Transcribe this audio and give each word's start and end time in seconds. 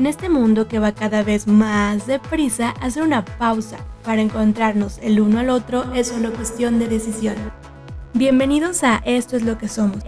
En 0.00 0.06
este 0.06 0.30
mundo 0.30 0.66
que 0.66 0.78
va 0.78 0.92
cada 0.92 1.22
vez 1.22 1.46
más 1.46 2.06
deprisa, 2.06 2.70
hacer 2.80 3.02
una 3.02 3.22
pausa 3.22 3.76
para 4.02 4.22
encontrarnos 4.22 4.96
el 5.02 5.20
uno 5.20 5.40
al 5.40 5.50
otro 5.50 5.92
es 5.92 6.08
solo 6.08 6.32
cuestión 6.32 6.78
de 6.78 6.88
decisión. 6.88 7.34
Bienvenidos 8.14 8.82
a 8.82 9.02
Esto 9.04 9.36
es 9.36 9.42
lo 9.42 9.58
que 9.58 9.68
somos. 9.68 9.98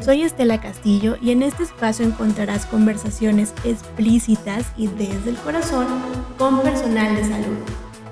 Soy 0.00 0.22
Estela 0.22 0.60
Castillo 0.60 1.16
y 1.20 1.32
en 1.32 1.42
este 1.42 1.64
espacio 1.64 2.06
encontrarás 2.06 2.64
conversaciones 2.64 3.52
explícitas 3.64 4.66
y 4.76 4.86
desde 4.86 5.30
el 5.30 5.36
corazón 5.38 5.88
con 6.38 6.60
personal 6.60 7.16
de 7.16 7.24
salud, 7.24 7.58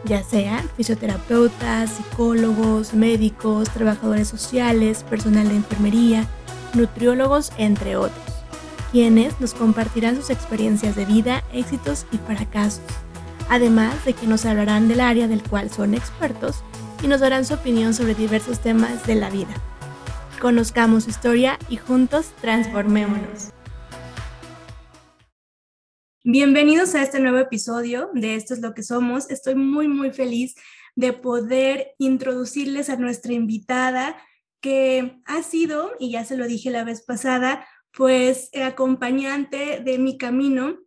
ya 0.07 0.25
sean 0.25 0.69
fisioterapeutas, 0.77 1.91
psicólogos, 1.91 2.95
médicos, 2.95 3.71
trabajadores 3.71 4.27
sociales, 4.27 5.05
personal 5.05 5.49
de 5.51 5.55
enfermería, 5.55 6.27
nutriólogos, 6.75 7.53
entre 7.59 7.95
otros 7.95 8.30
quienes 8.93 9.41
nos 9.41 9.55
compartirán 9.55 10.17
sus 10.17 10.31
experiencias 10.31 10.97
de 10.97 11.05
vida, 11.05 11.45
éxitos 11.53 12.07
y 12.11 12.19
fracasos, 12.19 12.83
además 13.49 14.05
de 14.05 14.15
que 14.15 14.27
nos 14.27 14.45
hablarán 14.45 14.89
del 14.89 15.01
área 15.01 15.29
del 15.29 15.43
cual 15.43 15.71
son 15.71 15.95
expertos 15.95 16.65
y 17.03 17.07
nos 17.07 17.21
darán 17.21 17.45
su 17.45 17.55
opinión 17.55 17.95
sobre 17.95 18.15
diversos 18.15 18.61
temas 18.61 19.07
de 19.07 19.15
la 19.15 19.31
vida. 19.31 19.55
Conozcamos 20.41 21.05
su 21.05 21.11
historia 21.11 21.59
y 21.69 21.77
juntos 21.77 22.33
transformémonos. 22.41 23.51
Bienvenidos 26.25 26.95
a 26.95 27.03
este 27.03 27.21
nuevo 27.21 27.39
episodio 27.39 28.11
de 28.13 28.35
Esto 28.35 28.55
es 28.55 28.61
lo 28.61 28.75
que 28.75 28.83
somos. 28.83 29.31
Estoy 29.31 29.55
muy, 29.55 29.87
muy 29.87 30.11
feliz 30.11 30.55
de 30.97 31.13
poder 31.13 31.93
introducirles 31.99 32.91
a 32.91 32.97
nuestra 32.97 33.33
invitada 33.33 34.17
que 34.61 35.23
ha 35.25 35.43
sido, 35.43 35.93
y 35.99 36.11
ya 36.11 36.25
se 36.25 36.37
lo 36.37 36.47
dije 36.47 36.71
la 36.71 36.85
vez 36.85 37.03
pasada, 37.03 37.67
pues 37.93 38.51
acompañante 38.55 39.81
de 39.81 39.99
mi 39.99 40.17
camino 40.17 40.79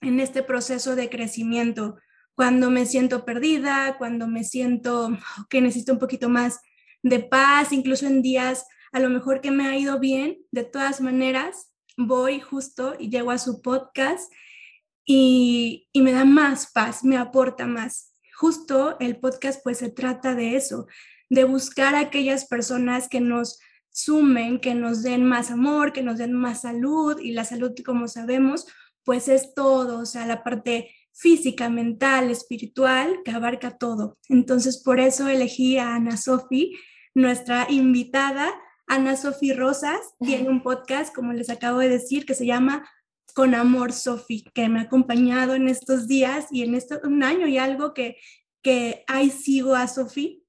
en 0.00 0.20
este 0.20 0.42
proceso 0.42 0.96
de 0.96 1.08
crecimiento. 1.08 1.96
Cuando 2.34 2.70
me 2.70 2.86
siento 2.86 3.24
perdida, 3.24 3.96
cuando 3.98 4.26
me 4.26 4.44
siento 4.44 5.16
que 5.48 5.60
necesito 5.60 5.92
un 5.92 5.98
poquito 5.98 6.28
más 6.28 6.60
de 7.02 7.20
paz, 7.20 7.72
incluso 7.72 8.06
en 8.06 8.22
días 8.22 8.66
a 8.92 9.00
lo 9.00 9.08
mejor 9.08 9.40
que 9.40 9.50
me 9.50 9.66
ha 9.66 9.76
ido 9.76 9.98
bien, 9.98 10.38
de 10.50 10.64
todas 10.64 11.00
maneras 11.00 11.72
voy 11.96 12.40
justo 12.40 12.94
y 12.98 13.10
llego 13.10 13.30
a 13.30 13.38
su 13.38 13.62
podcast 13.62 14.32
y, 15.04 15.88
y 15.92 16.02
me 16.02 16.12
da 16.12 16.24
más 16.24 16.70
paz, 16.72 17.04
me 17.04 17.16
aporta 17.16 17.66
más. 17.66 18.14
Justo 18.36 18.96
el 18.98 19.18
podcast 19.18 19.60
pues 19.62 19.78
se 19.78 19.90
trata 19.90 20.34
de 20.34 20.56
eso, 20.56 20.86
de 21.30 21.44
buscar 21.44 21.94
a 21.94 22.00
aquellas 22.00 22.46
personas 22.46 23.08
que 23.08 23.20
nos 23.20 23.58
sumen, 23.92 24.58
que 24.58 24.74
nos 24.74 25.02
den 25.02 25.24
más 25.24 25.50
amor, 25.50 25.92
que 25.92 26.02
nos 26.02 26.18
den 26.18 26.32
más 26.32 26.62
salud 26.62 27.18
y 27.20 27.32
la 27.32 27.44
salud, 27.44 27.72
como 27.84 28.08
sabemos, 28.08 28.66
pues 29.04 29.28
es 29.28 29.54
todo, 29.54 30.00
o 30.00 30.06
sea, 30.06 30.26
la 30.26 30.42
parte 30.42 30.90
física, 31.12 31.68
mental, 31.68 32.30
espiritual, 32.30 33.20
que 33.24 33.30
abarca 33.30 33.76
todo. 33.76 34.18
Entonces, 34.28 34.82
por 34.82 34.98
eso 34.98 35.28
elegí 35.28 35.76
a 35.78 35.94
Ana 35.94 36.16
Sofi, 36.16 36.72
nuestra 37.14 37.66
invitada. 37.70 38.50
Ana 38.86 39.16
Sofi 39.16 39.52
Rosas 39.52 40.00
tiene 40.20 40.48
un 40.48 40.62
podcast, 40.62 41.14
como 41.14 41.32
les 41.32 41.50
acabo 41.50 41.78
de 41.78 41.88
decir, 41.88 42.24
que 42.24 42.34
se 42.34 42.46
llama 42.46 42.88
Con 43.34 43.54
Amor 43.54 43.92
Sofi, 43.92 44.44
que 44.54 44.68
me 44.68 44.80
ha 44.80 44.82
acompañado 44.82 45.54
en 45.54 45.68
estos 45.68 46.08
días 46.08 46.46
y 46.50 46.62
en 46.62 46.74
este 46.74 46.98
un 47.06 47.22
año 47.22 47.46
y 47.46 47.58
algo 47.58 47.92
que, 47.92 48.16
que 48.62 49.04
ahí 49.06 49.30
sigo 49.30 49.74
a 49.74 49.88
Sofi 49.88 50.41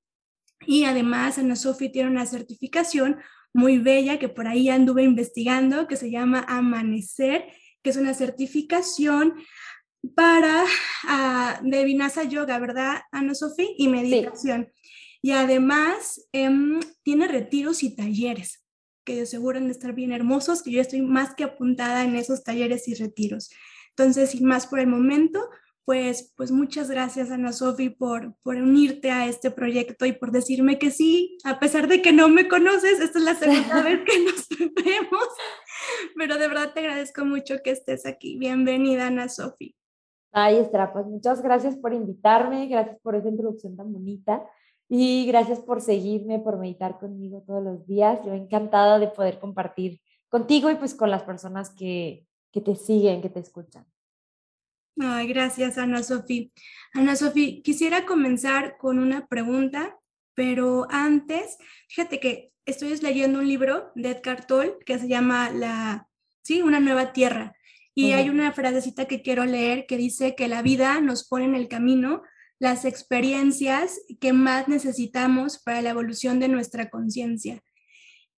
y 0.66 0.86
además 0.86 1.38
Ana 1.38 1.56
Sofi 1.56 1.89
tiene 1.89 2.09
una 2.09 2.25
certificación 2.25 3.17
muy 3.53 3.78
bella 3.78 4.19
que 4.19 4.30
por 4.30 4.47
ahí 4.47 4.69
anduve 4.69 5.03
investigando, 5.03 5.88
que 5.88 5.95
se 5.95 6.09
llama 6.09 6.45
Amanecer, 6.47 7.45
que 7.81 7.89
es 7.92 7.97
una 7.97 8.14
certificación 8.14 9.36
para 10.16 10.64
uh, 10.64 11.69
de 11.69 11.84
Vinasa 11.86 12.23
Yoga, 12.23 12.59
¿verdad, 12.59 13.02
Ana 13.11 13.36
Sofi? 13.36 13.75
Y 13.78 13.88
meditación. 13.88 14.69
Y 15.22 15.31
además 15.31 16.28
em, 16.34 16.81
tiene 17.03 17.28
retiros 17.28 17.84
y 17.84 17.95
talleres 17.95 18.66
que 19.06 19.22
aseguran 19.22 19.66
de 19.66 19.72
estar 19.72 19.94
bien 19.94 20.12
hermosos, 20.12 20.63
que 20.63 20.72
yo 20.72 20.81
estoy 20.81 21.01
más 21.01 21.35
que 21.35 21.44
apuntada 21.44 22.03
en 22.03 22.16
esos 22.16 22.44
talleres 22.44 22.88
y 22.88 22.95
retiros. 22.95 23.50
Entonces, 23.90 24.31
sin 24.31 24.45
más 24.45 24.68
por 24.68 24.80
el 24.80 24.88
momento, 24.88 25.50
pues, 25.85 26.33
pues 26.38 26.51
muchas 26.51 26.89
gracias 26.89 27.31
Ana 27.31 27.51
Sofi 27.51 27.89
por, 27.89 28.35
por 28.41 28.55
unirte 28.55 29.11
a 29.11 29.27
este 29.27 29.51
proyecto 29.51 30.05
y 30.05 30.13
por 30.13 30.31
decirme 30.31 30.79
que 30.79 30.91
sí, 30.91 31.38
a 31.44 31.59
pesar 31.59 31.88
de 31.88 32.01
que 32.01 32.13
no 32.13 32.29
me 32.29 32.47
conoces, 32.47 32.99
esta 32.99 33.19
es 33.19 33.25
la 33.25 33.35
segunda 33.35 33.81
vez 33.83 33.99
que 34.05 34.19
nos 34.23 34.47
vemos, 34.75 35.27
pero 36.16 36.38
de 36.38 36.47
verdad 36.47 36.73
te 36.73 36.79
agradezco 36.79 37.25
mucho 37.25 37.57
que 37.63 37.71
estés 37.71 38.05
aquí. 38.05 38.38
Bienvenida 38.38 39.07
Ana 39.07 39.27
Sofi. 39.27 39.75
Ay, 40.31 40.57
Estela, 40.57 40.91
pues 40.94 41.05
muchas 41.05 41.41
gracias 41.41 41.75
por 41.75 41.94
invitarme, 41.94 42.67
gracias 42.67 42.97
por 43.01 43.15
esa 43.15 43.29
introducción 43.29 43.75
tan 43.75 43.91
bonita 43.94 44.44
y 44.89 45.25
gracias 45.27 45.59
por 45.59 45.81
seguirme, 45.81 46.39
por 46.39 46.57
meditar 46.57 46.97
conmigo 46.97 47.44
todos 47.45 47.63
los 47.63 47.85
días. 47.85 48.19
Yo 48.25 48.33
encantada 48.33 49.00
de 49.00 49.09
poder 49.09 49.39
compartir 49.39 50.00
contigo 50.29 50.71
y 50.71 50.75
pues 50.75 50.95
con 50.95 51.11
las 51.11 51.23
personas 51.23 51.69
que, 51.75 52.25
que 52.51 52.61
te 52.61 52.75
siguen, 52.75 53.21
que 53.21 53.29
te 53.29 53.41
escuchan. 53.41 53.85
Ay, 55.00 55.28
gracias, 55.28 55.78
Ana 55.78 56.04
Sofía. 56.04 56.50
Ana 56.94 57.16
Sofía, 57.16 57.62
quisiera 57.64 58.06
comenzar 58.06 58.78
con 58.78 59.00
una 59.00 59.28
pregunta, 59.28 59.98
pero 60.36 60.88
antes, 60.90 61.58
fíjate 61.90 62.20
que 62.20 62.52
estoy 62.66 62.96
leyendo 62.98 63.40
un 63.40 63.48
libro 63.48 63.92
de 63.96 64.12
Edgar 64.12 64.46
Toll 64.46 64.78
que 64.86 65.00
se 65.00 65.08
llama 65.08 65.50
La, 65.50 66.08
sí, 66.44 66.62
una 66.62 66.80
nueva 66.80 67.14
tierra. 67.14 67.56
Y 67.96 68.14
hay 68.14 68.30
una 68.30 68.52
frasecita 68.54 69.06
que 69.06 69.22
quiero 69.22 69.46
leer 69.46 69.86
que 69.88 69.98
dice 69.98 70.34
que 70.36 70.48
la 70.48 70.64
vida 70.64 71.00
nos 71.00 71.28
pone 71.28 71.46
en 71.46 71.54
el 71.54 71.68
camino 71.68 72.24
las 72.60 72.86
experiencias 72.86 74.00
que 74.20 74.34
más 74.34 74.68
necesitamos 74.68 75.62
para 75.62 75.81
la 75.81 75.92
evolución 75.92 76.40
de 76.40 76.48
nuestra 76.48 76.90
conciencia. 76.90 77.62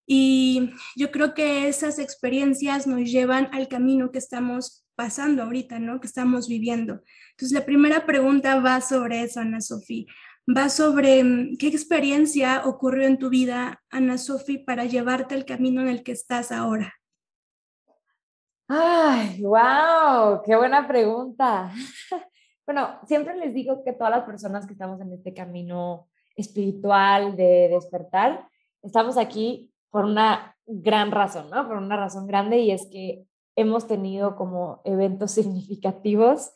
Y 0.08 0.72
yo 0.96 1.12
creo 1.12 1.34
que 1.34 1.68
esas 1.68 1.98
experiencias 2.00 2.86
nos 2.86 3.02
llevan 3.10 3.50
al 3.52 3.68
camino 3.68 4.12
que 4.12 4.20
estamos 4.20 4.86
pasando 4.96 5.44
ahorita, 5.44 5.80
¿no? 5.80 6.00
Que 6.00 6.08
estamos 6.08 6.48
viviendo. 6.48 7.02
Entonces, 7.32 7.52
la 7.52 7.66
primera 7.66 8.06
pregunta 8.06 8.60
va 8.60 8.82
sobre 8.82 9.24
eso, 9.24 9.40
Ana 9.40 9.62
Sofía. 9.62 10.06
Va 10.48 10.70
sobre 10.70 11.24
mm, 11.24 11.58
qué 11.58 11.68
experiencia 11.68 12.64
ocurrió 12.66 13.08
en 13.08 13.18
tu 13.18 13.30
vida, 13.30 13.84
Ana 13.90 14.18
Sofía, 14.18 14.64
para 14.66 14.86
llevarte 14.86 15.34
al 15.36 15.46
camino 15.46 15.82
en 15.82 15.88
el 15.88 16.04
que 16.04 16.12
estás 16.12 16.52
ahora. 16.52 16.94
Ay, 18.68 19.42
wow, 19.42 20.42
qué 20.44 20.56
buena 20.56 20.88
pregunta. 20.88 21.72
Bueno, 22.68 23.00
siempre 23.06 23.38
les 23.38 23.54
digo 23.54 23.84
que 23.84 23.94
todas 23.94 24.10
las 24.10 24.24
personas 24.24 24.66
que 24.66 24.74
estamos 24.74 25.00
en 25.00 25.14
este 25.14 25.36
camino 25.36 26.10
espiritual 26.36 27.36
de 27.36 27.70
despertar, 27.70 28.50
estamos 28.82 29.20
aquí 29.20 29.72
por 29.96 30.04
una 30.04 30.58
gran 30.66 31.12
razón, 31.12 31.50
¿no? 31.50 31.66
Por 31.70 31.78
una 31.78 31.96
razón 31.96 32.28
grande 32.28 32.60
y 32.60 32.72
es 32.72 32.86
que 32.92 33.24
hemos 33.56 33.88
tenido 33.88 34.36
como 34.36 34.82
eventos 34.84 35.32
significativos, 35.40 36.52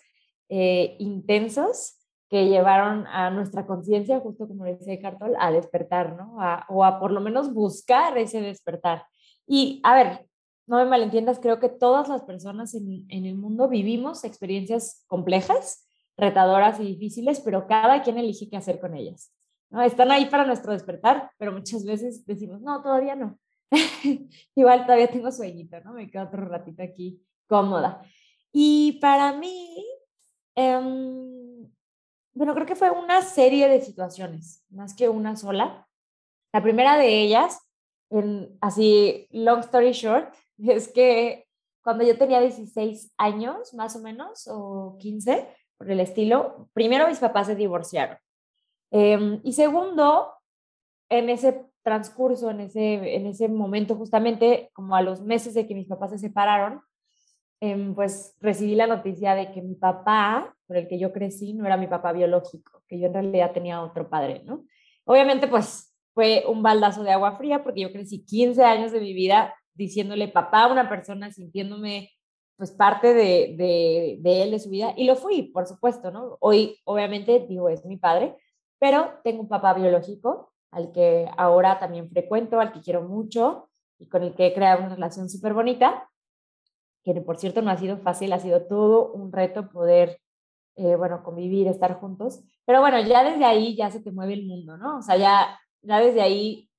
eh, 0.50 0.98
intensos, 1.00 1.96
que 2.30 2.50
llevaron 2.50 3.08
a 3.08 3.30
nuestra 3.30 3.66
conciencia, 3.66 4.20
justo 4.20 4.46
como 4.46 4.66
le 4.66 4.76
decía 4.76 5.00
Cartol, 5.00 5.38
a 5.40 5.54
despertar, 5.54 6.18
¿no? 6.18 6.36
o 6.68 6.84
a 6.84 7.00
por 7.00 7.12
lo 7.12 7.22
menos 7.22 7.54
buscar 7.54 8.18
ese 8.18 8.42
despertar. 8.42 9.06
Y 9.48 9.80
a 9.86 9.96
ver, 9.96 10.28
no 10.68 10.76
me 10.76 10.86
malentiendas, 10.86 11.40
creo 11.40 11.62
que 11.62 11.70
todas 11.70 12.10
las 12.10 12.24
personas 12.24 12.76
en 12.76 13.26
el 13.26 13.36
mundo 13.36 13.70
vivimos 13.70 14.26
experiencias 14.26 15.06
complejas, 15.08 15.88
retadoras 16.18 16.82
y 16.82 16.84
difíciles, 16.84 17.40
pero 17.40 17.68
cada 17.68 18.02
quien 18.04 18.18
elige 18.18 18.50
qué 18.50 18.58
hacer 18.58 18.82
con 18.82 18.96
ellas. 18.96 19.32
¿No? 19.70 19.82
Están 19.82 20.12
ahí 20.12 20.26
para 20.26 20.46
nuestro 20.46 20.74
despertar, 20.74 21.32
pero 21.38 21.52
muchas 21.52 21.86
veces 21.86 22.26
decimos, 22.26 22.62
no, 22.62 22.82
todavía 22.82 23.16
no. 23.16 23.38
Igual 24.56 24.86
todavía 24.86 25.12
tengo 25.12 25.32
sueñito, 25.32 25.80
¿no? 25.82 25.94
Me 25.94 26.10
quedo 26.10 26.24
otro 26.24 26.46
ratito 26.46 26.84
aquí 26.84 27.22
cómoda. 27.48 28.02
Y 28.52 28.94
para 29.02 29.34
mí, 29.34 29.86
em, 30.56 31.70
bueno, 32.34 32.54
creo 32.54 32.66
que 32.66 32.76
fue 32.76 32.90
una 32.90 33.22
serie 33.22 33.68
de 33.68 33.82
situaciones, 33.82 34.64
más 34.70 34.96
que 34.96 35.10
una 35.10 35.36
sola. 35.36 35.88
La 36.54 36.64
primera 36.64 36.98
de 36.98 37.22
ellas, 37.22 37.60
en, 38.10 38.58
así, 38.62 39.28
long 39.32 39.60
story 39.60 39.92
short, 39.92 40.34
es 40.58 40.88
que 40.88 41.48
cuando 41.84 42.04
yo 42.04 42.18
tenía 42.18 42.40
16 42.40 43.14
años, 43.18 43.74
más 43.74 43.96
o 43.96 44.00
menos, 44.00 44.48
o 44.48 44.98
15, 45.00 45.48
por 45.78 45.90
el 45.90 46.00
estilo, 46.00 46.70
primero 46.74 47.08
mis 47.08 47.20
papás 47.20 47.48
se 47.48 47.56
divorciaron. 47.56 48.18
Em, 48.92 49.40
y 49.44 49.54
segundo, 49.54 50.34
en 51.10 51.30
ese 51.30 51.66
transcurso, 51.84 52.52
en 52.52 52.62
ese, 52.62 53.16
en 53.16 53.28
ese 53.28 53.48
momento, 53.48 53.96
justamente 53.96 54.70
como 54.74 54.96
a 54.96 55.02
los 55.02 55.22
meses 55.22 55.54
de 55.54 55.68
que 55.68 55.76
mis 55.76 55.88
papás 55.88 56.12
se 56.12 56.20
separaron, 56.20 56.82
em, 57.62 57.94
pues 57.96 58.36
recibí 58.40 58.76
la 58.76 58.88
noticia 58.88 59.36
de 59.36 59.52
que 59.52 59.62
mi 59.62 59.76
papá, 59.76 60.56
por 60.68 60.78
el 60.78 60.88
que 60.88 61.00
yo 61.00 61.12
crecí, 61.12 61.54
no 61.54 61.66
era 61.66 61.78
mi 61.78 61.88
papá 61.88 62.14
biológico, 62.14 62.84
que 62.88 63.00
yo 63.00 63.08
en 63.08 63.14
realidad 63.14 63.52
tenía 63.52 63.82
otro 63.82 64.10
padre, 64.10 64.44
¿no? 64.46 64.66
Obviamente, 65.06 65.48
pues 65.48 65.94
fue 66.14 66.44
un 66.48 66.62
baldazo 66.64 67.04
de 67.04 67.12
agua 67.12 67.38
fría 67.38 67.64
porque 67.64 67.82
yo 67.82 67.92
crecí 67.92 68.26
15 68.26 68.64
años 68.64 68.92
de 68.92 69.02
mi 69.02 69.14
vida 69.14 69.56
diciéndole 69.74 70.28
papá 70.28 70.64
a 70.64 70.72
una 70.72 70.90
persona, 70.90 71.32
sintiéndome 71.32 72.12
pues 72.58 72.72
parte 72.72 73.14
de, 73.14 73.56
de, 73.58 74.18
de, 74.20 74.44
él, 74.44 74.52
de 74.52 74.60
su 74.60 74.70
vida, 74.70 74.94
y 74.98 75.06
lo 75.06 75.16
fui, 75.16 75.44
por 75.44 75.66
supuesto, 75.66 76.12
¿no? 76.12 76.38
Hoy, 76.42 76.78
obviamente, 76.84 77.46
digo, 77.48 77.70
es 77.70 77.86
mi 77.86 77.96
padre, 77.96 78.36
pero 78.80 79.20
tengo 79.24 79.42
un 79.42 79.50
papá 79.50 79.74
biológico 79.74 80.54
al 80.72 80.92
que 80.92 81.30
ahora 81.38 81.80
también 81.80 82.10
frecuento, 82.10 82.60
al 82.60 82.72
que 82.72 82.82
quiero 82.82 83.02
mucho 83.02 83.70
y 84.00 84.08
con 84.08 84.24
el 84.24 84.34
que 84.34 84.48
he 84.48 84.54
creado 84.54 84.84
una 84.86 84.96
relación 84.96 85.30
súper 85.30 85.54
bonita, 85.54 86.10
que 87.04 87.14
por 87.22 87.38
cierto 87.38 87.62
no 87.62 87.72
ha 87.72 87.78
sido 87.78 87.98
fácil, 87.98 88.32
ha 88.34 88.40
sido 88.40 88.66
todo 88.66 89.12
un 89.12 89.32
reto 89.32 89.70
poder, 89.70 90.22
eh, 90.76 90.96
bueno, 90.96 91.24
convivir, 91.24 91.68
estar 91.68 92.00
juntos, 92.00 92.42
pero 92.66 92.82
bueno, 92.82 93.00
ya 93.02 93.24
desde 93.24 93.46
ahí 93.46 93.76
ya 93.76 93.92
se 93.92 94.00
te 94.00 94.12
mueve 94.12 94.34
el 94.34 94.46
mundo, 94.46 94.78
¿no? 94.78 95.00
O 95.00 95.02
sea, 95.02 95.18
ya, 95.18 95.60
ya 95.82 96.00
desde 96.00 96.22
ahí, 96.22 96.70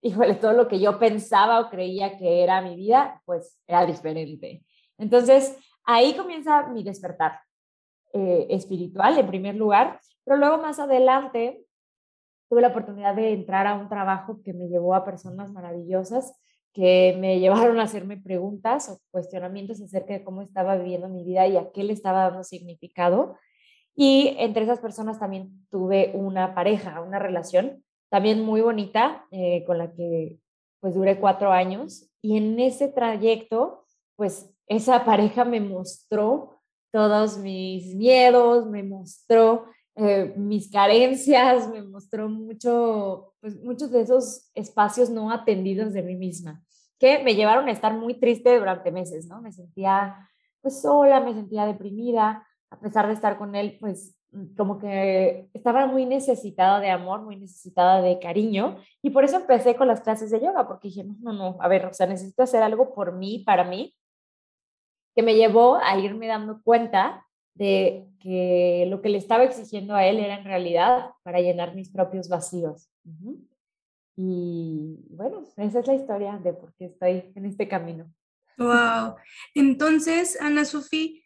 híjole, 0.00 0.34
todo 0.36 0.52
lo 0.52 0.68
que 0.68 0.80
yo 0.80 0.98
pensaba 0.98 1.60
o 1.60 1.70
creía 1.70 2.16
que 2.16 2.42
era 2.42 2.62
mi 2.62 2.76
vida, 2.76 3.20
pues 3.26 3.58
era 3.66 3.84
diferente. 3.84 4.64
Entonces, 4.96 5.58
ahí 5.84 6.14
comienza 6.14 6.68
mi 6.68 6.84
despertar 6.84 7.40
eh, 8.14 8.46
espiritual 8.50 9.18
en 9.18 9.26
primer 9.26 9.56
lugar, 9.56 10.00
pero 10.24 10.38
luego 10.38 10.58
más 10.58 10.78
adelante 10.78 11.64
tuve 12.48 12.62
la 12.62 12.68
oportunidad 12.68 13.14
de 13.14 13.32
entrar 13.32 13.66
a 13.66 13.74
un 13.74 13.88
trabajo 13.88 14.40
que 14.42 14.54
me 14.54 14.68
llevó 14.68 14.94
a 14.94 15.04
personas 15.04 15.52
maravillosas 15.52 16.34
que 16.74 17.16
me 17.18 17.38
llevaron 17.40 17.80
a 17.80 17.84
hacerme 17.84 18.18
preguntas 18.18 18.90
o 18.90 19.00
cuestionamientos 19.10 19.80
acerca 19.80 20.12
de 20.12 20.24
cómo 20.24 20.42
estaba 20.42 20.76
viviendo 20.76 21.08
mi 21.08 21.24
vida 21.24 21.46
y 21.46 21.56
a 21.56 21.70
qué 21.72 21.84
le 21.84 21.94
estaba 21.94 22.24
dando 22.24 22.44
significado. 22.44 23.36
Y 23.96 24.34
entre 24.38 24.64
esas 24.64 24.80
personas 24.80 25.20
también 25.20 25.66
tuve 25.70 26.10
una 26.14 26.54
pareja, 26.54 27.00
una 27.00 27.20
relación 27.20 27.84
también 28.10 28.42
muy 28.42 28.60
bonita 28.60 29.24
eh, 29.30 29.64
con 29.66 29.78
la 29.78 29.92
que 29.92 30.38
pues 30.80 30.94
duré 30.94 31.18
cuatro 31.18 31.52
años. 31.52 32.10
Y 32.20 32.36
en 32.36 32.58
ese 32.58 32.88
trayecto, 32.88 33.86
pues 34.16 34.52
esa 34.66 35.04
pareja 35.04 35.44
me 35.44 35.60
mostró 35.60 36.53
todos 36.94 37.38
mis 37.38 37.92
miedos, 37.96 38.66
me 38.66 38.84
mostró 38.84 39.66
eh, 39.96 40.32
mis 40.36 40.70
carencias, 40.70 41.68
me 41.68 41.82
mostró 41.82 42.28
mucho, 42.28 43.34
pues, 43.40 43.60
muchos 43.64 43.90
de 43.90 44.02
esos 44.02 44.48
espacios 44.54 45.10
no 45.10 45.32
atendidos 45.32 45.92
de 45.92 46.04
mí 46.04 46.14
misma, 46.14 46.62
que 47.00 47.18
me 47.24 47.34
llevaron 47.34 47.66
a 47.66 47.72
estar 47.72 47.92
muy 47.94 48.14
triste 48.14 48.56
durante 48.56 48.92
meses, 48.92 49.26
¿no? 49.26 49.42
Me 49.42 49.50
sentía 49.50 50.16
pues 50.62 50.82
sola, 50.82 51.18
me 51.18 51.34
sentía 51.34 51.66
deprimida, 51.66 52.46
a 52.70 52.78
pesar 52.78 53.08
de 53.08 53.14
estar 53.14 53.38
con 53.38 53.56
él, 53.56 53.76
pues 53.80 54.16
como 54.56 54.78
que 54.78 55.50
estaba 55.52 55.88
muy 55.88 56.06
necesitada 56.06 56.78
de 56.78 56.90
amor, 56.90 57.22
muy 57.22 57.34
necesitada 57.34 58.02
de 58.02 58.20
cariño, 58.20 58.76
y 59.02 59.10
por 59.10 59.24
eso 59.24 59.38
empecé 59.38 59.74
con 59.74 59.88
las 59.88 60.00
clases 60.00 60.30
de 60.30 60.40
yoga, 60.40 60.68
porque 60.68 60.88
dije, 60.88 61.02
no, 61.02 61.32
no, 61.32 61.56
a 61.58 61.66
ver, 61.66 61.86
o 61.86 61.92
sea, 61.92 62.06
necesito 62.06 62.44
hacer 62.44 62.62
algo 62.62 62.94
por 62.94 63.14
mí, 63.14 63.40
para 63.40 63.64
mí, 63.64 63.96
que 65.14 65.22
me 65.22 65.34
llevó 65.34 65.76
a 65.76 65.98
irme 65.98 66.26
dando 66.26 66.60
cuenta 66.62 67.26
de 67.54 68.08
que 68.18 68.86
lo 68.88 69.00
que 69.00 69.08
le 69.08 69.18
estaba 69.18 69.44
exigiendo 69.44 69.94
a 69.94 70.04
él 70.06 70.18
era 70.18 70.36
en 70.36 70.44
realidad 70.44 71.10
para 71.22 71.40
llenar 71.40 71.74
mis 71.74 71.90
propios 71.90 72.28
vacíos. 72.28 72.88
Y 74.16 74.98
bueno, 75.10 75.44
esa 75.56 75.80
es 75.80 75.86
la 75.86 75.94
historia 75.94 76.38
de 76.42 76.52
por 76.52 76.74
qué 76.74 76.86
estoy 76.86 77.32
en 77.34 77.46
este 77.46 77.68
camino. 77.68 78.12
Wow. 78.58 79.16
Entonces, 79.54 80.40
Ana 80.40 80.64
Sofía, 80.64 81.20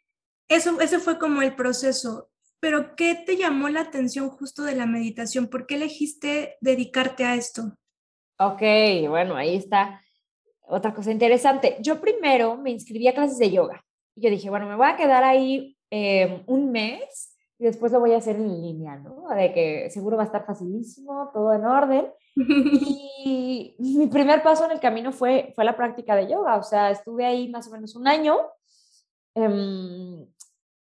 eso, 0.49 0.81
ese 0.81 0.99
fue 0.99 1.19
como 1.19 1.43
el 1.43 1.55
proceso. 1.55 2.31
Pero, 2.61 2.97
¿qué 2.97 3.15
te 3.15 3.37
llamó 3.37 3.69
la 3.69 3.83
atención 3.83 4.31
justo 4.31 4.65
de 4.65 4.75
la 4.75 4.87
meditación? 4.87 5.49
¿Por 5.49 5.67
qué 5.67 5.77
elegiste 5.77 6.57
dedicarte 6.61 7.25
a 7.25 7.37
esto? 7.37 7.77
Ok, 8.39 8.63
bueno, 9.09 9.37
ahí 9.37 9.57
está 9.57 10.01
otra 10.69 10.95
cosa 10.95 11.11
interesante. 11.11 11.77
Yo 11.81 12.01
primero 12.01 12.57
me 12.57 12.71
inscribí 12.71 13.09
a 13.09 13.15
clases 13.15 13.39
de 13.39 13.51
yoga. 13.51 13.85
Y 14.15 14.23
yo 14.23 14.31
dije, 14.31 14.51
bueno, 14.51 14.67
me 14.67 14.77
voy 14.77 14.87
a 14.87 14.97
quedar 14.97 15.25
ahí 15.25 15.77
em, 15.91 16.43
un 16.47 16.71
mes 16.71 17.37
y 17.59 17.65
después 17.65 17.93
lo 17.93 18.01
voy 18.01 18.13
a 18.13 18.19
hacer 18.19 18.37
en 18.37 18.63
línea, 18.63 18.97
¿no? 18.97 19.29
De 19.35 19.53
que 19.53 19.91
seguro 19.91 20.17
va 20.17 20.25
a 20.25 20.27
estar 20.27 20.47
facilísimo, 20.47 21.31
todo 21.33 21.53
en 21.53 21.65
orden. 21.65 22.13
y 22.37 23.75
mi 23.79 24.07
primer 24.07 24.43
paso 24.43 24.65
en 24.65 24.73
el 24.73 24.81
camino 24.81 25.13
fue, 25.13 25.53
fue 25.55 25.65
la 25.65 25.77
práctica 25.77 26.15
de 26.15 26.29
yoga. 26.29 26.57
O 26.57 26.63
sea, 26.63 26.91
estuve 26.91 27.25
ahí 27.25 27.49
más 27.49 27.67
o 27.69 27.73
menos 27.73 27.97
un 27.97 28.07
año. 28.07 28.37
Em, 29.35 30.27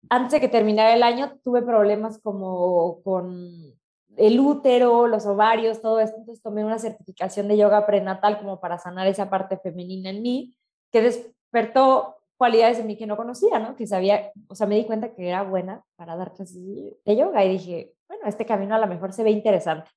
antes 0.09 0.33
de 0.33 0.41
que 0.41 0.49
terminara 0.49 0.95
el 0.95 1.03
año, 1.03 1.39
tuve 1.43 1.63
problemas 1.63 2.21
como 2.21 3.03
con 3.03 3.75
el 4.17 4.41
útero, 4.41 5.06
los 5.06 5.26
ovarios, 5.26 5.81
todo 5.81 6.00
esto. 6.00 6.17
Entonces 6.19 6.43
tomé 6.43 6.64
una 6.64 6.79
certificación 6.79 7.49
de 7.49 7.56
yoga 7.56 7.87
prenatal 7.87 8.38
como 8.38 8.61
para 8.61 8.79
sanar 8.79 9.06
esa 9.06 9.31
parte 9.31 9.56
femenina 9.59 10.11
en 10.11 10.23
mí, 10.23 10.56
que 10.91 11.03
despertó 11.03 12.17
cualidades 12.37 12.79
en 12.79 12.87
mí 12.87 12.97
que 12.97 13.06
no 13.06 13.17
conocía, 13.17 13.59
¿no? 13.59 13.76
Que 13.76 13.87
sabía, 13.87 14.32
o 14.49 14.55
sea, 14.55 14.67
me 14.67 14.75
di 14.75 14.85
cuenta 14.85 15.14
que 15.14 15.29
era 15.29 15.43
buena 15.43 15.85
para 15.97 16.17
dar 16.17 16.32
clases 16.35 16.59
de 17.05 17.17
yoga 17.17 17.44
y 17.44 17.50
dije, 17.50 17.94
bueno, 18.09 18.25
este 18.26 18.44
camino 18.44 18.75
a 18.75 18.79
lo 18.79 18.87
mejor 18.87 19.12
se 19.12 19.23
ve 19.23 19.31
interesante. 19.31 19.91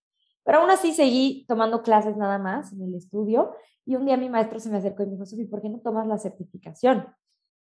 Pero 0.44 0.60
aún 0.60 0.70
así 0.70 0.94
seguí 0.94 1.44
tomando 1.48 1.82
clases 1.82 2.16
nada 2.16 2.38
más 2.38 2.72
en 2.72 2.84
el 2.84 2.94
estudio 2.94 3.56
y 3.84 3.96
un 3.96 4.06
día 4.06 4.16
mi 4.16 4.30
maestro 4.30 4.60
se 4.60 4.70
me 4.70 4.78
acercó 4.78 5.04
y 5.04 5.08
me 5.08 5.14
dijo, 5.14 5.26
Sofi, 5.26 5.46
¿por 5.46 5.62
qué 5.62 5.70
no 5.70 5.80
tomas 5.80 6.08
la 6.08 6.18
certificación? 6.18 7.08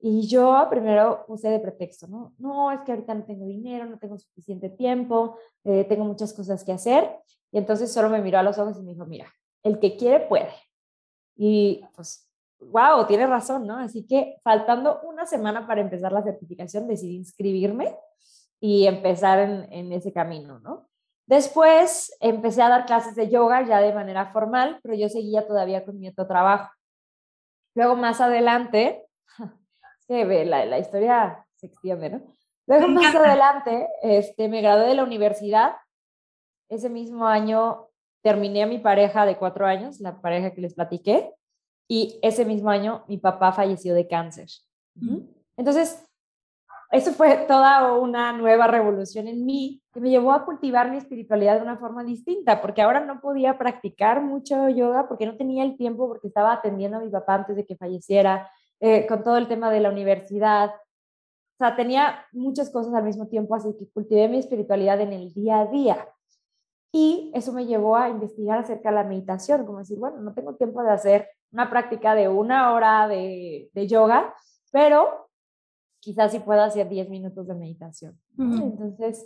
Y 0.06 0.28
yo 0.28 0.68
primero 0.70 1.24
puse 1.26 1.48
de 1.48 1.62
pretexto, 1.62 2.08
¿no? 2.08 2.34
No, 2.38 2.70
es 2.74 2.82
que 2.82 2.92
ahorita 2.92 3.14
no 3.14 3.24
tengo 3.24 3.46
dinero, 3.46 3.86
no 3.86 3.98
tengo 3.98 4.18
suficiente 4.18 4.70
tiempo, 4.70 5.38
eh, 5.64 5.86
tengo 5.86 6.04
muchas 6.04 6.34
cosas 6.34 6.62
que 6.66 6.74
hacer. 6.74 7.10
Y 7.54 7.58
entonces 7.58 7.90
solo 7.90 8.10
me 8.10 8.22
miró 8.22 8.38
a 8.38 8.44
los 8.44 8.58
ojos 8.58 8.78
y 8.78 8.84
me 8.84 8.92
dijo, 8.92 9.06
mira, 9.06 9.34
el 9.64 9.80
que 9.80 9.96
quiere 9.96 10.20
puede. 10.28 10.52
Y 11.38 11.86
pues, 11.96 12.30
wow, 12.60 13.08
tiene 13.08 13.28
razón, 13.28 13.66
¿no? 13.66 13.78
Así 13.78 14.06
que 14.06 14.36
faltando 14.44 15.00
una 15.04 15.26
semana 15.26 15.66
para 15.66 15.80
empezar 15.80 16.12
la 16.12 16.22
certificación, 16.22 16.86
decidí 16.86 17.16
inscribirme 17.16 17.96
y 18.60 18.88
empezar 18.88 19.40
en, 19.40 19.72
en 19.72 19.94
ese 19.94 20.12
camino, 20.12 20.60
¿no? 20.60 20.90
Después 21.28 22.14
empecé 22.20 22.62
a 22.62 22.68
dar 22.68 22.86
clases 22.86 23.16
de 23.16 23.30
yoga 23.30 23.66
ya 23.66 23.80
de 23.80 23.94
manera 23.94 24.34
formal, 24.34 24.82
pero 24.84 24.96
yo 24.96 25.08
seguía 25.08 25.48
todavía 25.48 25.86
con 25.86 25.98
mi 25.98 26.10
otro 26.10 26.28
trabajo. 26.28 26.74
Luego 27.74 27.96
más 27.96 28.20
adelante, 28.20 29.08
que 30.06 30.46
la, 30.46 30.66
la 30.66 30.80
historia 30.80 31.46
se 31.56 31.68
extiende, 31.68 32.10
¿no? 32.10 32.22
Luego 32.66 32.88
más 32.88 33.14
adelante, 33.14 33.90
este, 34.02 34.48
me 34.48 34.62
gradué 34.62 34.88
de 34.88 34.96
la 34.96 35.04
universidad. 35.04 35.76
Ese 36.70 36.90
mismo 36.90 37.28
año 37.28 37.88
terminé 38.22 38.64
a 38.64 38.68
mi 38.68 38.80
pareja 38.80 39.26
de 39.26 39.38
cuatro 39.38 39.66
años, 39.66 40.00
la 40.00 40.22
pareja 40.22 40.52
que 40.52 40.62
les 40.62 40.74
platiqué, 40.74 41.34
y 41.90 42.20
ese 42.22 42.46
mismo 42.46 42.70
año 42.70 43.04
mi 43.08 43.18
papá 43.18 43.52
falleció 43.52 43.94
de 43.94 44.08
cáncer. 44.08 44.48
Entonces, 45.58 46.06
eso 46.92 47.12
fue 47.12 47.36
toda 47.48 47.94
una 47.94 48.32
nueva 48.34 48.68
revolución 48.68 49.28
en 49.28 49.46
mí 49.46 49.82
que 49.92 50.00
me 50.00 50.10
llevó 50.10 50.32
a 50.32 50.46
cultivar 50.46 50.90
mi 50.90 50.98
espiritualidad 50.98 51.58
de 51.58 51.64
una 51.64 51.78
forma 51.78 52.04
distinta, 52.04 52.62
porque 52.62 52.82
ahora 52.82 53.02
no 53.02 53.20
podía 53.20 53.58
practicar 53.58 54.22
mucho 54.22 54.70
yoga 54.70 55.08
porque 55.08 55.26
no 55.26 55.36
tenía 55.36 55.64
el 55.64 55.76
tiempo, 55.76 56.08
porque 56.08 56.28
estaba 56.28 56.54
atendiendo 56.54 56.98
a 56.98 57.02
mi 57.02 57.10
papá 57.10 57.36
antes 57.36 57.56
de 57.56 57.66
que 57.66 57.76
falleciera, 57.76 58.50
eh, 58.80 59.06
con 59.08 59.24
todo 59.24 59.38
el 59.38 59.48
tema 59.48 59.72
de 59.72 59.80
la 59.80 59.90
universidad. 59.90 60.70
O 60.70 61.58
sea, 61.58 61.76
tenía 61.76 62.26
muchas 62.32 62.70
cosas 62.70 62.94
al 62.94 63.04
mismo 63.04 63.28
tiempo, 63.28 63.56
así 63.56 63.70
que 63.78 63.88
cultivé 63.92 64.28
mi 64.28 64.40
espiritualidad 64.40 65.02
en 65.02 65.14
el 65.14 65.34
día 65.34 65.62
a 65.62 65.68
día. 65.68 66.08
Y 66.92 67.32
eso 67.34 67.54
me 67.54 67.66
llevó 67.66 67.96
a 67.96 68.10
investigar 68.10 68.60
acerca 68.60 68.90
de 68.90 68.96
la 68.96 69.04
meditación, 69.04 69.66
como 69.66 69.80
decir, 69.80 69.98
bueno, 69.98 70.18
no 70.22 70.34
tengo 70.34 70.56
tiempo 70.56 70.84
de 70.84 70.92
hacer 70.92 71.28
una 71.52 71.70
práctica 71.70 72.14
de 72.14 72.28
una 72.28 72.74
hora 72.74 73.08
de, 73.08 73.70
de 73.74 73.88
yoga, 73.88 74.34
pero 74.72 75.30
quizás 76.04 76.32
sí 76.32 76.40
pueda 76.40 76.66
hacer 76.66 76.90
10 76.90 77.10
minutos 77.10 77.48
de 77.48 77.56
meditación. 77.56 78.20
Entonces, 78.38 79.26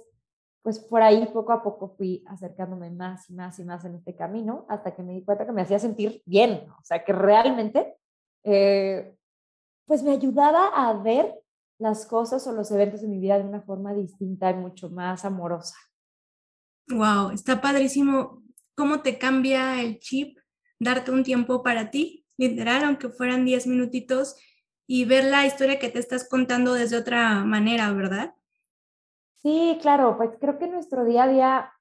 pues 0.61 0.79
por 0.79 1.01
ahí 1.01 1.25
poco 1.33 1.51
a 1.53 1.63
poco 1.63 1.95
fui 1.97 2.23
acercándome 2.27 2.91
más 2.91 3.29
y 3.29 3.33
más 3.33 3.57
y 3.57 3.63
más 3.63 3.83
en 3.85 3.95
este 3.95 4.15
camino 4.15 4.65
hasta 4.69 4.93
que 4.95 5.01
me 5.01 5.13
di 5.13 5.23
cuenta 5.23 5.45
que 5.45 5.51
me 5.51 5.63
hacía 5.63 5.79
sentir 5.79 6.21
bien, 6.25 6.69
o 6.69 6.83
sea, 6.83 7.03
que 7.03 7.13
realmente 7.13 7.97
eh, 8.43 9.16
pues 9.88 10.03
me 10.03 10.12
ayudaba 10.12 10.67
a 10.67 10.94
ver 11.01 11.34
las 11.79 12.06
cosas 12.06 12.46
o 12.46 12.51
los 12.51 12.70
eventos 12.72 13.01
de 13.01 13.08
mi 13.08 13.20
vida 13.20 13.39
de 13.39 13.46
una 13.46 13.62
forma 13.62 13.94
distinta 13.94 14.51
y 14.51 14.56
mucho 14.56 14.89
más 14.89 15.25
amorosa. 15.25 15.75
Wow, 16.89 17.32
está 17.32 17.62
padrísimo 17.62 18.44
cómo 18.75 19.01
te 19.01 19.17
cambia 19.17 19.82
el 19.82 20.00
chip, 20.00 20.38
darte 20.79 21.12
un 21.12 21.24
tiempo 21.24 21.63
para 21.63 21.89
ti, 21.89 22.25
literal, 22.38 22.84
aunque 22.84 23.10
fueran 23.10 23.46
10 23.46 23.67
minutitos, 23.67 24.36
y 24.86 25.06
ver 25.06 25.25
la 25.25 25.46
historia 25.46 25.79
que 25.79 25.89
te 25.89 26.00
estás 26.00 26.27
contando 26.27 26.74
desde 26.74 26.98
otra 26.98 27.44
manera, 27.44 27.91
¿verdad? 27.91 28.36
Sí, 29.41 29.77
claro, 29.82 30.17
pues 30.17 30.32
creo 30.39 30.58
que 30.58 30.67
nuestro 30.67 31.06
día 31.06 31.24
a 31.24 31.27
día 31.27 31.74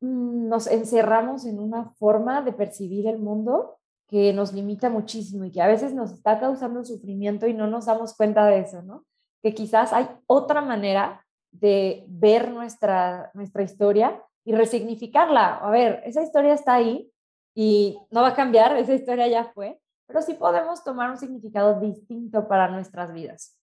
mm, 0.00 0.48
nos 0.48 0.66
encerramos 0.66 1.44
en 1.44 1.58
una 1.58 1.90
forma 1.94 2.42
de 2.42 2.52
percibir 2.52 3.06
el 3.06 3.18
mundo 3.18 3.78
que 4.08 4.32
nos 4.32 4.52
limita 4.52 4.88
muchísimo 4.88 5.44
y 5.44 5.50
que 5.50 5.60
a 5.60 5.66
veces 5.66 5.92
nos 5.92 6.12
está 6.12 6.38
causando 6.38 6.84
sufrimiento 6.84 7.46
y 7.46 7.54
no 7.54 7.66
nos 7.66 7.86
damos 7.86 8.16
cuenta 8.16 8.46
de 8.46 8.60
eso, 8.60 8.82
¿no? 8.82 9.04
Que 9.42 9.54
quizás 9.54 9.92
hay 9.92 10.08
otra 10.26 10.60
manera 10.60 11.24
de 11.50 12.04
ver 12.08 12.50
nuestra, 12.50 13.30
nuestra 13.34 13.62
historia 13.62 14.22
y 14.44 14.54
resignificarla. 14.54 15.56
A 15.56 15.70
ver, 15.70 16.02
esa 16.04 16.22
historia 16.22 16.54
está 16.54 16.74
ahí 16.74 17.10
y 17.54 17.98
no 18.10 18.22
va 18.22 18.28
a 18.28 18.34
cambiar, 18.34 18.76
esa 18.76 18.94
historia 18.94 19.26
ya 19.26 19.44
fue, 19.52 19.80
pero 20.06 20.22
sí 20.22 20.34
podemos 20.34 20.84
tomar 20.84 21.10
un 21.10 21.18
significado 21.18 21.80
distinto 21.80 22.46
para 22.46 22.68
nuestras 22.68 23.12
vidas. 23.12 23.58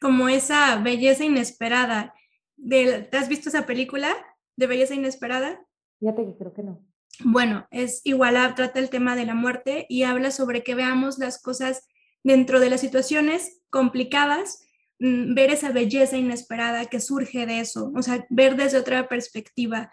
Como 0.00 0.28
esa 0.28 0.76
belleza 0.76 1.24
inesperada. 1.24 2.14
¿Te 2.56 3.16
has 3.16 3.28
visto 3.28 3.48
esa 3.48 3.66
película 3.66 4.08
de 4.56 4.66
belleza 4.66 4.94
inesperada? 4.94 5.60
Fíjate 5.98 6.24
que 6.24 6.36
creo 6.36 6.52
que 6.52 6.62
no. 6.62 6.87
Bueno, 7.24 7.66
es 7.70 8.00
igual, 8.04 8.54
trata 8.54 8.78
el 8.78 8.90
tema 8.90 9.16
de 9.16 9.26
la 9.26 9.34
muerte 9.34 9.86
y 9.88 10.04
habla 10.04 10.30
sobre 10.30 10.62
que 10.62 10.74
veamos 10.74 11.18
las 11.18 11.42
cosas 11.42 11.88
dentro 12.22 12.60
de 12.60 12.70
las 12.70 12.80
situaciones 12.80 13.60
complicadas, 13.70 14.62
mm, 15.00 15.34
ver 15.34 15.50
esa 15.50 15.72
belleza 15.72 16.16
inesperada 16.16 16.86
que 16.86 17.00
surge 17.00 17.46
de 17.46 17.60
eso, 17.60 17.92
o 17.94 18.02
sea, 18.02 18.26
ver 18.30 18.56
desde 18.56 18.78
otra 18.78 19.08
perspectiva. 19.08 19.92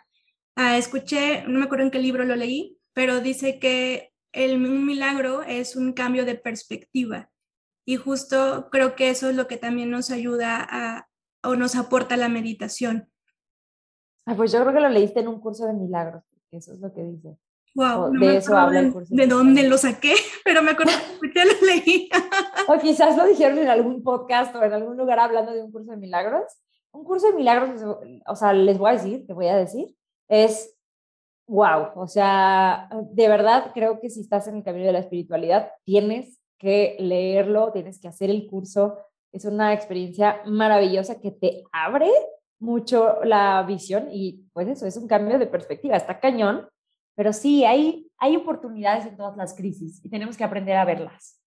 Ah, 0.55 0.77
escuché, 0.77 1.43
no 1.47 1.59
me 1.59 1.65
acuerdo 1.65 1.85
en 1.85 1.91
qué 1.91 1.99
libro 1.99 2.23
lo 2.25 2.35
leí, 2.35 2.77
pero 2.93 3.19
dice 3.19 3.59
que 3.59 4.13
el, 4.31 4.55
un 4.65 4.85
milagro 4.85 5.43
es 5.43 5.75
un 5.75 5.93
cambio 5.93 6.25
de 6.25 6.35
perspectiva. 6.35 7.29
Y 7.85 7.97
justo 7.97 8.69
creo 8.71 8.95
que 8.95 9.09
eso 9.09 9.29
es 9.29 9.35
lo 9.35 9.47
que 9.47 9.57
también 9.57 9.89
nos 9.91 10.11
ayuda 10.11 10.65
a, 10.69 11.07
o 11.43 11.55
nos 11.55 11.75
aporta 11.75 12.17
la 12.17 12.29
meditación. 12.29 13.09
Ah, 14.25 14.35
pues 14.35 14.51
yo 14.51 14.61
creo 14.61 14.73
que 14.73 14.79
lo 14.79 14.89
leíste 14.89 15.19
en 15.19 15.27
un 15.27 15.39
curso 15.39 15.67
de 15.67 15.73
milagros, 15.73 16.23
eso 16.51 16.73
es 16.73 16.79
lo 16.79 16.93
que 16.93 17.03
dice. 17.03 17.37
Wow, 17.75 18.11
de 18.11 18.37
eso 18.37 18.55
habla 18.57 18.79
el 18.79 18.93
curso. 18.93 19.13
De, 19.13 19.27
dónde 19.27 19.63
lo 19.63 19.77
saqué, 19.77 20.13
pero 20.45 20.63
me 20.63 20.71
acuerdo 20.71 20.93
que 21.21 21.45
lo 21.45 21.65
leí. 21.65 22.09
o 22.67 22.79
quizás 22.79 23.17
lo 23.17 23.25
dijeron 23.25 23.57
en 23.57 23.67
algún 23.67 24.01
podcast 24.01 24.55
o 24.55 24.63
en 24.63 24.73
algún 24.73 24.95
lugar 24.95 25.19
hablando 25.19 25.51
de 25.51 25.61
un 25.61 25.71
curso 25.71 25.91
de 25.91 25.97
milagros. 25.97 26.43
Un 26.91 27.03
curso 27.03 27.27
de 27.27 27.33
milagros, 27.33 27.81
o 28.25 28.35
sea, 28.35 28.53
les 28.53 28.77
voy 28.77 28.91
a 28.91 28.93
decir, 28.93 29.27
te 29.27 29.33
voy 29.33 29.47
a 29.47 29.57
decir, 29.57 29.93
es 30.29 30.75
wow, 31.47 31.89
o 31.95 32.07
sea, 32.07 32.89
de 33.11 33.27
verdad 33.27 33.71
creo 33.73 33.99
que 33.99 34.09
si 34.09 34.21
estás 34.21 34.47
en 34.47 34.55
el 34.55 34.63
camino 34.63 34.85
de 34.85 34.93
la 34.93 34.99
espiritualidad, 34.99 35.71
tienes 35.83 36.41
que 36.57 36.95
leerlo, 36.99 37.71
tienes 37.71 37.99
que 37.99 38.07
hacer 38.07 38.29
el 38.29 38.47
curso. 38.47 38.97
Es 39.31 39.45
una 39.45 39.73
experiencia 39.73 40.41
maravillosa 40.45 41.19
que 41.19 41.31
te 41.31 41.63
abre 41.71 42.09
mucho 42.65 43.23
la 43.23 43.63
visión 43.63 44.09
y 44.11 44.43
pues 44.51 44.67
eso 44.67 44.85
es 44.85 44.97
un 44.97 45.07
cambio 45.07 45.39
de 45.39 45.47
perspectiva, 45.47 45.95
está 45.95 46.19
cañón, 46.19 46.67
pero 47.15 47.31
sí, 47.31 47.63
hay, 47.63 48.11
hay 48.17 48.35
oportunidades 48.35 49.05
en 49.05 49.15
todas 49.15 49.37
las 49.37 49.53
crisis 49.53 50.03
y 50.03 50.09
tenemos 50.09 50.35
que 50.35 50.43
aprender 50.43 50.75
a 50.75 50.85
verlas. 50.85 51.39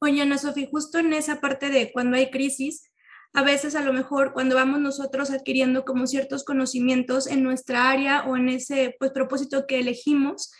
Oye, 0.00 0.20
Ana 0.20 0.36
Sofía, 0.36 0.68
justo 0.70 0.98
en 0.98 1.14
esa 1.14 1.40
parte 1.40 1.70
de 1.70 1.92
cuando 1.92 2.16
hay 2.16 2.30
crisis, 2.30 2.90
a 3.32 3.42
veces 3.42 3.74
a 3.74 3.82
lo 3.82 3.92
mejor 3.92 4.32
cuando 4.32 4.54
vamos 4.54 4.80
nosotros 4.80 5.30
adquiriendo 5.30 5.84
como 5.84 6.06
ciertos 6.06 6.44
conocimientos 6.44 7.26
en 7.26 7.42
nuestra 7.42 7.90
área 7.90 8.24
o 8.24 8.36
en 8.36 8.48
ese 8.48 8.96
pues 8.98 9.12
propósito 9.12 9.66
que 9.66 9.80
elegimos, 9.80 10.52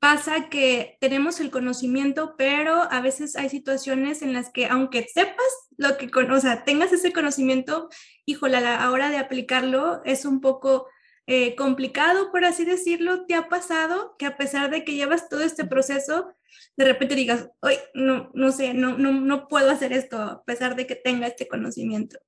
pasa 0.00 0.48
que 0.48 0.96
tenemos 1.00 1.40
el 1.40 1.50
conocimiento, 1.50 2.34
pero 2.36 2.82
a 2.90 3.00
veces 3.00 3.36
hay 3.36 3.48
situaciones 3.48 4.22
en 4.22 4.32
las 4.32 4.50
que 4.50 4.66
aunque 4.66 5.06
sepas 5.12 5.36
lo 5.76 5.96
que, 5.96 6.10
o 6.14 6.40
sea, 6.40 6.64
tengas 6.64 6.92
ese 6.92 7.12
conocimiento, 7.12 7.88
híjole, 8.24 8.56
a 8.56 8.60
la 8.60 8.90
hora 8.90 9.10
de 9.10 9.18
aplicarlo 9.18 10.02
es 10.04 10.24
un 10.24 10.40
poco 10.40 10.88
eh, 11.26 11.56
complicado, 11.56 12.30
por 12.30 12.44
así 12.44 12.64
decirlo. 12.64 13.26
¿Te 13.26 13.34
ha 13.34 13.48
pasado 13.48 14.14
que 14.18 14.26
a 14.26 14.36
pesar 14.36 14.70
de 14.70 14.84
que 14.84 14.94
llevas 14.94 15.28
todo 15.28 15.42
este 15.42 15.64
proceso, 15.64 16.32
de 16.76 16.84
repente 16.84 17.14
digas, 17.14 17.50
hoy 17.60 17.74
no, 17.94 18.30
no 18.32 18.52
sé, 18.52 18.74
no, 18.74 18.96
no, 18.96 19.12
no 19.12 19.48
puedo 19.48 19.70
hacer 19.70 19.92
esto 19.92 20.22
a 20.22 20.44
pesar 20.44 20.76
de 20.76 20.86
que 20.86 20.94
tenga 20.94 21.26
este 21.26 21.48
conocimiento. 21.48 22.18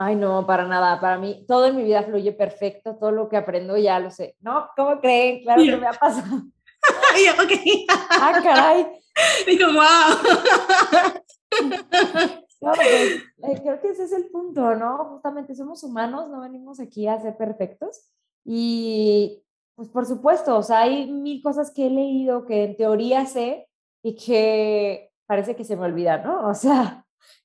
Ay, 0.00 0.14
no, 0.14 0.46
para 0.46 0.64
nada. 0.66 1.00
Para 1.00 1.18
mí, 1.18 1.44
todo 1.48 1.66
en 1.66 1.76
mi 1.76 1.82
vida 1.82 2.04
fluye 2.04 2.32
perfecto. 2.32 2.96
Todo 2.96 3.10
lo 3.10 3.28
que 3.28 3.36
aprendo 3.36 3.76
ya 3.76 3.98
lo 3.98 4.10
sé. 4.10 4.36
¿No? 4.40 4.68
¿Cómo 4.76 5.00
creen? 5.00 5.42
Claro 5.42 5.62
que 5.62 5.76
me 5.76 5.86
ha 5.88 5.92
pasado. 5.92 6.42
okay. 7.44 7.86
ah, 7.88 8.40
caray. 8.42 8.86
Digo, 9.46 9.66
wow. 9.72 10.18
No, 12.60 12.72
pues, 12.72 12.90
eh, 12.90 13.60
creo 13.62 13.80
que 13.80 13.90
ese 13.90 14.02
es 14.02 14.12
el 14.12 14.30
punto, 14.30 14.74
¿no? 14.74 15.04
Justamente 15.12 15.54
somos 15.54 15.84
humanos, 15.84 16.28
no 16.28 16.40
venimos 16.40 16.80
aquí 16.80 17.06
a 17.06 17.20
ser 17.20 17.36
perfectos. 17.36 18.10
Y 18.44 19.44
pues 19.76 19.88
por 19.90 20.06
supuesto, 20.06 20.56
o 20.56 20.62
sea, 20.64 20.80
hay 20.80 21.08
mil 21.08 21.40
cosas 21.40 21.70
que 21.72 21.86
he 21.86 21.90
leído 21.90 22.44
que 22.46 22.64
en 22.64 22.76
teoría 22.76 23.26
sé, 23.26 23.68
y 24.02 24.16
que 24.16 25.10
parece 25.26 25.54
que 25.56 25.64
se 25.64 25.76
me 25.76 25.84
olvida, 25.84 26.18
¿no? 26.18 26.48
O 26.48 26.54
sea, 26.54 27.04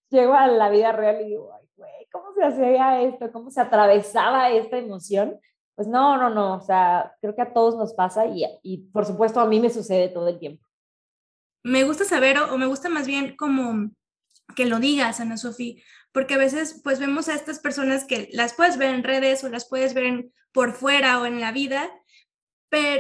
llego 0.09 0.33
a 0.33 0.47
la 0.47 0.69
vida 0.69 0.91
real 0.91 1.21
y 1.21 1.29
digo, 1.29 1.51
ay, 1.53 1.67
güey, 1.75 2.07
¿cómo 2.11 2.33
se 2.33 2.43
hacía 2.43 3.01
esto? 3.01 3.31
¿Cómo 3.31 3.51
se 3.51 3.61
atravesaba 3.61 4.49
esta 4.49 4.77
emoción? 4.77 5.39
Pues 5.75 5.87
no, 5.87 6.17
no, 6.17 6.29
no, 6.29 6.55
o 6.55 6.61
sea, 6.61 7.15
creo 7.21 7.35
que 7.35 7.41
a 7.41 7.53
todos 7.53 7.75
nos 7.75 7.93
pasa 7.93 8.27
y, 8.27 8.45
y 8.61 8.77
por 8.89 9.05
supuesto 9.05 9.39
a 9.39 9.47
mí 9.47 9.59
me 9.59 9.69
sucede 9.69 10.09
todo 10.09 10.27
el 10.27 10.39
tiempo. 10.39 10.65
Me 11.63 11.83
gusta 11.83 12.03
saber, 12.03 12.37
o, 12.37 12.57
me 12.57 12.67
gusta 12.67 12.89
más 12.89 13.07
bien 13.07 13.35
como 13.35 13.91
que 14.55 14.65
lo 14.65 14.79
digas, 14.79 15.19
Ana 15.19 15.37
Sofía, 15.37 15.81
porque 16.11 16.35
a 16.35 16.37
veces 16.37 16.81
pues 16.83 16.99
vemos 16.99 17.27
a 17.27 17.35
estas 17.35 17.59
personas 17.59 18.05
que 18.05 18.29
las 18.33 18.53
puedes 18.53 18.77
ver 18.77 18.93
en 18.93 19.03
redes 19.03 19.43
o 19.43 19.49
las 19.49 19.67
puedes 19.67 19.93
ver 19.93 20.03
en, 20.03 20.33
por 20.51 20.73
fuera 20.73 21.19
o 21.19 21.25
en 21.25 21.39
la 21.39 21.51
vida, 21.51 21.89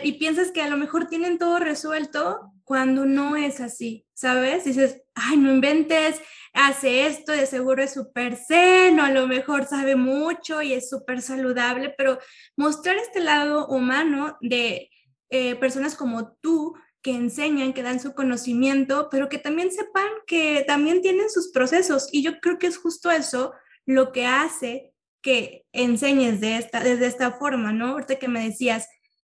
y 0.03 0.13
piensas 0.13 0.51
que 0.51 0.61
a 0.61 0.69
lo 0.69 0.77
mejor 0.77 1.07
tienen 1.07 1.39
todo 1.39 1.57
resuelto 1.59 2.52
cuando 2.63 3.05
no 3.05 3.35
es 3.35 3.59
así, 3.59 4.05
¿sabes? 4.13 4.63
Dices, 4.63 5.01
ay, 5.15 5.37
no 5.37 5.51
inventes, 5.53 6.21
hace 6.53 7.07
esto, 7.07 7.31
de 7.31 7.45
seguro 7.45 7.83
es 7.83 7.93
súper 7.93 8.35
seno, 8.37 9.03
a 9.03 9.11
lo 9.11 9.27
mejor 9.27 9.65
sabe 9.65 9.95
mucho 9.95 10.61
y 10.61 10.73
es 10.73 10.89
súper 10.89 11.21
saludable, 11.21 11.93
pero 11.97 12.19
mostrar 12.55 12.97
este 12.97 13.19
lado 13.19 13.67
humano 13.67 14.37
de 14.41 14.89
eh, 15.29 15.55
personas 15.55 15.95
como 15.95 16.33
tú 16.41 16.73
que 17.01 17.11
enseñan, 17.11 17.73
que 17.73 17.83
dan 17.83 17.99
su 17.99 18.13
conocimiento, 18.13 19.09
pero 19.11 19.27
que 19.27 19.37
también 19.37 19.71
sepan 19.71 20.07
que 20.25 20.63
también 20.65 21.01
tienen 21.01 21.29
sus 21.29 21.51
procesos. 21.51 22.07
Y 22.11 22.23
yo 22.23 22.39
creo 22.39 22.57
que 22.57 22.67
es 22.67 22.77
justo 22.77 23.11
eso 23.11 23.53
lo 23.85 24.13
que 24.13 24.25
hace 24.25 24.93
que 25.21 25.65
enseñes 25.73 26.39
de 26.39 26.57
esta, 26.57 26.81
desde 26.81 27.07
esta 27.07 27.31
forma, 27.33 27.73
¿no? 27.73 27.89
Ahorita 27.89 28.19
que 28.19 28.29
me 28.29 28.43
decías, 28.43 28.87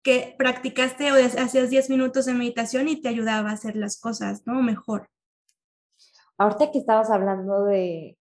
que 0.05 0.35
practicaste 0.37 1.11
o 1.11 1.15
hacías 1.15 1.71
10 1.71 1.89
minutos 1.89 2.27
de 2.27 2.35
meditación 2.35 2.87
y 2.87 3.01
te 3.01 3.09
ayudaba 3.09 3.49
a 3.49 3.53
hacer 3.53 3.75
las 3.75 3.99
cosas, 3.99 4.45
¿no? 4.45 4.61
Mejor. 4.61 5.09
Ahorita 6.37 6.71
que 6.71 6.77
estabas 6.77 7.09
hablando 7.09 7.63
de, 7.63 8.15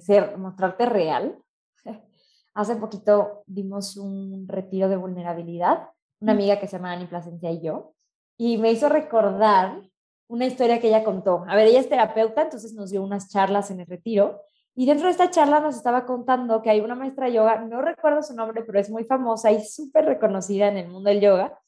ser, 0.00 0.38
mostrarte 0.38 0.86
real, 0.86 1.36
hace 2.54 2.76
poquito 2.76 3.42
dimos 3.46 3.98
un 3.98 4.48
retiro 4.48 4.88
de 4.88 4.96
vulnerabilidad, 4.96 5.90
una 6.20 6.32
amiga 6.32 6.58
que 6.58 6.66
se 6.66 6.78
llama 6.78 6.92
Ani 6.92 7.06
Plasencia 7.06 7.50
y 7.50 7.60
yo, 7.60 7.92
y 8.38 8.56
me 8.56 8.72
hizo 8.72 8.88
recordar 8.88 9.82
una 10.26 10.46
historia 10.46 10.80
que 10.80 10.88
ella 10.88 11.04
contó. 11.04 11.44
A 11.48 11.54
ver, 11.54 11.66
ella 11.66 11.80
es 11.80 11.88
terapeuta, 11.90 12.42
entonces 12.42 12.72
nos 12.72 12.92
dio 12.92 13.02
unas 13.02 13.28
charlas 13.28 13.70
en 13.70 13.80
el 13.80 13.86
retiro 13.86 14.40
y 14.74 14.86
dentro 14.86 15.06
de 15.06 15.12
esta 15.12 15.30
charla 15.30 15.60
nos 15.60 15.76
estaba 15.76 16.06
contando 16.06 16.62
que 16.62 16.70
hay 16.70 16.80
una 16.80 16.94
maestra 16.94 17.26
de 17.26 17.34
yoga, 17.34 17.60
no 17.60 17.82
recuerdo 17.82 18.22
su 18.22 18.34
nombre, 18.34 18.62
pero 18.62 18.78
es 18.78 18.90
muy 18.90 19.04
famosa 19.04 19.50
y 19.50 19.64
súper 19.64 20.04
reconocida 20.04 20.68
en 20.68 20.76
el 20.76 20.88
mundo 20.88 21.10
del 21.10 21.20
yoga, 21.20 21.58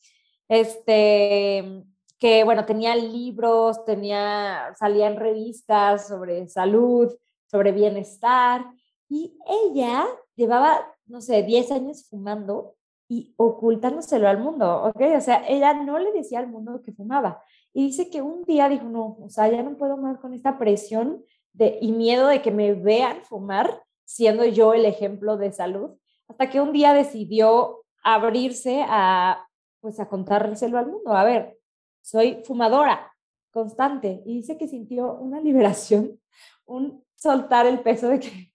este, 0.48 1.84
que 2.18 2.44
bueno, 2.44 2.64
tenía 2.64 2.94
libros, 2.94 3.84
tenía, 3.84 4.72
salía 4.78 5.08
en 5.08 5.16
revistas 5.16 6.08
sobre 6.08 6.46
salud, 6.48 7.12
sobre 7.46 7.72
bienestar, 7.72 8.64
y 9.08 9.36
ella 9.46 10.06
llevaba, 10.36 10.80
no 11.06 11.20
sé, 11.20 11.42
10 11.42 11.72
años 11.72 12.06
fumando 12.08 12.76
y 13.08 13.34
ocultándoselo 13.36 14.26
al 14.26 14.38
mundo, 14.38 14.84
¿ok? 14.84 15.02
O 15.18 15.20
sea, 15.20 15.44
ella 15.46 15.74
no 15.74 15.98
le 15.98 16.12
decía 16.12 16.38
al 16.38 16.48
mundo 16.48 16.80
que 16.82 16.92
fumaba. 16.92 17.42
Y 17.74 17.86
dice 17.86 18.08
que 18.08 18.22
un 18.22 18.42
día 18.44 18.70
dijo, 18.70 18.84
no, 18.84 19.18
o 19.20 19.28
sea, 19.28 19.48
ya 19.48 19.62
no 19.62 19.76
puedo 19.76 19.98
más 19.98 20.18
con 20.18 20.32
esta 20.32 20.58
presión 20.58 21.22
y 21.58 21.92
miedo 21.92 22.28
de 22.28 22.42
que 22.42 22.50
me 22.50 22.74
vean 22.74 23.22
fumar, 23.22 23.82
siendo 24.04 24.44
yo 24.44 24.74
el 24.74 24.84
ejemplo 24.84 25.36
de 25.36 25.52
salud, 25.52 25.92
hasta 26.28 26.50
que 26.50 26.60
un 26.60 26.72
día 26.72 26.94
decidió 26.94 27.84
abrirse 28.02 28.84
a, 28.88 29.46
pues, 29.80 30.00
a 30.00 30.08
contárselo 30.08 30.78
al 30.78 30.86
mundo. 30.86 31.12
A 31.12 31.24
ver, 31.24 31.58
soy 32.00 32.42
fumadora 32.44 33.12
constante 33.50 34.22
y 34.24 34.36
dice 34.36 34.56
que 34.56 34.66
sintió 34.66 35.14
una 35.14 35.40
liberación, 35.40 36.20
un 36.64 37.04
soltar 37.14 37.66
el 37.66 37.80
peso 37.80 38.08
de 38.08 38.18
que, 38.18 38.52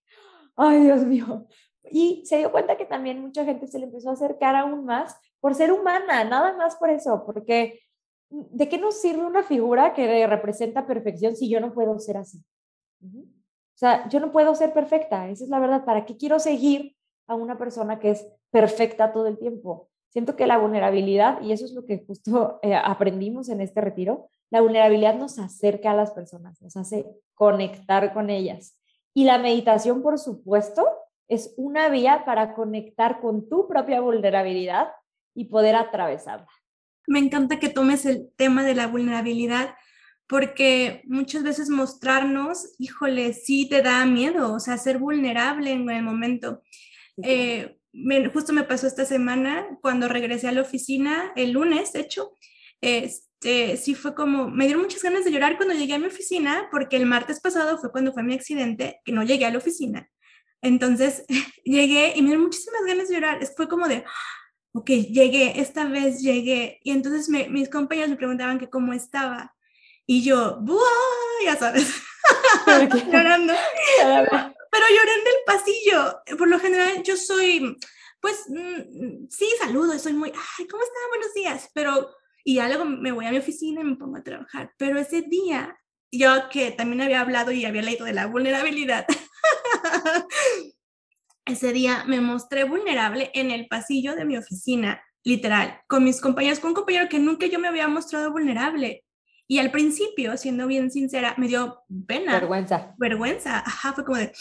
ay 0.56 0.82
Dios 0.82 1.02
mío, 1.06 1.46
y 1.90 2.26
se 2.26 2.38
dio 2.38 2.52
cuenta 2.52 2.78
que 2.78 2.86
también 2.86 3.22
mucha 3.22 3.46
gente 3.46 3.68
se 3.68 3.80
le 3.80 3.86
empezó 3.86 4.10
a 4.10 4.14
acercar 4.14 4.56
aún 4.56 4.86
más 4.86 5.16
por 5.40 5.56
ser 5.56 5.72
humana, 5.72 6.24
nada 6.24 6.58
más 6.58 6.76
por 6.76 6.90
eso, 6.90 7.24
porque 7.26 7.80
¿de 8.30 8.68
qué 8.68 8.78
nos 8.78 9.00
sirve 9.00 9.26
una 9.26 9.44
figura 9.44 9.94
que 9.94 10.28
representa 10.28 10.86
perfección 10.86 11.36
si 11.36 11.50
yo 11.50 11.62
no 11.62 11.74
puedo 11.74 11.98
ser 12.00 12.18
así? 12.18 12.44
O 13.02 13.80
sea, 13.80 14.10
yo 14.10 14.20
no 14.20 14.32
puedo 14.32 14.56
ser 14.56 14.74
perfecta, 14.74 15.30
esa 15.30 15.44
es 15.44 15.50
la 15.50 15.60
verdad. 15.60 15.86
¿Para 15.86 16.06
qué 16.06 16.18
quiero 16.18 16.40
seguir 16.40 16.96
a 17.28 17.36
una 17.36 17.58
persona 17.58 18.00
que 18.00 18.12
es 18.12 18.28
perfecta 18.50 19.12
todo 19.12 19.28
el 19.28 19.38
tiempo? 19.38 19.90
Siento 20.10 20.36
que 20.36 20.48
la 20.48 20.58
vulnerabilidad, 20.58 21.42
y 21.42 21.52
eso 21.52 21.66
es 21.66 21.74
lo 21.74 21.86
que 21.86 22.04
justo 22.06 22.60
eh, 22.64 22.74
aprendimos 22.74 23.50
en 23.50 23.62
este 23.62 23.82
retiro, 23.82 24.30
la 24.50 24.62
vulnerabilidad 24.62 25.16
nos 25.16 25.38
acerca 25.38 25.92
a 25.92 25.96
las 25.96 26.12
personas, 26.12 26.62
nos 26.62 26.76
hace 26.78 27.06
conectar 27.36 28.14
con 28.14 28.30
ellas. 28.30 28.80
Y 29.14 29.26
la 29.26 29.38
meditación, 29.38 30.02
por 30.02 30.18
supuesto, 30.18 30.88
es 31.28 31.54
una 31.58 31.90
vía 31.90 32.24
para 32.26 32.56
conectar 32.56 33.20
con 33.20 33.50
tu 33.50 33.68
propia 33.68 34.02
vulnerabilidad 34.02 34.88
y 35.36 35.46
poder 35.46 35.76
atravesarla. 35.76 36.48
Me 37.06 37.20
encanta 37.20 37.60
que 37.60 37.70
tomes 37.70 38.06
el 38.06 38.32
tema 38.36 38.64
de 38.64 38.76
la 38.76 38.88
vulnerabilidad 38.88 39.76
porque 40.28 41.02
muchas 41.06 41.44
veces 41.44 41.70
mostrarnos, 41.70 42.76
híjole, 42.80 43.34
sí 43.34 43.68
te 43.70 43.82
da 43.82 44.06
miedo, 44.06 44.54
o 44.54 44.60
sea, 44.60 44.78
ser 44.78 44.98
vulnerable 44.98 45.72
en 45.72 45.90
el 45.90 46.04
momento. 46.04 46.62
Eh, 47.24 47.78
justo 48.34 48.54
me 48.54 48.64
pasó 48.64 48.88
esta 48.88 49.06
semana 49.06 49.66
cuando 49.82 50.08
regresé 50.08 50.48
a 50.48 50.52
la 50.52 50.62
oficina, 50.62 51.32
el 51.36 51.52
lunes, 51.52 51.94
de 51.94 52.02
hecho, 52.02 52.34
este, 52.82 53.78
sí 53.78 53.96
fue 53.96 54.14
como, 54.14 54.50
me 54.50 54.66
dieron 54.66 54.84
muchas 54.84 55.02
ganas 55.02 55.26
de 55.26 55.32
llorar 55.32 55.58
cuando 55.58 55.74
llegué 55.74 55.94
a 55.94 56.00
mi 56.00 56.08
oficina, 56.08 56.68
porque 56.72 56.98
el 56.98 57.06
martes 57.06 57.40
pasado 57.40 57.78
fue 57.78 57.92
cuando 57.92 58.14
fue 58.14 58.24
mi 58.24 58.34
accidente, 58.34 59.00
que 59.06 59.12
no 59.12 59.24
llegué 59.24 59.46
a 59.46 59.52
la 59.52 59.58
oficina. 59.58 60.10
Entonces 60.62 61.26
llegué 61.64 62.14
y 62.16 62.22
me 62.22 62.28
dieron 62.28 62.44
muchísimas 62.44 62.82
ganas 62.86 63.08
de 63.08 63.16
llorar. 63.16 63.40
Fue 63.56 63.68
como 63.68 63.88
de, 63.88 64.04
ok, 64.74 64.90
llegué, 64.90 65.60
esta 65.60 65.86
vez 65.86 66.22
llegué. 66.22 66.80
Y 66.84 66.92
entonces 66.92 67.30
mis 67.50 67.70
compañeros 67.70 68.10
me 68.10 68.18
preguntaban 68.18 68.60
que 68.60 68.70
cómo 68.70 68.94
estaba. 68.94 69.56
Y 70.10 70.24
yo, 70.24 70.58
¡buah! 70.62 70.80
Ya 71.44 71.58
sabes, 71.58 72.02
llorando. 73.12 73.54
Pero 73.98 74.86
lloré 74.90 75.14
en 75.14 75.28
el 75.28 75.44
pasillo. 75.46 76.38
Por 76.38 76.48
lo 76.48 76.60
general, 76.60 77.04
yo 77.04 77.18
soy, 77.18 77.78
pues, 78.22 78.46
mm, 78.48 79.28
sí, 79.30 79.50
saludo, 79.60 80.00
soy 80.00 80.14
muy, 80.14 80.32
ay, 80.32 80.68
¿cómo 80.68 80.82
está? 80.82 80.98
Buenos 81.10 81.34
días. 81.34 81.70
Pero, 81.74 82.10
y 82.46 82.56
ya 82.56 82.70
luego 82.70 82.86
me 82.86 83.12
voy 83.12 83.26
a 83.26 83.32
mi 83.32 83.38
oficina 83.38 83.82
y 83.82 83.84
me 83.84 83.98
pongo 83.98 84.16
a 84.16 84.24
trabajar. 84.24 84.72
Pero 84.78 84.98
ese 84.98 85.24
día, 85.24 85.78
yo 86.10 86.48
que 86.50 86.72
también 86.72 87.02
había 87.02 87.20
hablado 87.20 87.52
y 87.52 87.66
había 87.66 87.82
leído 87.82 88.06
de 88.06 88.14
la 88.14 88.28
vulnerabilidad, 88.28 89.06
ese 91.46 91.74
día 91.74 92.06
me 92.08 92.22
mostré 92.22 92.64
vulnerable 92.64 93.30
en 93.34 93.52
el 93.52 93.68
pasillo 93.68 94.16
de 94.16 94.24
mi 94.24 94.38
oficina, 94.38 95.04
literal, 95.26 95.82
con 95.90 96.06
mis 96.06 96.22
compañeros, 96.22 96.62
con 96.62 96.70
un 96.70 96.76
compañero 96.76 97.10
que 97.10 97.20
nunca 97.20 97.46
yo 97.48 97.60
me 97.60 97.68
había 97.68 97.90
mostrado 97.90 98.32
vulnerable. 98.32 99.04
Y 99.48 99.60
al 99.60 99.72
principio, 99.72 100.36
siendo 100.38 100.68
bien 100.68 100.92
sincera, 100.92 101.34
me 101.38 101.48
dio 101.48 101.84
pena. 102.06 102.34
Vergüenza. 102.34 102.94
Vergüenza. 102.98 103.60
Ajá, 103.60 103.94
fue 103.94 104.04
como 104.04 104.18
de. 104.18 104.34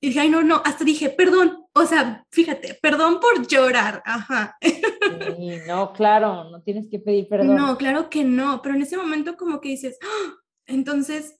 Y 0.00 0.08
dije, 0.08 0.20
ay, 0.20 0.28
no, 0.28 0.42
no, 0.42 0.60
hasta 0.64 0.84
dije, 0.84 1.10
perdón. 1.10 1.64
O 1.72 1.86
sea, 1.86 2.26
fíjate, 2.30 2.78
perdón 2.82 3.20
por 3.20 3.46
llorar. 3.46 4.02
Ajá. 4.04 4.56
Sí, 4.60 5.58
no, 5.66 5.92
claro, 5.92 6.50
no 6.50 6.62
tienes 6.62 6.86
que 6.90 6.98
pedir 6.98 7.28
perdón. 7.28 7.54
No, 7.54 7.76
claro 7.78 8.10
que 8.10 8.24
no, 8.24 8.60
pero 8.62 8.74
en 8.74 8.82
ese 8.82 8.96
momento 8.96 9.36
como 9.36 9.60
que 9.60 9.70
dices, 9.70 9.98
¡Ah! 10.02 10.34
entonces, 10.66 11.38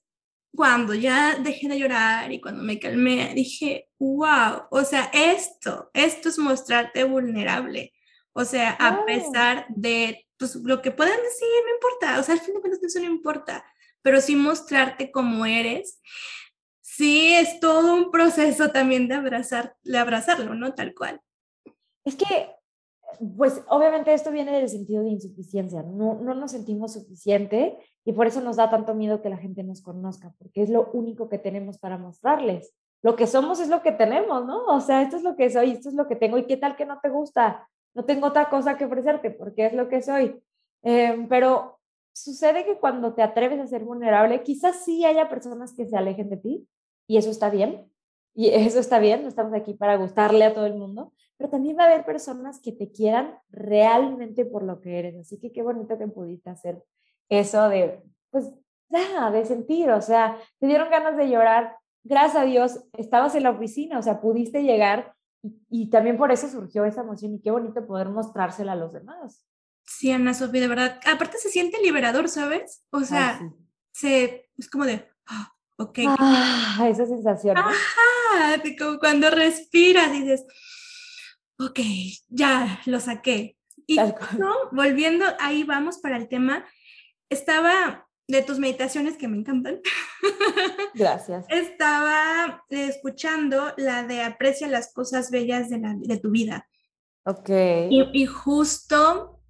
cuando 0.54 0.94
ya 0.94 1.36
dejé 1.36 1.68
de 1.68 1.78
llorar 1.78 2.32
y 2.32 2.40
cuando 2.40 2.62
me 2.62 2.78
calmé, 2.78 3.32
dije, 3.34 3.88
wow, 3.98 4.62
o 4.70 4.82
sea, 4.84 5.10
esto, 5.12 5.90
esto 5.92 6.28
es 6.28 6.38
mostrarte 6.38 7.04
vulnerable. 7.04 7.92
O 8.32 8.44
sea, 8.44 8.76
a 8.78 9.04
pesar 9.04 9.66
de 9.68 10.25
pues 10.38 10.56
lo 10.56 10.82
que 10.82 10.90
puedan 10.90 11.16
decir 11.22 11.48
no 11.64 11.74
importa, 11.74 12.20
o 12.20 12.22
sea, 12.22 12.34
al 12.34 12.40
fin 12.40 12.54
de 12.54 12.60
cuentas 12.60 12.82
eso 12.82 13.00
no 13.00 13.06
importa, 13.06 13.64
pero 14.02 14.20
sí 14.20 14.36
mostrarte 14.36 15.10
como 15.10 15.46
eres, 15.46 16.00
sí 16.80 17.34
es 17.34 17.60
todo 17.60 17.94
un 17.94 18.10
proceso 18.10 18.70
también 18.70 19.08
de 19.08 19.14
abrazar, 19.14 19.76
de 19.82 19.98
abrazarlo, 19.98 20.54
¿no? 20.54 20.74
Tal 20.74 20.94
cual. 20.94 21.20
Es 22.04 22.16
que, 22.16 22.50
pues 23.36 23.62
obviamente 23.68 24.12
esto 24.12 24.30
viene 24.30 24.52
del 24.52 24.68
sentido 24.68 25.02
de 25.02 25.10
insuficiencia, 25.10 25.82
no, 25.82 26.14
no 26.14 26.34
nos 26.34 26.52
sentimos 26.52 26.92
suficiente 26.92 27.78
y 28.04 28.12
por 28.12 28.26
eso 28.26 28.40
nos 28.40 28.56
da 28.56 28.70
tanto 28.70 28.94
miedo 28.94 29.22
que 29.22 29.30
la 29.30 29.38
gente 29.38 29.62
nos 29.62 29.82
conozca, 29.82 30.32
porque 30.38 30.62
es 30.62 30.70
lo 30.70 30.90
único 30.92 31.28
que 31.28 31.38
tenemos 31.38 31.78
para 31.78 31.98
mostrarles. 31.98 32.72
Lo 33.02 33.16
que 33.16 33.26
somos 33.26 33.60
es 33.60 33.68
lo 33.68 33.82
que 33.82 33.92
tenemos, 33.92 34.46
¿no? 34.46 34.64
O 34.66 34.80
sea, 34.80 35.02
esto 35.02 35.16
es 35.16 35.22
lo 35.22 35.36
que 35.36 35.50
soy, 35.50 35.72
esto 35.72 35.88
es 35.88 35.94
lo 35.94 36.08
que 36.08 36.16
tengo 36.16 36.38
y 36.38 36.46
qué 36.46 36.56
tal 36.56 36.76
que 36.76 36.86
no 36.86 36.98
te 37.00 37.08
gusta 37.08 37.68
no 37.96 38.04
tengo 38.04 38.26
otra 38.26 38.50
cosa 38.50 38.76
que 38.76 38.84
ofrecerte 38.84 39.30
porque 39.30 39.66
es 39.66 39.72
lo 39.72 39.88
que 39.88 40.02
soy. 40.02 40.38
Em, 40.82 41.26
pero 41.28 41.80
sucede 42.12 42.64
que 42.66 42.78
cuando 42.78 43.14
te 43.14 43.22
atreves 43.22 43.58
a 43.58 43.66
ser 43.66 43.84
vulnerable, 43.84 44.42
quizás 44.42 44.84
sí 44.84 45.04
haya 45.06 45.30
personas 45.30 45.72
que 45.72 45.86
se 45.86 45.96
alejen 45.96 46.28
de 46.28 46.36
ti 46.36 46.68
y 47.06 47.16
eso 47.16 47.30
está 47.30 47.48
bien. 47.48 47.90
Y 48.34 48.48
eso 48.52 48.78
está 48.80 48.98
bien, 48.98 49.22
no 49.22 49.28
estamos 49.28 49.54
aquí 49.54 49.72
para 49.72 49.96
gustarle 49.96 50.44
a 50.44 50.52
todo 50.52 50.66
el 50.66 50.74
mundo, 50.74 51.14
pero 51.38 51.48
también 51.48 51.78
va 51.78 51.84
a 51.84 51.86
haber 51.86 52.04
personas 52.04 52.60
que 52.60 52.70
te 52.70 52.92
quieran 52.92 53.38
realmente 53.48 54.44
por 54.44 54.62
lo 54.62 54.78
que 54.82 54.98
eres. 54.98 55.16
Así 55.16 55.38
que 55.38 55.50
qué 55.50 55.62
bonito 55.62 55.96
que 55.96 56.06
pudiste 56.06 56.50
hacer 56.50 56.84
eso 57.30 57.70
de, 57.70 58.02
pues, 58.30 58.52
ya, 58.90 59.30
de 59.30 59.46
sentir, 59.46 59.90
o 59.90 60.02
sea, 60.02 60.38
te 60.58 60.66
dieron 60.66 60.90
ganas 60.90 61.16
de 61.16 61.30
llorar. 61.30 61.78
Gracias 62.04 62.42
a 62.42 62.44
Dios, 62.44 62.84
estabas 62.92 63.34
en 63.34 63.44
la 63.44 63.50
oficina, 63.50 63.98
o 63.98 64.02
sea, 64.02 64.20
pudiste 64.20 64.62
llegar 64.62 65.15
y, 65.70 65.90
también 65.90 66.16
por 66.16 66.32
eso 66.32 66.48
surgió 66.48 66.84
esa 66.84 67.02
emoción 67.02 67.34
y 67.34 67.40
qué 67.40 67.50
bonito 67.50 67.86
poder 67.86 68.08
mostrársela 68.08 68.72
a 68.72 68.76
los 68.76 68.92
demás. 68.92 69.44
Sí, 69.84 70.10
Ana 70.10 70.34
Sofía, 70.34 70.60
de 70.62 70.68
verdad. 70.68 71.00
Aparte 71.06 71.38
se 71.38 71.48
siente 71.48 71.80
liberador, 71.80 72.28
¿sabes? 72.28 72.84
O 72.90 73.02
sea, 73.02 73.40
se, 73.92 74.50
es 74.58 74.68
como 74.68 74.84
de, 74.84 75.08
ah, 75.26 75.52
ok. 75.76 75.98
Ah, 76.18 76.86
esa 76.90 77.06
sensación. 77.06 77.56
Ajá, 77.56 78.62
como 78.78 78.98
cuando 78.98 79.30
respiras 79.30 80.14
y 80.14 80.22
dices, 80.22 80.44
ok, 81.58 81.80
ya 82.28 82.80
lo 82.86 83.00
saqué. 83.00 83.56
Y 83.86 83.98
¿no? 84.38 84.54
volviendo, 84.72 85.24
ahí 85.38 85.62
vamos 85.62 85.98
para 85.98 86.16
el 86.16 86.28
tema. 86.28 86.66
Estaba 87.28 88.05
de 88.28 88.42
tus 88.42 88.58
meditaciones 88.58 89.16
que 89.16 89.28
me 89.28 89.36
encantan. 89.36 89.80
Gracias. 90.94 91.46
Estaba 91.48 92.64
escuchando 92.70 93.72
la 93.76 94.02
de 94.02 94.22
aprecia 94.22 94.68
las 94.68 94.92
cosas 94.92 95.30
bellas 95.30 95.70
de, 95.70 95.78
la, 95.78 95.94
de 95.96 96.18
tu 96.18 96.30
vida. 96.30 96.68
Ok. 97.24 97.50
Y, 97.90 98.26
justo 98.26 99.40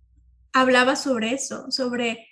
hablaba 0.53 0.97
sobre 0.97 1.35
eso, 1.35 1.71
sobre 1.71 2.27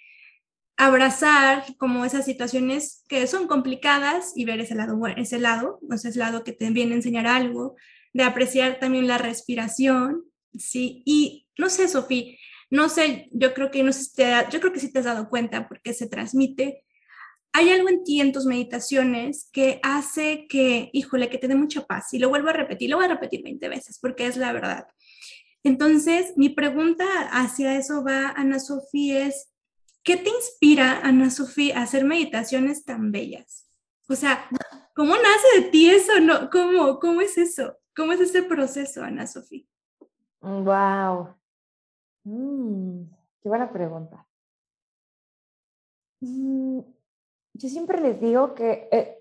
abrazar 0.77 1.65
como 1.77 2.05
esas 2.05 2.25
situaciones 2.25 3.05
que 3.09 3.27
son 3.27 3.47
complicadas 3.47 4.33
y 4.35 4.47
ver 4.47 4.61
ese 4.61 4.75
lado, 4.75 4.99
ese 5.17 5.39
lado, 5.39 5.79
ese 5.91 6.19
lado 6.19 6.43
que 6.45 6.53
te 6.53 6.71
viene 6.71 6.93
a 6.93 6.97
enseñar 6.97 7.27
algo, 7.27 7.77
de 8.15 8.25
apreciar 8.25 8.79
también 8.81 9.07
la 9.07 9.19
respiración, 9.19 10.25
sí. 10.59 11.03
Y 11.05 11.47
no 11.59 11.69
sé, 11.69 11.89
Sofía, 11.89 12.37
no 12.75 12.89
sé, 12.89 13.29
yo 13.31 13.55
creo 13.55 13.71
que 13.71 13.85
no 13.85 13.93
sé 13.93 14.11
te 14.17 14.51
yo 14.51 14.59
creo 14.59 14.73
que 14.73 14.81
sí 14.81 14.93
te 14.93 14.99
has 14.99 15.05
dado 15.05 15.29
cuenta 15.29 15.69
porque 15.69 15.95
se 15.95 16.09
transmite. 16.09 16.85
Hay 17.53 17.71
algo 17.71 17.89
en 17.89 18.03
ti, 18.03 18.21
en 18.21 18.33
tus 18.33 18.47
meditaciones, 18.47 19.49
que 19.53 19.79
hace 19.85 20.49
que, 20.49 20.91
híjole, 20.93 21.31
que 21.31 21.39
te 21.39 21.47
dé 21.47 21.55
mucha 21.55 21.87
paz. 21.87 22.13
Y 22.15 22.19
lo 22.19 22.31
vuelvo 22.31 22.49
a 22.49 22.53
repetir, 22.53 22.91
lo 22.91 22.97
voy 22.97 23.05
a 23.05 23.15
repetir 23.15 23.45
20 23.45 23.69
veces 23.69 24.01
porque 24.03 24.27
es 24.27 24.37
la 24.37 24.53
verdad. 24.53 24.89
Entonces, 25.63 26.33
mi 26.37 26.49
pregunta 26.49 27.05
hacia 27.31 27.77
eso 27.77 28.03
va, 28.03 28.31
Ana 28.31 28.59
Sofía, 28.59 29.29
es, 29.29 29.53
¿qué 30.03 30.17
te 30.17 30.31
inspira, 30.31 30.99
Ana 31.05 31.31
Sofía, 31.31 31.79
a 31.79 31.83
hacer 31.83 32.05
meditaciones 32.05 32.85
tan 32.85 33.13
bellas? 33.13 33.71
O 34.09 34.17
sea, 34.17 34.49
¿cómo 34.97 35.15
nace 35.15 35.61
de 35.61 35.71
ti 35.71 35.91
eso? 35.91 36.19
No, 36.19 36.51
¿Cómo, 36.51 36.99
cómo 36.99 37.21
es 37.21 37.39
eso? 37.39 37.79
¿Cómo 37.95 38.15
es 38.15 38.21
ese 38.21 38.43
proceso, 38.43 39.05
Ana 39.05 39.29
Sofía? 39.29 39.63
Wow. 40.41 41.37
Mm, 42.25 43.05
qué 43.43 43.49
buena 43.49 43.71
pregunta. 43.71 44.27
Mm, 46.21 46.81
yo 47.55 47.69
siempre 47.69 48.01
les 48.01 48.21
digo 48.21 48.55
que 48.55 48.89
eh, 48.91 49.19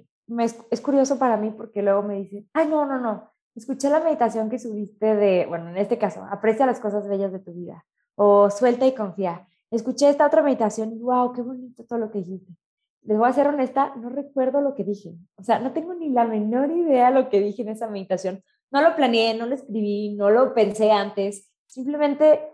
es, 0.72 0.82
curioso 0.82 1.20
para 1.20 1.38
mí 1.38 1.52
porque 1.52 1.82
luego 1.82 2.02
me 2.04 2.16
dicen, 2.16 2.50
ay, 2.54 2.68
no, 2.68 2.86
no, 2.86 3.00
no, 3.00 3.32
escuché 3.56 3.90
la 3.90 4.00
meditación 4.00 4.50
que 4.50 4.60
subiste 4.60 5.16
de, 5.16 5.46
bueno, 5.48 5.70
en 5.70 5.78
este 5.78 5.98
caso, 5.98 6.26
aprecia 6.30 6.66
las 6.66 6.80
cosas 6.80 7.08
bellas 7.08 7.32
de 7.32 7.40
tu 7.40 7.54
vida 7.54 7.86
o 8.16 8.50
suelta 8.50 8.86
y 8.86 8.94
confía. 8.96 9.48
Escuché 9.72 10.10
esta 10.10 10.28
otra 10.28 10.44
meditación 10.44 10.94
y 10.94 11.00
wow, 11.00 11.34
qué 11.34 11.42
bonito 11.42 11.84
todo 11.86 12.00
lo 12.00 12.12
que 12.12 12.20
dijiste. 12.20 12.54
Les 13.02 13.18
voy 13.18 13.28
a 13.28 13.34
ser 13.34 13.48
honesta, 13.48 13.94
no 13.96 14.10
recuerdo 14.10 14.62
lo 14.62 14.76
que 14.76 14.84
dije. 14.84 15.16
O 15.36 15.44
sea, 15.44 15.60
no 15.60 15.74
tengo 15.74 15.94
ni 15.94 16.10
la 16.10 16.26
menor 16.26 16.72
idea 16.72 17.12
lo 17.12 17.30
que 17.30 17.42
dije 17.42 17.64
en 17.64 17.70
esa 17.70 17.90
meditación. 17.90 18.44
No 18.72 18.82
lo 18.82 18.96
planeé, 18.96 19.38
no 19.38 19.46
lo 19.46 19.56
escribí, 19.56 20.16
no 20.16 20.30
lo 20.30 20.54
pensé 20.54 20.92
antes. 20.92 21.52
Simplemente 21.66 22.54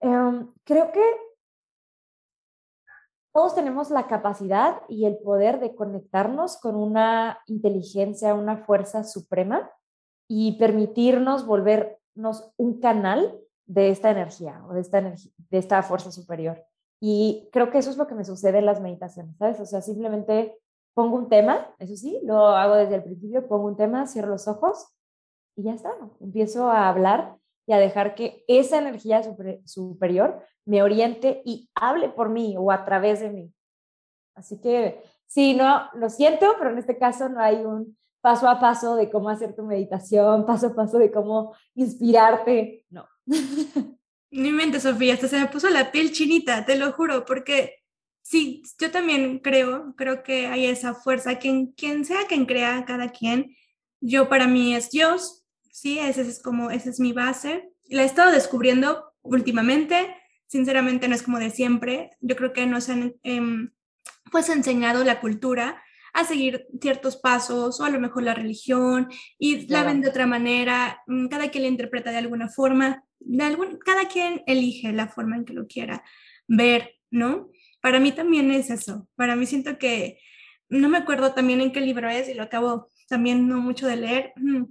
Em, 0.00 0.52
creo 0.64 0.92
que 0.92 1.02
todos 3.32 3.54
tenemos 3.54 3.90
la 3.90 4.06
capacidad 4.06 4.82
y 4.88 5.04
el 5.04 5.18
poder 5.18 5.60
de 5.60 5.74
conectarnos 5.74 6.56
con 6.56 6.76
una 6.76 7.38
inteligencia, 7.46 8.34
una 8.34 8.58
fuerza 8.58 9.04
suprema 9.04 9.70
y 10.28 10.58
permitirnos 10.58 11.46
volvernos 11.46 12.52
un 12.56 12.80
canal 12.80 13.38
de 13.66 13.90
esta 13.90 14.10
energía 14.10 14.64
o 14.68 14.72
de 14.72 14.80
esta, 14.80 15.00
de 15.00 15.58
esta 15.58 15.82
fuerza 15.82 16.10
superior. 16.10 16.64
Y 17.00 17.48
creo 17.52 17.70
que 17.70 17.78
eso 17.78 17.90
es 17.90 17.96
lo 17.96 18.06
que 18.06 18.14
me 18.14 18.24
sucede 18.24 18.58
en 18.58 18.66
las 18.66 18.80
meditaciones, 18.80 19.36
¿sabes? 19.36 19.60
O 19.60 19.66
sea, 19.66 19.82
simplemente 19.82 20.58
pongo 20.94 21.16
un 21.16 21.28
tema, 21.28 21.72
eso 21.78 21.96
sí, 21.96 22.18
lo 22.24 22.48
hago 22.48 22.74
desde 22.74 22.96
el 22.96 23.04
principio, 23.04 23.46
pongo 23.46 23.66
un 23.66 23.76
tema, 23.76 24.06
cierro 24.08 24.30
los 24.30 24.48
ojos 24.48 24.88
y 25.54 25.62
ya 25.62 25.74
está, 25.74 25.92
empiezo 26.20 26.70
a 26.70 26.88
hablar 26.88 27.36
y 27.68 27.72
a 27.74 27.78
dejar 27.78 28.14
que 28.14 28.44
esa 28.48 28.78
energía 28.78 29.22
superior 29.66 30.42
me 30.64 30.82
oriente 30.82 31.42
y 31.44 31.68
hable 31.74 32.08
por 32.08 32.30
mí 32.30 32.56
o 32.58 32.72
a 32.72 32.86
través 32.86 33.20
de 33.20 33.28
mí. 33.28 33.52
Así 34.34 34.58
que 34.58 35.02
sí, 35.26 35.52
no, 35.52 35.82
lo 35.92 36.08
siento, 36.08 36.46
pero 36.58 36.70
en 36.70 36.78
este 36.78 36.96
caso 36.96 37.28
no 37.28 37.40
hay 37.40 37.56
un 37.56 37.98
paso 38.22 38.48
a 38.48 38.58
paso 38.58 38.96
de 38.96 39.10
cómo 39.10 39.28
hacer 39.28 39.54
tu 39.54 39.64
meditación, 39.64 40.46
paso 40.46 40.68
a 40.68 40.74
paso 40.74 40.96
de 40.98 41.12
cómo 41.12 41.54
inspirarte, 41.74 42.86
no. 42.88 43.06
Ni 44.30 44.50
mente, 44.50 44.80
Sofía, 44.80 45.12
hasta 45.12 45.28
se 45.28 45.38
me 45.38 45.48
puso 45.48 45.68
la 45.68 45.92
piel 45.92 46.12
chinita, 46.12 46.64
te 46.64 46.74
lo 46.74 46.92
juro, 46.92 47.26
porque 47.26 47.82
sí, 48.22 48.62
yo 48.80 48.90
también 48.90 49.40
creo, 49.40 49.94
creo 49.94 50.22
que 50.22 50.46
hay 50.46 50.64
esa 50.66 50.94
fuerza, 50.94 51.38
quien, 51.38 51.72
quien 51.72 52.06
sea 52.06 52.26
quien 52.26 52.46
crea, 52.46 52.86
cada 52.86 53.10
quien, 53.10 53.54
yo 54.00 54.30
para 54.30 54.46
mí 54.46 54.74
es 54.74 54.90
Dios, 54.90 55.44
sí, 55.72 55.98
ese 55.98 56.22
es 56.22 56.42
como, 56.42 56.70
esa 56.70 56.90
es 56.90 57.00
mi 57.00 57.12
base. 57.12 57.70
La 57.88 58.02
he 58.02 58.06
estado 58.06 58.32
descubriendo 58.32 59.12
últimamente, 59.22 60.14
sinceramente 60.46 61.08
no 61.08 61.14
es 61.14 61.22
como 61.22 61.38
de 61.38 61.50
siempre, 61.50 62.10
yo 62.20 62.36
creo 62.36 62.52
que 62.52 62.66
nos 62.66 62.88
han 62.88 63.14
em, 63.22 63.70
pues 64.30 64.48
enseñado 64.48 65.04
la 65.04 65.20
cultura 65.20 65.82
a 66.14 66.24
seguir 66.24 66.66
ciertos 66.80 67.16
pasos 67.16 67.80
o 67.80 67.84
a 67.84 67.90
lo 67.90 68.00
mejor 68.00 68.22
la 68.22 68.34
religión 68.34 69.08
y 69.38 69.66
la 69.68 69.84
ven 69.84 70.00
de 70.00 70.08
otra 70.08 70.26
manera, 70.26 71.02
mm, 71.06 71.28
cada 71.28 71.50
quien 71.50 71.64
la 71.64 71.68
interpreta 71.68 72.10
de 72.10 72.18
alguna 72.18 72.48
forma, 72.48 73.04
de 73.20 73.44
algún, 73.44 73.78
cada 73.78 74.08
quien 74.08 74.42
elige 74.46 74.92
la 74.92 75.08
forma 75.08 75.36
en 75.36 75.44
que 75.44 75.52
lo 75.52 75.66
quiera 75.66 76.02
ver, 76.46 76.94
¿no? 77.10 77.50
Para 77.80 78.00
mí 78.00 78.12
también 78.12 78.50
es 78.50 78.70
eso, 78.70 79.08
para 79.16 79.36
mí 79.36 79.46
siento 79.46 79.78
que, 79.78 80.18
no 80.70 80.88
me 80.88 80.98
acuerdo 80.98 81.32
también 81.32 81.60
en 81.60 81.72
qué 81.72 81.80
libro 81.80 82.08
es 82.10 82.28
y 82.28 82.34
lo 82.34 82.42
acabo 82.42 82.90
también 83.08 83.48
no 83.48 83.58
mucho 83.60 83.86
de 83.86 83.96
leer, 83.96 84.32
mm, 84.36 84.64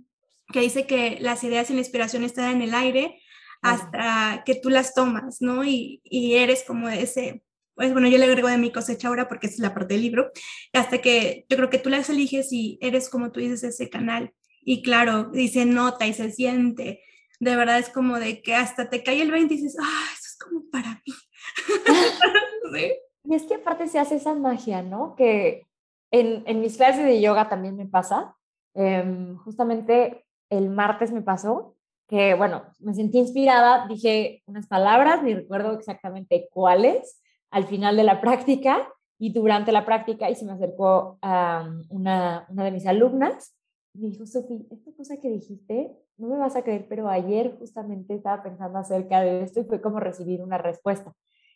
que 0.52 0.62
dice 0.62 0.88
que 0.88 1.18
las 1.20 1.44
ideas 1.44 1.70
y 1.70 1.74
la 1.74 1.80
inspiración 1.80 2.24
están 2.24 2.56
en 2.56 2.62
el 2.62 2.74
aire 2.74 3.22
hasta 3.62 4.44
que 4.46 4.56
tú 4.56 4.70
las 4.70 4.94
tomas, 4.94 5.42
¿no? 5.42 5.64
Y, 5.64 6.02
y 6.04 6.36
eres 6.36 6.64
como 6.64 6.90
ese, 6.90 7.44
pues 7.76 7.92
bueno, 7.92 8.08
yo 8.08 8.18
le 8.18 8.26
agrego 8.26 8.48
de 8.48 8.58
mi 8.58 8.72
cosecha 8.72 9.08
ahora 9.08 9.28
porque 9.28 9.48
es 9.48 9.60
la 9.60 9.74
parte 9.74 9.96
del 9.96 10.04
libro, 10.04 10.32
hasta 10.74 11.00
que 11.00 11.46
yo 11.50 11.58
creo 11.58 11.70
que 11.70 11.80
tú 11.80 11.90
las 11.90 12.10
eliges 12.10 12.52
y 12.52 12.78
eres 12.82 13.10
como 13.10 13.32
tú 13.32 13.40
dices 13.40 13.64
ese 13.64 13.90
canal. 13.90 14.34
Y 14.62 14.84
claro, 14.84 15.26
dice 15.26 15.66
nota 15.66 16.08
y 16.08 16.14
se 16.14 16.32
siente. 16.32 17.02
De 17.40 17.56
verdad 17.56 17.80
es 17.80 17.90
como 17.90 18.20
de 18.20 18.42
que 18.42 18.56
hasta 18.56 18.90
te 18.90 19.04
cae 19.04 19.22
el 19.22 19.32
20 19.32 19.54
y 19.54 19.58
dices, 19.58 19.78
ah, 19.82 20.06
eso 20.14 20.24
es 20.26 20.38
como 20.38 20.70
para 20.70 21.02
mí. 21.06 21.14
Y 23.30 23.36
es 23.36 23.44
que 23.44 23.56
aparte 23.56 23.88
se 23.88 24.00
hace 24.00 24.16
esa 24.16 24.34
magia, 24.34 24.82
¿no? 24.82 25.16
Que 25.18 25.64
en, 26.12 26.44
en 26.48 26.62
mis 26.62 26.78
clases 26.78 27.04
de 27.04 27.22
yoga 27.22 27.50
también 27.50 27.76
me 27.76 27.86
pasa. 27.86 28.38
Em, 28.74 29.36
justamente 29.38 30.27
el 30.50 30.70
martes 30.70 31.12
me 31.12 31.22
pasó 31.22 31.76
que, 32.08 32.34
bueno, 32.36 32.64
me 32.80 32.94
sentí 32.94 33.20
inspirada, 33.20 33.88
dije 33.88 34.42
unas 34.46 34.68
palabras, 34.68 35.24
ni 35.24 35.34
recuerdo 35.34 35.74
exactamente 35.74 36.48
cuáles, 36.52 37.22
al 37.52 37.66
final 37.66 37.98
de 37.98 38.04
la 38.04 38.22
práctica 38.22 38.88
y 39.20 39.34
durante 39.34 39.72
la 39.72 39.86
práctica, 39.86 40.30
y 40.30 40.36
se 40.36 40.46
me 40.46 40.54
acercó 40.54 41.18
a 41.22 41.70
una, 41.90 42.46
una 42.50 42.64
de 42.64 42.72
mis 42.72 42.86
alumnas 42.86 43.56
y 43.94 44.00
me 44.00 44.10
dijo, 44.10 44.26
Sofía, 44.26 44.60
esta 44.70 44.92
cosa 44.96 45.18
que 45.18 45.30
dijiste, 45.30 45.98
no 46.18 46.28
me 46.28 46.38
vas 46.38 46.56
a 46.56 46.64
creer, 46.64 46.88
pero 46.88 47.10
ayer 47.10 47.56
justamente 47.58 48.14
estaba 48.14 48.44
pensando 48.44 48.78
acerca 48.78 49.22
de 49.22 49.42
esto 49.42 49.60
y 49.60 49.64
fue 49.66 49.82
como 49.82 50.00
recibir 50.00 50.42
una 50.42 50.58
respuesta. 50.58 51.14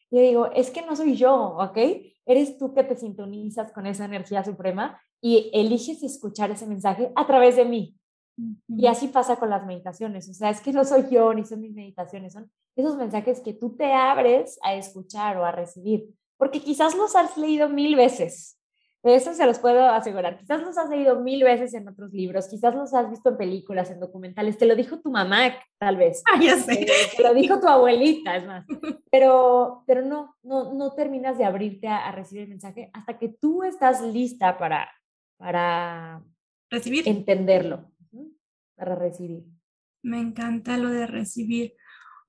Yo 0.10 0.19
digo, 0.19 0.51
es 0.51 0.71
que 0.71 0.82
no 0.82 0.95
soy 0.95 1.15
yo, 1.15 1.56
¿ok? 1.58 1.77
Eres 2.25 2.58
tú 2.58 2.73
que 2.73 2.84
te 2.84 2.97
sintonizas 2.97 3.71
con 3.71 3.86
esa 3.86 4.06
energía 4.06 4.43
suprema 4.43 4.99
y 5.21 5.49
eliges 5.54 6.04
escuchar 6.04 6.51
ese 6.51 6.65
mensaje 6.65 7.12
a 7.15 7.25
través 7.27 7.56
de 7.56 7.65
mí. 7.65 7.95
Y 8.67 8.87
así 8.87 9.07
pasa 9.07 9.35
con 9.35 9.49
las 9.49 9.65
meditaciones. 9.65 10.29
O 10.29 10.33
sea, 10.33 10.49
es 10.49 10.61
que 10.61 10.73
no 10.73 10.83
soy 10.83 11.05
yo 11.09 11.33
ni 11.33 11.45
son 11.45 11.61
mis 11.61 11.73
meditaciones, 11.73 12.33
son 12.33 12.51
esos 12.75 12.97
mensajes 12.97 13.41
que 13.41 13.53
tú 13.53 13.75
te 13.75 13.93
abres 13.93 14.57
a 14.63 14.75
escuchar 14.75 15.37
o 15.37 15.45
a 15.45 15.51
recibir. 15.51 16.09
Porque 16.37 16.61
quizás 16.61 16.95
los 16.95 17.15
has 17.15 17.37
leído 17.37 17.69
mil 17.69 17.95
veces, 17.95 18.57
eso 19.03 19.33
se 19.33 19.45
los 19.47 19.57
puedo 19.57 19.83
asegurar. 19.85 20.37
Quizás 20.37 20.61
los 20.61 20.77
has 20.77 20.89
leído 20.89 21.19
mil 21.19 21.43
veces 21.43 21.73
en 21.73 21.87
otros 21.87 22.13
libros, 22.13 22.47
quizás 22.47 22.75
los 22.75 22.93
has 22.93 23.09
visto 23.09 23.29
en 23.29 23.37
películas, 23.37 23.89
en 23.89 23.99
documentales. 23.99 24.59
Te 24.59 24.67
lo 24.67 24.75
dijo 24.75 24.99
tu 24.99 25.09
mamá, 25.09 25.55
tal 25.79 25.97
vez. 25.97 26.21
Ah, 26.31 26.39
ya 26.39 26.55
sé. 26.57 26.83
Eh, 26.83 26.87
te 27.17 27.23
lo 27.23 27.33
dijo 27.33 27.59
tu 27.59 27.67
abuelita, 27.67 28.35
es 28.35 28.45
más. 28.45 28.65
Pero, 29.11 29.83
pero 29.85 30.03
no, 30.03 30.37
no, 30.41 30.73
no 30.73 30.93
terminas 30.93 31.37
de 31.37 31.43
abrirte 31.43 31.87
a, 31.87 32.11
recibir 32.13 32.43
el 32.43 32.49
mensaje 32.49 32.89
hasta 32.93 33.19
que 33.19 33.27
tú 33.27 33.61
estás 33.61 34.01
lista 34.01 34.57
para, 34.57 34.89
para 35.37 36.23
recibir. 36.69 37.05
Entenderlo, 37.05 37.90
para 38.81 38.95
recibir. 38.95 39.43
Me 40.01 40.19
encanta 40.19 40.75
lo 40.77 40.89
de 40.89 41.05
recibir. 41.05 41.75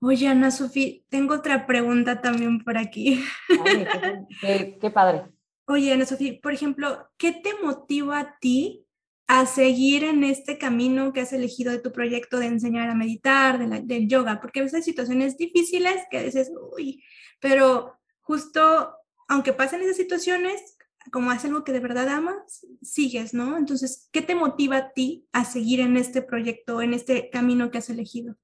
Oye, 0.02 0.28
Ana 0.28 0.50
Sofía, 0.50 1.00
tengo 1.08 1.36
otra 1.36 1.66
pregunta 1.66 2.20
también 2.20 2.62
por 2.62 2.76
aquí. 2.76 3.24
qué, 4.42 4.76
qué 4.78 4.90
padre. 4.90 5.22
Oye, 5.66 5.94
Ana 5.94 6.04
Sofía, 6.04 6.38
por 6.42 6.52
ejemplo, 6.52 7.08
¿qué 7.16 7.32
te 7.32 7.54
motiva 7.62 8.18
a 8.18 8.38
ti 8.38 8.86
a 9.28 9.46
seguir 9.46 10.04
en 10.04 10.24
este 10.24 10.58
camino 10.58 11.14
que 11.14 11.22
has 11.22 11.32
elegido 11.32 11.72
de 11.72 11.78
tu 11.78 11.90
proyecto 11.90 12.38
de 12.38 12.46
enseñar 12.46 12.90
a 12.90 12.94
meditar, 12.94 13.58
de 13.58 13.80
del 13.80 14.08
yoga? 14.08 14.38
Porque 14.38 14.60
a 14.60 14.64
veces 14.64 14.76
hay 14.76 14.82
situaciones 14.82 15.38
difíciles 15.38 16.02
que 16.10 16.24
dices, 16.24 16.52
uy, 16.76 17.02
pero 17.40 17.98
justo 18.20 18.94
aunque 19.28 19.54
pasen 19.54 19.80
esas 19.80 19.96
situaciones, 19.96 20.76
como 21.10 21.32
es 21.32 21.44
algo 21.44 21.64
que 21.64 21.72
de 21.72 21.80
verdad 21.80 22.08
amas, 22.08 22.66
sigues, 22.82 23.34
¿no? 23.34 23.56
Entonces, 23.56 24.08
¿qué 24.12 24.22
te 24.22 24.34
motiva 24.34 24.76
a 24.76 24.92
ti 24.92 25.26
a 25.32 25.44
seguir 25.44 25.80
en 25.80 25.96
este 25.96 26.22
proyecto, 26.22 26.82
en 26.82 26.94
este 26.94 27.30
camino 27.30 27.70
que 27.70 27.78
has 27.78 27.90
elegido? 27.90 28.36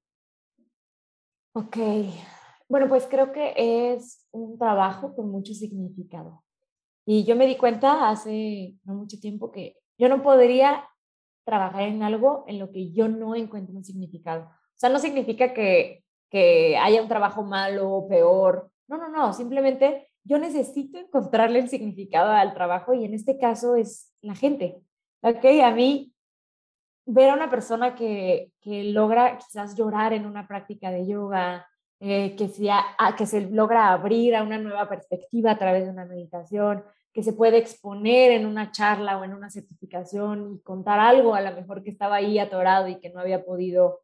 Ok, 1.53 1.77
bueno, 2.67 2.87
pues 2.87 3.07
creo 3.09 3.31
que 3.31 3.53
es 3.55 4.27
un 4.31 4.57
trabajo 4.57 5.15
con 5.15 5.31
mucho 5.31 5.53
significado. 5.53 6.43
Y 7.05 7.23
yo 7.23 7.35
me 7.35 7.47
di 7.47 7.57
cuenta 7.57 8.09
hace 8.09 8.75
no 8.83 8.93
mucho 8.93 9.19
tiempo 9.19 9.51
que 9.51 9.77
yo 9.97 10.09
no 10.09 10.21
podría 10.21 10.87
trabajar 11.43 11.83
en 11.83 12.03
algo 12.03 12.45
en 12.47 12.59
lo 12.59 12.71
que 12.71 12.91
yo 12.91 13.07
no 13.07 13.33
encuentro 13.35 13.75
un 13.75 13.83
significado. 13.83 14.43
O 14.43 14.75
sea, 14.75 14.89
no 14.89 14.99
significa 14.99 15.53
que, 15.53 16.03
que 16.29 16.77
haya 16.77 17.01
un 17.01 17.07
trabajo 17.07 17.43
malo 17.43 17.91
o 17.91 18.07
peor. 18.07 18.71
No, 18.87 18.97
no, 18.97 19.09
no. 19.09 19.33
Simplemente 19.33 20.08
yo 20.23 20.37
necesito 20.37 20.97
encontrarle 20.97 21.59
el 21.59 21.69
significado 21.69 22.31
al 22.31 22.53
trabajo 22.53 22.93
y 22.93 23.05
en 23.05 23.13
este 23.13 23.37
caso 23.37 23.75
es 23.75 24.13
la 24.21 24.35
gente. 24.35 24.77
¿Ok? 25.21 25.45
A 25.63 25.71
mí, 25.71 26.13
ver 27.05 27.31
a 27.31 27.33
una 27.33 27.49
persona 27.49 27.95
que, 27.95 28.51
que 28.61 28.83
logra 28.85 29.37
quizás 29.37 29.75
llorar 29.75 30.13
en 30.13 30.25
una 30.25 30.47
práctica 30.47 30.91
de 30.91 31.07
yoga, 31.07 31.67
eh, 32.01 32.35
que, 32.37 32.47
sea, 32.47 32.85
que 33.17 33.25
se 33.25 33.41
logra 33.41 33.91
abrir 33.91 34.33
a 34.35 34.43
una 34.43 34.57
nueva 34.57 34.87
perspectiva 34.87 35.51
a 35.51 35.57
través 35.57 35.83
de 35.83 35.91
una 35.91 36.05
meditación, 36.05 36.83
que 37.11 37.23
se 37.23 37.33
puede 37.33 37.57
exponer 37.57 38.31
en 38.31 38.45
una 38.45 38.71
charla 38.71 39.17
o 39.17 39.25
en 39.25 39.33
una 39.33 39.49
certificación 39.49 40.53
y 40.53 40.61
contar 40.61 40.99
algo 40.99 41.35
a 41.35 41.41
lo 41.41 41.51
mejor 41.53 41.83
que 41.83 41.89
estaba 41.89 42.15
ahí 42.15 42.39
atorado 42.39 42.87
y 42.87 42.99
que 42.99 43.09
no 43.09 43.19
había 43.19 43.43
podido 43.43 43.99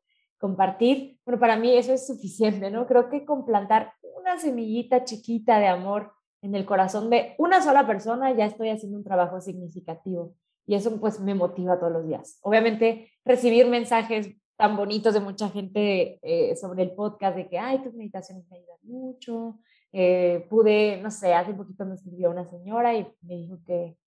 compartir. 0.45 1.17
Bueno, 1.25 1.39
para 1.39 1.58
mí 1.58 1.75
eso 1.75 1.91
es 1.91 2.05
suficiente, 2.05 2.69
¿no? 2.69 2.86
Creo 2.86 3.10
que 3.10 3.25
con 3.25 3.47
plantar 3.47 3.93
una 4.15 4.38
semillita 4.38 5.03
chiquita 5.03 5.58
de 5.58 5.65
amor 5.65 6.12
en 6.43 6.53
el 6.53 6.67
corazón 6.67 7.10
de 7.10 7.34
una 7.39 7.63
sola 7.63 7.88
persona 7.88 8.31
ya 8.31 8.45
estoy 8.45 8.69
haciendo 8.69 8.99
un 8.99 9.03
trabajo 9.03 9.41
significativo 9.41 10.36
y 10.67 10.75
eso 10.75 10.99
pues 10.99 11.19
me 11.19 11.34
motiva 11.34 11.79
todos 11.79 11.93
los 11.93 12.08
días. 12.08 12.38
Obviamente 12.43 13.10
recibir 13.25 13.65
mensajes 13.67 14.36
tan 14.55 14.77
bonitos 14.77 15.15
de 15.15 15.19
mucha 15.19 15.49
gente 15.49 16.19
eh, 16.21 16.55
sobre 16.55 16.84
el 16.84 16.91
podcast 16.91 17.36
de 17.36 17.49
que, 17.49 17.58
ay, 17.58 17.81
tus 17.81 17.95
meditaciones 17.95 18.45
me 18.47 18.58
ayudan 18.58 18.77
mucho, 18.84 19.58
eh, 19.93 20.45
pude, 20.47 21.01
no 21.01 21.10
sé, 21.10 21.34
hace 21.34 21.51
un 21.51 21.58
poquito 21.58 21.86
me 21.86 21.95
escribió 21.95 22.29
una 22.29 22.47
señora 22.47 22.93
y 22.93 23.08
me 23.23 23.36
dijo 23.36 23.58
que, 23.65 23.97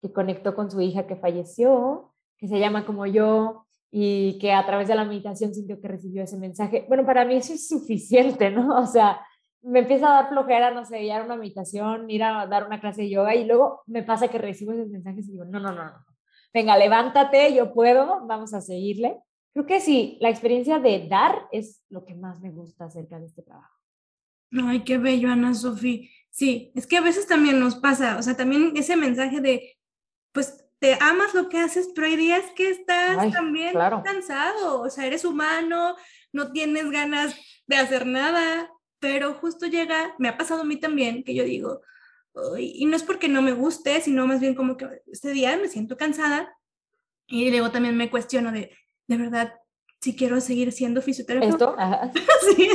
que 0.00 0.12
conectó 0.12 0.54
con 0.54 0.70
su 0.70 0.80
hija 0.80 1.08
que 1.08 1.16
falleció, 1.16 2.14
que 2.38 2.46
se 2.46 2.60
llama 2.60 2.86
como 2.86 3.04
yo 3.04 3.66
y 3.90 4.38
que 4.38 4.52
a 4.52 4.64
través 4.66 4.88
de 4.88 4.94
la 4.94 5.04
meditación 5.04 5.54
sintió 5.54 5.80
que 5.80 5.88
recibió 5.88 6.22
ese 6.22 6.36
mensaje. 6.36 6.84
Bueno, 6.88 7.06
para 7.06 7.24
mí 7.24 7.36
eso 7.36 7.54
es 7.54 7.68
suficiente, 7.68 8.50
¿no? 8.50 8.78
O 8.78 8.86
sea, 8.86 9.20
me 9.62 9.80
empieza 9.80 10.08
a 10.08 10.22
dar 10.22 10.28
flojera, 10.28 10.70
no 10.70 10.84
sé, 10.84 11.02
ir 11.02 11.12
a 11.12 11.24
una 11.24 11.36
meditación, 11.36 12.10
ir 12.10 12.22
a 12.22 12.46
dar 12.46 12.66
una 12.66 12.80
clase 12.80 13.02
de 13.02 13.10
yoga 13.10 13.34
y 13.34 13.44
luego 13.44 13.82
me 13.86 14.02
pasa 14.02 14.28
que 14.28 14.38
recibo 14.38 14.72
esos 14.72 14.88
mensajes 14.88 15.28
y 15.28 15.32
digo, 15.32 15.44
no, 15.44 15.58
no, 15.58 15.72
no, 15.72 15.84
no. 15.84 16.04
Venga, 16.52 16.76
levántate, 16.76 17.54
yo 17.54 17.72
puedo, 17.72 18.26
vamos 18.26 18.54
a 18.54 18.60
seguirle. 18.60 19.18
Creo 19.52 19.66
que 19.66 19.80
sí, 19.80 20.18
la 20.20 20.30
experiencia 20.30 20.78
de 20.78 21.08
dar 21.08 21.46
es 21.52 21.82
lo 21.88 22.04
que 22.04 22.14
más 22.14 22.40
me 22.40 22.50
gusta 22.50 22.84
acerca 22.84 23.18
de 23.18 23.26
este 23.26 23.42
trabajo. 23.42 23.74
Ay, 24.52 24.80
qué 24.80 24.98
bello, 24.98 25.30
Ana 25.30 25.52
Sofía. 25.54 26.08
Sí, 26.30 26.72
es 26.74 26.86
que 26.86 26.96
a 26.96 27.02
veces 27.02 27.26
también 27.26 27.58
nos 27.58 27.74
pasa, 27.74 28.16
o 28.18 28.22
sea, 28.22 28.36
también 28.36 28.72
ese 28.76 28.96
mensaje 28.96 29.40
de, 29.40 29.76
pues 30.32 30.67
te 30.78 30.96
amas 31.00 31.34
lo 31.34 31.48
que 31.48 31.58
haces, 31.58 31.90
pero 31.94 32.06
hay 32.06 32.16
días 32.16 32.44
que 32.54 32.70
estás 32.70 33.32
también 33.32 33.72
cansado, 34.04 34.82
o 34.82 34.90
sea, 34.90 35.06
eres 35.06 35.24
humano, 35.24 35.96
no 36.32 36.52
tienes 36.52 36.88
ganas 36.90 37.34
de 37.66 37.76
hacer 37.76 38.06
nada, 38.06 38.70
pero 39.00 39.34
justo 39.34 39.66
llega, 39.66 40.14
me 40.18 40.28
ha 40.28 40.38
pasado 40.38 40.62
a 40.62 40.64
mí 40.64 40.76
también, 40.76 41.24
que 41.24 41.34
yo 41.34 41.44
digo, 41.44 41.80
y 42.58 42.84
no 42.86 42.96
es 42.96 43.02
porque 43.02 43.28
no 43.28 43.42
me 43.42 43.52
guste, 43.52 44.00
sino 44.00 44.26
más 44.26 44.40
bien 44.40 44.54
como 44.54 44.76
que 44.76 44.86
este 45.10 45.30
día 45.30 45.56
me 45.56 45.68
siento 45.68 45.96
cansada 45.96 46.54
y 47.26 47.50
luego 47.50 47.70
también 47.70 47.96
me 47.96 48.10
cuestiono 48.10 48.52
de, 48.52 48.76
de 49.06 49.16
verdad, 49.16 49.54
si 50.00 50.14
quiero 50.14 50.40
seguir 50.40 50.70
siendo 50.72 51.02
fisioterapeuta. 51.02 51.74
¿Esto? 52.04 52.16
sí, 52.56 52.70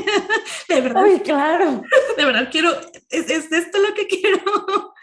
de 0.67 0.81
verdad. 0.81 1.03
Uy, 1.03 1.19
claro. 1.21 1.81
De 2.17 2.25
verdad, 2.25 2.49
quiero, 2.51 2.69
es, 3.09 3.29
es 3.29 3.51
esto 3.51 3.79
lo 3.79 3.93
que 3.93 4.07
quiero. 4.07 4.93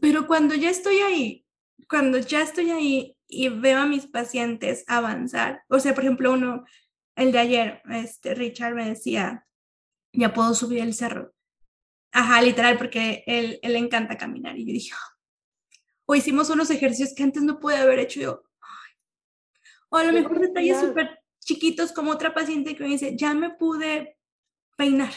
Pero 0.00 0.26
cuando 0.26 0.54
ya 0.54 0.70
estoy 0.70 0.98
ahí, 1.00 1.45
cuando 1.88 2.18
ya 2.18 2.42
estoy 2.42 2.70
ahí 2.70 3.16
y 3.28 3.48
veo 3.48 3.78
a 3.78 3.86
mis 3.86 4.06
pacientes 4.06 4.84
avanzar, 4.86 5.62
o 5.68 5.78
sea, 5.78 5.94
por 5.94 6.04
ejemplo, 6.04 6.32
uno, 6.32 6.64
el 7.16 7.32
de 7.32 7.38
ayer, 7.38 7.82
este, 7.90 8.34
Richard 8.34 8.74
me 8.74 8.88
decía, 8.88 9.46
ya 10.12 10.32
puedo 10.32 10.54
subir 10.54 10.80
el 10.80 10.94
cerro. 10.94 11.32
Ajá, 12.12 12.40
literal, 12.40 12.78
porque 12.78 13.24
él, 13.26 13.58
él 13.62 13.72
le 13.72 13.78
encanta 13.78 14.16
caminar. 14.16 14.56
Y 14.56 14.66
yo 14.66 14.72
dije, 14.72 14.94
o 16.06 16.14
hicimos 16.14 16.50
unos 16.50 16.70
ejercicios 16.70 17.14
que 17.14 17.22
antes 17.22 17.42
no 17.42 17.58
pude 17.58 17.76
haber 17.76 17.98
hecho 17.98 18.20
yo. 18.20 18.42
O 19.88 19.96
a 19.96 20.04
lo 20.04 20.12
mejor 20.12 20.40
detalles 20.40 20.80
súper 20.80 21.20
chiquitos 21.40 21.92
como 21.92 22.10
otra 22.10 22.34
paciente 22.34 22.74
que 22.74 22.82
me 22.82 22.90
dice, 22.90 23.16
ya 23.16 23.34
me 23.34 23.50
pude 23.50 24.18
peinar. 24.76 25.12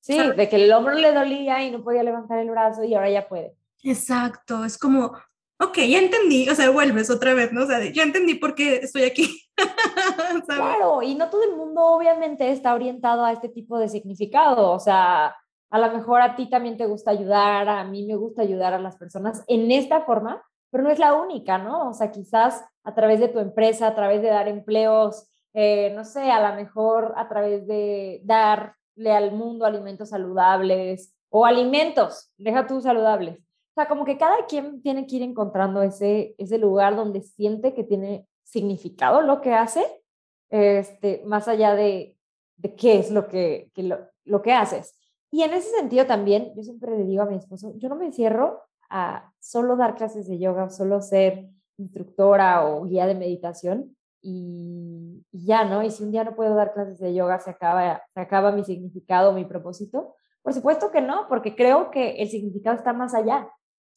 Sí, 0.00 0.18
de 0.18 0.48
que 0.48 0.56
el 0.56 0.72
hombro 0.72 0.94
le 0.94 1.12
dolía 1.12 1.62
y 1.64 1.70
no 1.70 1.82
podía 1.82 2.02
levantar 2.02 2.38
el 2.38 2.50
brazo 2.50 2.84
y 2.84 2.94
ahora 2.94 3.10
ya 3.10 3.28
puede. 3.28 3.56
Exacto, 3.82 4.64
es 4.64 4.78
como, 4.78 5.16
ok, 5.60 5.78
ya 5.78 5.98
entendí, 5.98 6.48
o 6.48 6.54
sea, 6.54 6.70
vuelves 6.70 7.10
otra 7.10 7.34
vez, 7.34 7.52
¿no? 7.52 7.64
O 7.64 7.66
sea, 7.66 7.80
ya 7.92 8.02
entendí 8.02 8.34
por 8.34 8.54
qué 8.54 8.76
estoy 8.76 9.02
aquí. 9.02 9.42
claro, 10.46 11.02
y 11.02 11.14
no 11.14 11.30
todo 11.30 11.44
el 11.44 11.56
mundo 11.56 11.84
obviamente 11.84 12.50
está 12.50 12.74
orientado 12.74 13.24
a 13.24 13.32
este 13.32 13.48
tipo 13.48 13.78
de 13.78 13.88
significado, 13.88 14.70
o 14.70 14.78
sea, 14.78 15.34
a 15.70 15.78
lo 15.78 15.90
mejor 15.92 16.22
a 16.22 16.36
ti 16.36 16.48
también 16.48 16.76
te 16.76 16.86
gusta 16.86 17.10
ayudar, 17.10 17.68
a 17.68 17.84
mí 17.84 18.06
me 18.06 18.16
gusta 18.16 18.42
ayudar 18.42 18.72
a 18.72 18.78
las 18.78 18.96
personas 18.96 19.44
en 19.48 19.70
esta 19.70 20.02
forma, 20.02 20.42
pero 20.70 20.84
no 20.84 20.90
es 20.90 20.98
la 20.98 21.14
única, 21.14 21.58
¿no? 21.58 21.90
O 21.90 21.92
sea, 21.92 22.10
quizás 22.10 22.64
a 22.84 22.94
través 22.94 23.20
de 23.20 23.28
tu 23.28 23.38
empresa, 23.38 23.88
a 23.88 23.94
través 23.94 24.22
de 24.22 24.28
dar 24.28 24.48
empleos, 24.48 25.28
eh, 25.54 25.92
no 25.94 26.04
sé, 26.04 26.30
a 26.30 26.50
lo 26.50 26.56
mejor 26.56 27.14
a 27.16 27.28
través 27.28 27.66
de 27.66 28.20
darle 28.24 29.12
al 29.12 29.32
mundo 29.32 29.66
alimentos 29.66 30.10
saludables 30.10 31.14
o 31.30 31.44
alimentos, 31.44 32.32
deja 32.38 32.66
tú 32.66 32.80
saludables. 32.80 33.47
Sea, 33.78 33.86
como 33.86 34.04
que 34.04 34.18
cada 34.18 34.44
quien 34.46 34.82
tiene 34.82 35.06
que 35.06 35.14
ir 35.14 35.22
encontrando 35.22 35.84
ese, 35.84 36.34
ese 36.36 36.58
lugar 36.58 36.96
donde 36.96 37.22
siente 37.22 37.74
que 37.74 37.84
tiene 37.84 38.26
significado 38.42 39.20
lo 39.20 39.40
que 39.40 39.54
hace, 39.54 40.02
este, 40.50 41.22
más 41.24 41.46
allá 41.46 41.76
de, 41.76 42.16
de 42.56 42.74
qué 42.74 42.98
es 42.98 43.12
lo 43.12 43.28
que, 43.28 43.70
que 43.74 43.84
lo, 43.84 44.00
lo 44.24 44.42
que 44.42 44.52
haces. 44.52 44.98
Y 45.30 45.42
en 45.42 45.52
ese 45.52 45.70
sentido 45.70 46.06
también, 46.06 46.52
yo 46.56 46.64
siempre 46.64 46.90
le 46.90 47.04
digo 47.04 47.22
a 47.22 47.26
mi 47.26 47.36
esposo, 47.36 47.72
yo 47.76 47.88
no 47.88 47.94
me 47.94 48.06
encierro 48.06 48.62
a 48.90 49.30
solo 49.38 49.76
dar 49.76 49.94
clases 49.94 50.26
de 50.26 50.40
yoga, 50.40 50.70
solo 50.70 51.00
ser 51.00 51.48
instructora 51.76 52.66
o 52.66 52.82
guía 52.82 53.06
de 53.06 53.14
meditación 53.14 53.96
y, 54.20 55.24
ya, 55.30 55.62
¿no? 55.62 55.84
Y 55.84 55.92
si 55.92 56.02
un 56.02 56.10
día 56.10 56.24
no 56.24 56.34
puedo 56.34 56.56
dar 56.56 56.72
clases 56.72 56.98
de 56.98 57.14
yoga, 57.14 57.38
se 57.38 57.50
acaba, 57.50 58.02
se 58.12 58.20
acaba 58.20 58.50
mi 58.50 58.64
significado, 58.64 59.32
mi 59.32 59.44
propósito. 59.44 60.16
Por 60.42 60.52
supuesto 60.52 60.90
que 60.90 61.00
no, 61.00 61.26
porque 61.28 61.54
creo 61.54 61.92
que 61.92 62.20
el 62.20 62.28
significado 62.28 62.76
está 62.76 62.92
más 62.92 63.14
allá. 63.14 63.48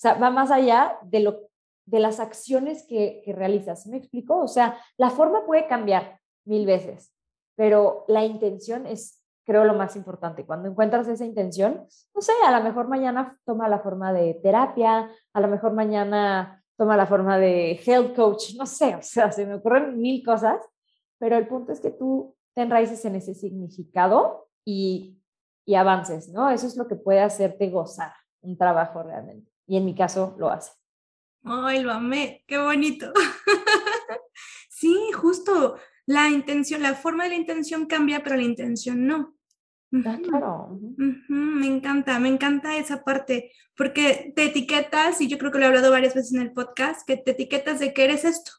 Sea, 0.01 0.15
va 0.15 0.31
más 0.31 0.49
allá 0.49 0.97
de, 1.03 1.19
lo, 1.19 1.41
de 1.85 1.99
las 1.99 2.19
acciones 2.19 2.83
que, 2.89 3.21
que 3.23 3.33
realizas. 3.33 3.85
¿Me 3.85 3.97
explico? 3.97 4.39
O 4.39 4.47
sea, 4.47 4.79
la 4.97 5.11
forma 5.11 5.45
puede 5.45 5.67
cambiar 5.67 6.19
mil 6.43 6.65
veces, 6.65 7.13
pero 7.55 8.03
la 8.07 8.25
intención 8.25 8.87
es 8.87 9.23
creo 9.45 9.63
lo 9.63 9.75
más 9.75 9.95
importante. 9.95 10.43
Cuando 10.43 10.69
encuentras 10.69 11.07
esa 11.07 11.23
intención, 11.23 11.85
no 12.15 12.21
sé, 12.21 12.31
a 12.43 12.57
lo 12.57 12.63
mejor 12.63 12.87
mañana 12.87 13.37
toma 13.45 13.69
la 13.69 13.79
forma 13.79 14.11
de 14.11 14.39
terapia, 14.41 15.07
a 15.33 15.39
lo 15.39 15.47
mejor 15.47 15.73
mañana 15.73 16.63
toma 16.77 16.97
la 16.97 17.05
forma 17.05 17.37
de 17.37 17.79
health 17.85 18.15
coach, 18.15 18.55
no 18.57 18.65
sé, 18.65 18.95
o 18.95 19.03
sea, 19.03 19.31
se 19.31 19.45
me 19.45 19.55
ocurren 19.55 19.99
mil 19.99 20.25
cosas, 20.25 20.57
pero 21.19 21.37
el 21.37 21.47
punto 21.47 21.73
es 21.73 21.79
que 21.79 21.91
tú 21.91 22.35
te 22.55 22.63
enraíces 22.63 23.05
en 23.05 23.15
ese 23.15 23.35
significado 23.35 24.47
y, 24.65 25.21
y 25.63 25.75
avances, 25.75 26.29
¿no? 26.29 26.49
Eso 26.49 26.65
es 26.65 26.75
lo 26.75 26.87
que 26.87 26.95
puede 26.95 27.19
hacerte 27.19 27.69
gozar 27.69 28.13
un 28.41 28.57
trabajo 28.57 29.03
realmente. 29.03 29.50
Y 29.67 29.77
en 29.77 29.85
mi 29.85 29.95
caso 29.95 30.35
lo 30.37 30.49
hace. 30.49 30.71
Ay, 31.43 31.81
lo 31.81 31.91
amé, 31.91 32.43
qué 32.47 32.57
bonito. 32.57 33.11
sí, 34.69 34.95
justo 35.13 35.77
la 36.05 36.29
intención, 36.29 36.83
la 36.83 36.93
forma 36.93 37.23
de 37.23 37.29
la 37.29 37.35
intención 37.35 37.85
cambia, 37.85 38.23
pero 38.23 38.35
la 38.35 38.43
intención 38.43 39.07
no. 39.07 39.35
Ah, 40.05 40.17
claro. 40.23 40.79
me 41.27 41.67
encanta, 41.67 42.17
me 42.19 42.29
encanta 42.29 42.77
esa 42.77 43.03
parte, 43.03 43.51
porque 43.75 44.31
te 44.35 44.45
etiquetas, 44.45 45.19
y 45.19 45.27
yo 45.27 45.37
creo 45.37 45.51
que 45.51 45.57
lo 45.57 45.65
he 45.65 45.67
hablado 45.67 45.91
varias 45.91 46.15
veces 46.15 46.33
en 46.33 46.41
el 46.41 46.53
podcast, 46.53 47.05
que 47.05 47.17
te 47.17 47.31
etiquetas 47.31 47.79
de 47.79 47.93
que 47.93 48.05
eres 48.05 48.23
esto, 48.23 48.51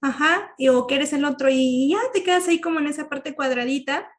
ajá, 0.00 0.54
y, 0.56 0.68
o 0.68 0.86
que 0.86 0.94
eres 0.94 1.12
el 1.12 1.24
otro, 1.24 1.48
y 1.50 1.90
ya 1.90 2.00
te 2.14 2.22
quedas 2.22 2.48
ahí 2.48 2.60
como 2.60 2.78
en 2.78 2.86
esa 2.86 3.10
parte 3.10 3.34
cuadradita, 3.34 4.10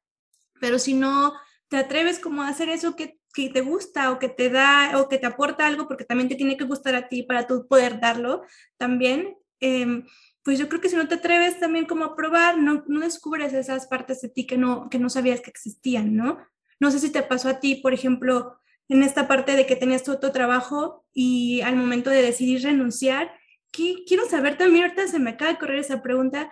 pero 0.60 0.78
si 0.78 0.94
no 0.94 1.34
te 1.68 1.78
atreves 1.78 2.20
como 2.20 2.44
a 2.44 2.50
hacer 2.50 2.70
eso 2.70 2.96
que, 2.96 3.21
que 3.34 3.50
te 3.50 3.62
gusta 3.62 4.12
o 4.12 4.20
que 4.20 4.30
te 4.30 4.50
da 4.50 5.00
o 5.00 5.08
que 5.10 5.18
te 5.18 5.26
aporta 5.26 5.66
algo, 5.66 5.88
porque 5.88 6.06
también 6.06 6.30
te 6.30 6.36
tiene 6.36 6.58
que 6.58 6.66
gustar 6.66 6.96
a 6.96 7.08
ti 7.08 7.24
para 7.24 7.48
tú 7.48 7.68
poder 7.68 8.00
darlo 8.00 8.44
también, 8.78 9.38
eh, 9.60 10.04
pues 10.44 10.58
yo 10.58 10.68
creo 10.68 10.82
que 10.82 10.90
si 10.90 10.96
no 10.96 11.08
te 11.08 11.16
atreves 11.16 11.60
también 11.60 11.86
como 11.86 12.06
a 12.06 12.16
probar, 12.16 12.58
no, 12.58 12.84
no 12.88 13.00
descubres 13.02 13.54
esas 13.54 13.88
partes 13.88 14.22
de 14.22 14.30
ti 14.30 14.48
que 14.48 14.58
no, 14.58 14.90
que 14.90 15.00
no 15.00 15.10
sabías 15.10 15.42
que 15.42 15.52
existían, 15.52 16.16
¿no? 16.16 16.40
No 16.80 16.90
sé 16.90 17.00
si 17.00 17.12
te 17.12 17.22
pasó 17.22 17.50
a 17.50 17.60
ti, 17.60 17.76
por 17.76 17.94
ejemplo, 17.94 18.58
en 18.90 19.04
esta 19.04 19.28
parte 19.28 19.56
de 19.56 19.66
que 19.66 19.76
tenías 19.76 20.04
tu 20.04 20.12
otro 20.12 20.32
trabajo 20.32 21.06
y 21.14 21.62
al 21.62 21.76
momento 21.76 22.10
de 22.10 22.24
decidir 22.24 22.64
renunciar, 22.64 23.32
¿qué, 23.72 24.04
quiero 24.08 24.26
saber 24.28 24.58
también, 24.58 24.86
ahorita 24.86 25.08
se 25.08 25.20
me 25.20 25.32
acaba 25.32 25.52
de 25.52 25.60
correr 25.60 25.80
esa 25.80 26.02
pregunta, 26.02 26.52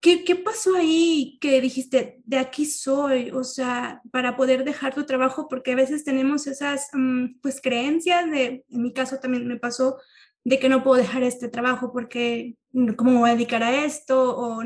¿qué, 0.00 0.24
¿qué 0.24 0.36
pasó 0.36 0.76
ahí 0.76 1.38
que 1.40 1.60
dijiste, 1.60 2.20
de 2.24 2.38
aquí 2.38 2.66
soy? 2.66 3.30
O 3.30 3.44
sea, 3.44 4.00
para 4.10 4.36
poder 4.36 4.64
dejar 4.64 4.94
tu 4.94 5.04
trabajo, 5.04 5.48
porque 5.48 5.72
a 5.72 5.76
veces 5.76 6.04
tenemos 6.04 6.46
esas, 6.46 6.88
mm, 6.92 7.40
pues, 7.40 7.60
creencias, 7.60 8.30
de, 8.30 8.64
en 8.68 8.82
mi 8.82 8.92
caso 8.92 9.18
también 9.18 9.46
me 9.46 9.56
pasó, 9.56 9.98
de 10.44 10.58
que 10.58 10.68
no 10.68 10.82
puedo 10.82 10.96
dejar 10.96 11.22
este 11.22 11.48
trabajo 11.48 11.92
porque 11.92 12.54
cómo 12.96 13.12
me 13.12 13.18
voy 13.18 13.30
a 13.30 13.34
dedicar 13.34 13.62
a 13.62 13.84
esto 13.84 14.36
o 14.36 14.62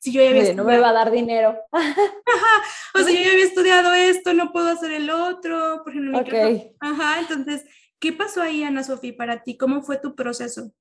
si 0.00 0.12
yo 0.12 0.22
ya 0.22 0.30
había 0.30 0.54
no 0.54 0.64
me 0.64 0.78
va 0.78 0.90
a 0.90 0.92
dar 0.92 1.10
dinero. 1.10 1.56
o 2.94 2.98
sea, 2.98 3.08
yo 3.08 3.20
ya 3.20 3.32
había 3.32 3.44
estudiado 3.44 3.94
esto, 3.94 4.34
no 4.34 4.52
puedo 4.52 4.68
hacer 4.68 4.92
el 4.92 5.08
otro, 5.10 5.82
por 5.84 5.92
ejemplo, 5.92 6.18
okay. 6.18 6.74
Ajá, 6.80 7.20
entonces, 7.20 7.64
¿qué 7.98 8.12
pasó 8.12 8.42
ahí, 8.42 8.62
Ana 8.62 8.82
Sofía, 8.82 9.14
para 9.16 9.42
ti? 9.42 9.56
¿Cómo 9.56 9.82
fue 9.82 9.96
tu 9.98 10.14
proceso? 10.14 10.72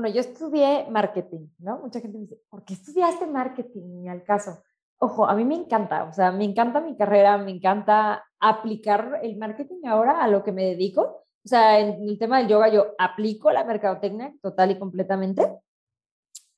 Bueno, 0.00 0.14
yo 0.14 0.20
estudié 0.20 0.86
marketing, 0.90 1.48
¿no? 1.58 1.78
Mucha 1.78 2.00
gente 2.00 2.18
me 2.18 2.24
dice, 2.24 2.40
¿por 2.48 2.64
qué 2.64 2.74
estudiaste 2.74 3.26
marketing? 3.26 4.08
Al 4.08 4.22
caso, 4.22 4.62
ojo, 4.98 5.26
a 5.26 5.34
mí 5.34 5.44
me 5.44 5.56
encanta, 5.56 6.04
o 6.04 6.12
sea, 6.12 6.30
me 6.30 6.44
encanta 6.44 6.80
mi 6.80 6.96
carrera, 6.96 7.36
me 7.38 7.50
encanta 7.50 8.24
aplicar 8.38 9.20
el 9.22 9.36
marketing 9.36 9.86
ahora 9.86 10.22
a 10.22 10.28
lo 10.28 10.44
que 10.44 10.52
me 10.52 10.64
dedico 10.64 11.24
o 11.44 11.48
sea, 11.48 11.80
en 11.80 12.06
el 12.06 12.18
tema 12.18 12.38
del 12.38 12.48
yoga 12.48 12.68
yo 12.68 12.94
aplico 12.98 13.50
la 13.50 13.64
mercadotecnia 13.64 14.34
total 14.42 14.70
y 14.70 14.78
completamente, 14.78 15.60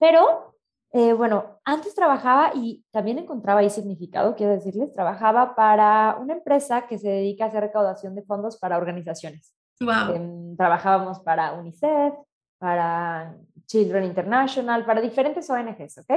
pero 0.00 0.56
eh, 0.92 1.12
bueno, 1.12 1.60
antes 1.64 1.94
trabajaba 1.94 2.50
y 2.56 2.84
también 2.90 3.18
encontraba 3.18 3.60
ahí 3.60 3.70
significado, 3.70 4.34
quiero 4.34 4.52
decirles, 4.52 4.92
trabajaba 4.92 5.54
para 5.54 6.16
una 6.20 6.32
empresa 6.32 6.88
que 6.88 6.98
se 6.98 7.08
dedica 7.08 7.44
a 7.44 7.48
hacer 7.48 7.60
recaudación 7.60 8.16
de 8.16 8.22
fondos 8.22 8.58
para 8.58 8.78
organizaciones. 8.78 9.54
Wow. 9.80 10.16
Em, 10.16 10.56
trabajábamos 10.56 11.20
para 11.20 11.52
UNICEF, 11.52 12.14
para 12.60 13.36
Children 13.66 14.04
International, 14.04 14.86
para 14.86 15.00
diferentes 15.00 15.50
ONGs, 15.50 15.98
¿ok? 15.98 16.12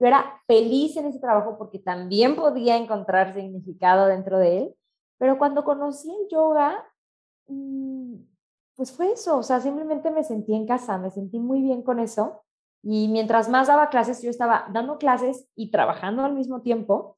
Yo 0.00 0.06
era 0.08 0.42
feliz 0.48 0.96
en 0.96 1.06
ese 1.06 1.20
trabajo 1.20 1.56
porque 1.56 1.78
también 1.78 2.34
podía 2.34 2.76
encontrar 2.76 3.32
significado 3.32 4.06
dentro 4.06 4.40
de 4.40 4.58
él, 4.58 4.74
pero 5.18 5.38
cuando 5.38 5.62
conocí 5.62 6.10
el 6.10 6.28
yoga, 6.28 6.84
Mm, 7.52 8.16
pues 8.76 8.92
fue 8.92 9.12
eso, 9.12 9.38
o 9.38 9.42
sea, 9.42 9.60
simplemente 9.60 10.10
me 10.10 10.24
sentí 10.24 10.54
en 10.54 10.66
casa, 10.66 10.98
me 10.98 11.10
sentí 11.10 11.38
muy 11.38 11.62
bien 11.62 11.82
con 11.82 12.00
eso. 12.00 12.44
Y 12.82 13.08
mientras 13.08 13.48
más 13.48 13.68
daba 13.68 13.90
clases, 13.90 14.22
yo 14.22 14.30
estaba 14.30 14.66
dando 14.72 14.98
clases 14.98 15.46
y 15.54 15.70
trabajando 15.70 16.24
al 16.24 16.34
mismo 16.34 16.62
tiempo, 16.62 17.16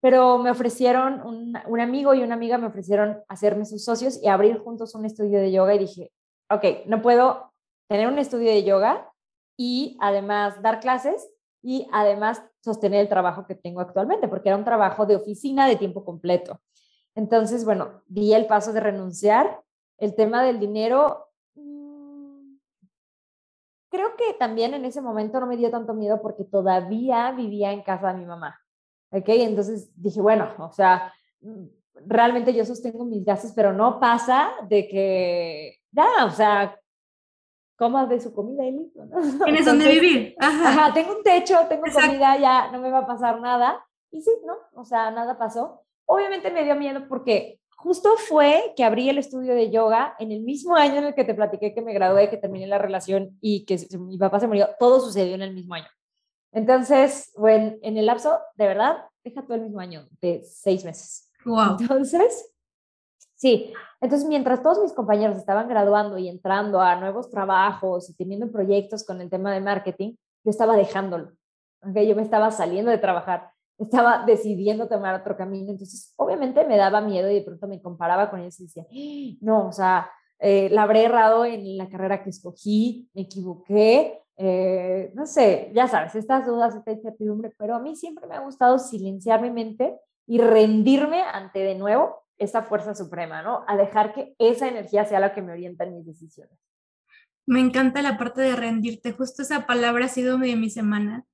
pero 0.00 0.38
me 0.38 0.50
ofrecieron, 0.50 1.22
un, 1.26 1.54
un 1.66 1.80
amigo 1.80 2.14
y 2.14 2.22
una 2.22 2.34
amiga 2.34 2.58
me 2.58 2.66
ofrecieron 2.66 3.22
hacerme 3.28 3.64
sus 3.64 3.84
socios 3.84 4.22
y 4.22 4.28
abrir 4.28 4.58
juntos 4.58 4.94
un 4.94 5.04
estudio 5.04 5.40
de 5.40 5.52
yoga 5.52 5.74
y 5.74 5.78
dije, 5.80 6.12
ok, 6.50 6.86
no 6.86 7.02
puedo 7.02 7.51
tener 7.88 8.08
un 8.08 8.18
estudio 8.18 8.50
de 8.50 8.64
yoga 8.64 9.12
y 9.56 9.96
además 10.00 10.60
dar 10.62 10.80
clases 10.80 11.28
y 11.62 11.88
además 11.92 12.42
sostener 12.60 13.00
el 13.00 13.08
trabajo 13.08 13.46
que 13.46 13.54
tengo 13.54 13.80
actualmente, 13.80 14.28
porque 14.28 14.48
era 14.48 14.58
un 14.58 14.64
trabajo 14.64 15.06
de 15.06 15.16
oficina 15.16 15.66
de 15.66 15.76
tiempo 15.76 16.04
completo. 16.04 16.60
Entonces, 17.14 17.64
bueno, 17.64 18.02
di 18.06 18.34
el 18.34 18.46
paso 18.46 18.72
de 18.72 18.80
renunciar. 18.80 19.62
El 19.98 20.14
tema 20.14 20.42
del 20.42 20.58
dinero, 20.58 21.28
mm, 21.54 22.56
creo 23.88 24.16
que 24.16 24.34
también 24.38 24.74
en 24.74 24.84
ese 24.84 25.00
momento 25.00 25.38
no 25.38 25.46
me 25.46 25.56
dio 25.56 25.70
tanto 25.70 25.94
miedo 25.94 26.20
porque 26.20 26.44
todavía 26.44 27.30
vivía 27.32 27.72
en 27.72 27.82
casa 27.82 28.12
de 28.12 28.18
mi 28.18 28.26
mamá. 28.26 28.58
¿Ok? 29.10 29.28
Entonces 29.28 29.90
dije, 29.94 30.20
bueno, 30.20 30.54
o 30.58 30.72
sea, 30.72 31.12
mm, 31.40 31.66
realmente 32.06 32.54
yo 32.54 32.64
sostengo 32.64 33.04
mis 33.04 33.24
gastos, 33.24 33.52
pero 33.54 33.72
no 33.72 34.00
pasa 34.00 34.50
de 34.68 34.88
que, 34.88 35.78
ya, 35.90 36.24
o 36.24 36.30
sea, 36.30 36.76
comas 37.82 38.08
de 38.08 38.20
su 38.20 38.32
comida 38.32 38.64
y 38.64 38.70
listo, 38.70 39.04
¿no? 39.06 39.44
Tienes 39.44 39.64
donde 39.66 39.88
vivir. 39.88 40.36
Ajá. 40.38 40.94
tengo 40.94 41.16
un 41.16 41.24
techo, 41.24 41.58
tengo 41.68 41.82
comida, 41.92 42.38
ya 42.38 42.70
no 42.70 42.78
me 42.78 42.92
va 42.92 42.98
a 42.98 43.06
pasar 43.08 43.40
nada. 43.40 43.84
Y 44.12 44.22
sí, 44.22 44.30
¿no? 44.46 44.54
O 44.80 44.84
sea, 44.84 45.10
nada 45.10 45.36
pasó. 45.36 45.82
Obviamente 46.06 46.52
me 46.52 46.62
dio 46.62 46.76
miedo 46.76 47.08
porque 47.08 47.58
justo 47.70 48.10
fue 48.16 48.72
que 48.76 48.84
abrí 48.84 49.08
el 49.08 49.18
estudio 49.18 49.56
de 49.56 49.72
yoga 49.72 50.14
en 50.20 50.30
el 50.30 50.42
mismo 50.42 50.76
año 50.76 50.98
en 50.98 51.06
el 51.06 51.14
que 51.16 51.24
te 51.24 51.34
platiqué 51.34 51.74
que 51.74 51.82
me 51.82 51.92
gradué, 51.92 52.30
que 52.30 52.36
terminé 52.36 52.68
la 52.68 52.78
relación 52.78 53.36
y 53.40 53.64
que 53.64 53.76
mi 53.98 54.16
papá 54.16 54.38
se 54.38 54.46
murió. 54.46 54.68
Todo 54.78 55.00
sucedió 55.00 55.34
en 55.34 55.42
el 55.42 55.52
mismo 55.52 55.74
año. 55.74 55.88
Entonces, 56.52 57.32
bueno, 57.36 57.74
en 57.82 57.96
el 57.96 58.06
lapso, 58.06 58.38
de 58.54 58.68
verdad, 58.68 59.06
deja 59.24 59.42
todo 59.42 59.56
el 59.56 59.62
mismo 59.62 59.80
año, 59.80 60.06
de 60.20 60.40
seis 60.44 60.84
meses. 60.84 61.28
Wow. 61.44 61.78
Entonces, 61.80 62.51
Sí, 63.42 63.72
entonces 64.00 64.28
mientras 64.28 64.62
todos 64.62 64.80
mis 64.80 64.92
compañeros 64.92 65.36
estaban 65.36 65.66
graduando 65.66 66.16
y 66.16 66.28
entrando 66.28 66.80
a 66.80 66.94
nuevos 66.94 67.28
trabajos 67.28 68.08
y 68.08 68.14
teniendo 68.14 68.52
proyectos 68.52 69.04
con 69.04 69.20
el 69.20 69.28
tema 69.28 69.52
de 69.52 69.60
marketing, 69.60 70.14
yo 70.44 70.50
estaba 70.50 70.76
dejándolo. 70.76 71.32
¿okay? 71.80 72.06
Yo 72.06 72.14
me 72.14 72.22
estaba 72.22 72.52
saliendo 72.52 72.92
de 72.92 72.98
trabajar, 72.98 73.50
estaba 73.78 74.24
decidiendo 74.24 74.86
tomar 74.86 75.20
otro 75.20 75.36
camino. 75.36 75.72
Entonces, 75.72 76.14
obviamente 76.18 76.64
me 76.64 76.76
daba 76.76 77.00
miedo 77.00 77.28
y 77.32 77.34
de 77.34 77.42
pronto 77.42 77.66
me 77.66 77.82
comparaba 77.82 78.30
con 78.30 78.38
ellos 78.38 78.60
y 78.60 78.66
decía, 78.66 78.86
¡Ah! 78.88 79.38
no, 79.40 79.66
o 79.66 79.72
sea, 79.72 80.08
eh, 80.38 80.68
la 80.70 80.84
habré 80.84 81.02
errado 81.06 81.44
en 81.44 81.76
la 81.76 81.88
carrera 81.88 82.22
que 82.22 82.30
escogí, 82.30 83.10
me 83.12 83.22
equivoqué, 83.22 84.22
eh, 84.36 85.10
no 85.16 85.26
sé, 85.26 85.72
ya 85.74 85.88
sabes, 85.88 86.14
estas 86.14 86.46
dudas, 86.46 86.76
esta 86.76 86.92
incertidumbre, 86.92 87.52
pero 87.58 87.74
a 87.74 87.80
mí 87.80 87.96
siempre 87.96 88.28
me 88.28 88.36
ha 88.36 88.40
gustado 88.40 88.78
silenciar 88.78 89.42
mi 89.42 89.50
mente 89.50 89.98
y 90.28 90.38
rendirme 90.38 91.22
ante 91.22 91.58
de 91.58 91.74
nuevo 91.74 92.21
esa 92.42 92.62
fuerza 92.62 92.94
suprema, 92.94 93.42
¿no? 93.42 93.64
A 93.68 93.76
dejar 93.76 94.12
que 94.12 94.34
esa 94.38 94.68
energía 94.68 95.04
sea 95.04 95.20
la 95.20 95.34
que 95.34 95.42
me 95.42 95.52
orienta 95.52 95.84
en 95.84 95.96
mis 95.96 96.06
decisiones. 96.06 96.58
Me 97.46 97.60
encanta 97.60 98.02
la 98.02 98.18
parte 98.18 98.40
de 98.40 98.56
rendirte, 98.56 99.12
justo 99.12 99.42
esa 99.42 99.66
palabra 99.66 100.06
ha 100.06 100.08
sido 100.08 100.38
de 100.38 100.56
mi 100.56 100.70
semana, 100.70 101.24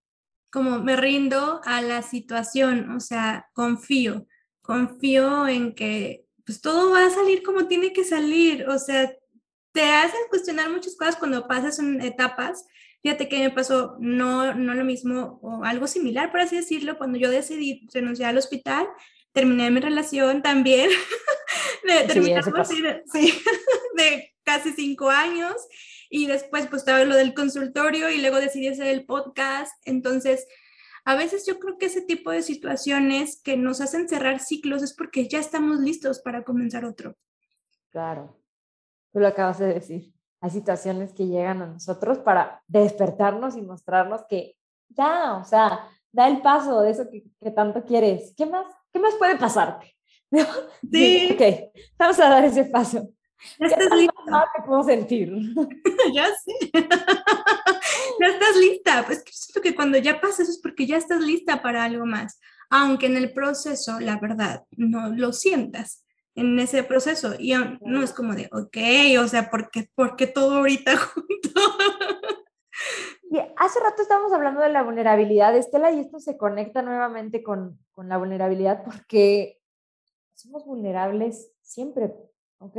como 0.50 0.78
me 0.78 0.96
rindo 0.96 1.60
a 1.64 1.82
la 1.82 2.02
situación, 2.02 2.90
o 2.92 3.00
sea, 3.00 3.48
confío, 3.52 4.26
confío 4.62 5.46
en 5.46 5.74
que 5.74 6.24
pues 6.46 6.62
todo 6.62 6.92
va 6.92 7.04
a 7.04 7.10
salir 7.10 7.42
como 7.42 7.66
tiene 7.68 7.92
que 7.92 8.04
salir, 8.04 8.66
o 8.68 8.78
sea, 8.78 9.12
te 9.72 9.82
hacen 9.82 10.20
cuestionar 10.30 10.70
muchas 10.70 10.96
cosas 10.96 11.16
cuando 11.16 11.46
pasas 11.46 11.78
en 11.78 12.00
etapas. 12.00 12.66
Fíjate 13.02 13.28
que 13.28 13.38
me 13.38 13.50
pasó 13.50 13.96
no, 14.00 14.54
no 14.54 14.74
lo 14.74 14.84
mismo 14.84 15.38
o 15.42 15.62
algo 15.64 15.86
similar, 15.86 16.30
por 16.30 16.40
así 16.40 16.56
decirlo, 16.56 16.96
cuando 16.96 17.18
yo 17.18 17.30
decidí 17.30 17.86
renunciar 17.92 18.30
al 18.30 18.38
hospital, 18.38 18.88
terminé 19.32 19.70
mi 19.70 19.80
relación 19.80 20.42
también, 20.42 20.90
de, 21.84 23.02
sí, 23.12 23.42
de 23.96 24.34
casi 24.42 24.72
cinco 24.72 25.10
años, 25.10 25.54
y 26.10 26.26
después 26.26 26.66
pues 26.68 26.82
estaba 26.82 27.04
lo 27.04 27.16
del 27.16 27.34
consultorio 27.34 28.10
y 28.10 28.20
luego 28.20 28.38
decidí 28.38 28.68
hacer 28.68 28.86
el 28.86 29.04
podcast. 29.04 29.72
Entonces, 29.84 30.46
a 31.04 31.14
veces 31.16 31.46
yo 31.46 31.58
creo 31.58 31.78
que 31.78 31.86
ese 31.86 32.02
tipo 32.02 32.30
de 32.30 32.42
situaciones 32.42 33.40
que 33.42 33.56
nos 33.56 33.80
hacen 33.80 34.08
cerrar 34.08 34.40
ciclos 34.40 34.82
es 34.82 34.94
porque 34.94 35.28
ya 35.28 35.38
estamos 35.38 35.80
listos 35.80 36.20
para 36.20 36.44
comenzar 36.44 36.84
otro. 36.84 37.16
Claro, 37.90 38.36
tú 39.12 39.20
lo 39.20 39.28
acabas 39.28 39.58
de 39.58 39.66
decir. 39.74 40.12
Hay 40.40 40.50
situaciones 40.50 41.12
que 41.12 41.26
llegan 41.26 41.62
a 41.62 41.66
nosotros 41.66 42.18
para 42.18 42.62
despertarnos 42.68 43.56
y 43.56 43.62
mostrarnos 43.62 44.22
que 44.28 44.56
ya, 44.90 45.36
o 45.36 45.44
sea, 45.44 45.88
da 46.12 46.28
el 46.28 46.42
paso 46.42 46.80
de 46.80 46.90
eso 46.90 47.08
que, 47.10 47.24
que 47.40 47.50
tanto 47.50 47.84
quieres. 47.84 48.34
¿Qué 48.36 48.46
más, 48.46 48.66
¿Qué 48.92 48.98
más 48.98 49.14
puede 49.14 49.36
pasarte? 49.36 49.94
Sí. 50.92 51.30
Ok, 51.32 51.72
vamos 51.98 52.20
a 52.20 52.28
dar 52.28 52.44
ese 52.44 52.64
paso. 52.64 53.08
Ya 53.58 53.66
estás 53.66 53.96
lista. 53.96 54.44
te 54.56 54.62
puedo 54.66 54.82
sentir. 54.82 55.32
ya 56.14 56.26
sé. 56.26 56.70
ya 56.72 58.26
estás 58.26 58.56
lista. 58.56 59.04
Pues 59.06 59.22
que 59.22 59.32
siento 59.32 59.60
que 59.62 59.74
cuando 59.74 59.98
ya 59.98 60.20
pasa 60.20 60.42
eso 60.42 60.52
es 60.52 60.60
porque 60.60 60.86
ya 60.86 60.96
estás 60.96 61.20
lista 61.20 61.62
para 61.62 61.84
algo 61.84 62.04
más. 62.04 62.40
Aunque 62.70 63.06
en 63.06 63.16
el 63.16 63.32
proceso, 63.32 64.00
la 64.00 64.18
verdad, 64.18 64.64
no 64.76 65.08
lo 65.08 65.32
sientas 65.32 66.04
en 66.34 66.58
ese 66.58 66.82
proceso. 66.82 67.34
Y 67.38 67.54
no 67.80 68.02
es 68.02 68.12
como 68.12 68.34
de, 68.34 68.48
ok, 68.52 68.76
o 69.22 69.28
sea, 69.28 69.50
¿por 69.50 69.70
qué, 69.70 69.88
porque 69.94 70.26
todo 70.26 70.56
ahorita 70.58 70.96
junto? 70.96 71.60
Y 73.30 73.38
hace 73.56 73.80
rato 73.80 74.00
estábamos 74.00 74.32
hablando 74.32 74.60
de 74.60 74.70
la 74.70 74.82
vulnerabilidad, 74.82 75.54
Estela, 75.56 75.90
y 75.90 76.00
esto 76.00 76.18
se 76.18 76.38
conecta 76.38 76.80
nuevamente 76.82 77.42
con, 77.42 77.78
con 77.92 78.08
la 78.08 78.16
vulnerabilidad 78.16 78.82
porque 78.84 79.60
somos 80.34 80.64
vulnerables 80.64 81.52
siempre, 81.60 82.14
¿ok? 82.58 82.76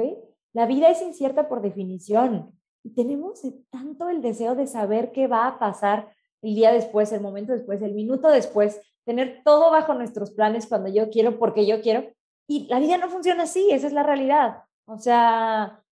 La 0.53 0.65
vida 0.65 0.89
es 0.89 1.01
incierta 1.01 1.47
por 1.47 1.61
definición 1.61 2.51
y 2.83 2.95
tenemos 2.95 3.41
tanto 3.69 4.09
el 4.09 4.21
deseo 4.21 4.55
de 4.55 4.65
saber 4.65 5.11
qué 5.11 5.27
va 5.27 5.45
a 5.45 5.59
pasar 5.59 6.13
el 6.41 6.55
día 6.55 6.71
después, 6.71 7.11
el 7.11 7.21
momento 7.21 7.53
después, 7.53 7.81
el 7.81 7.93
minuto 7.93 8.29
después, 8.29 8.81
tener 9.05 9.41
todo 9.43 9.71
bajo 9.71 9.93
nuestros 9.93 10.31
planes 10.31 10.67
cuando 10.67 10.89
yo 10.89 11.09
quiero, 11.09 11.37
porque 11.37 11.67
yo 11.67 11.81
quiero. 11.81 12.09
Y 12.47 12.67
la 12.67 12.79
vida 12.79 12.97
no 12.97 13.09
funciona 13.09 13.43
así, 13.43 13.69
esa 13.71 13.87
es 13.87 13.93
la 13.93 14.03
realidad. 14.03 14.63
O 14.85 14.97
sea, 14.97 15.83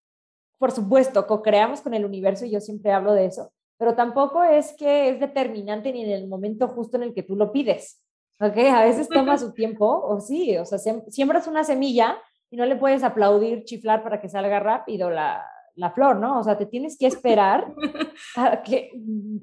por 0.58 0.72
supuesto, 0.72 1.28
co-creamos 1.28 1.82
con 1.82 1.94
el 1.94 2.06
universo 2.06 2.46
y 2.46 2.52
yo 2.52 2.62
siempre 2.62 2.92
hablo 2.92 3.14
de 3.14 3.26
eso, 3.26 3.52
pero 3.78 3.96
tampoco 3.96 4.44
es 4.44 4.74
que 4.78 5.10
es 5.10 5.20
determinante 5.20 5.92
ni 5.92 6.04
en 6.04 6.12
el 6.12 6.28
momento 6.28 6.68
justo 6.68 6.98
en 6.98 7.04
el 7.04 7.14
que 7.14 7.24
tú 7.24 7.36
lo 7.36 7.52
pides. 7.52 8.04
¿Ok? 8.40 8.58
A 8.58 8.84
veces 8.84 9.10
toma 9.10 9.38
su 9.38 9.52
tiempo, 9.54 9.86
o 9.88 10.20
sí, 10.20 10.56
o 10.58 10.66
sea, 10.66 10.78
siembras 10.78 11.48
una 11.48 11.64
semilla 11.64 12.18
y 12.52 12.58
no 12.58 12.66
le 12.66 12.76
puedes 12.76 13.04
aplaudir, 13.04 13.64
chiflar 13.64 14.04
para 14.04 14.22
que 14.22 14.30
salga 14.30 14.60
rápido 14.60 15.10
la, 15.10 15.44
la 15.78 15.92
flor, 15.92 16.18
¿no? 16.18 16.40
O 16.40 16.44
sea, 16.44 16.58
te 16.58 16.66
tienes 16.66 16.98
que 16.98 17.08
esperar 17.08 17.74
a 18.36 18.62
que, 18.62 18.92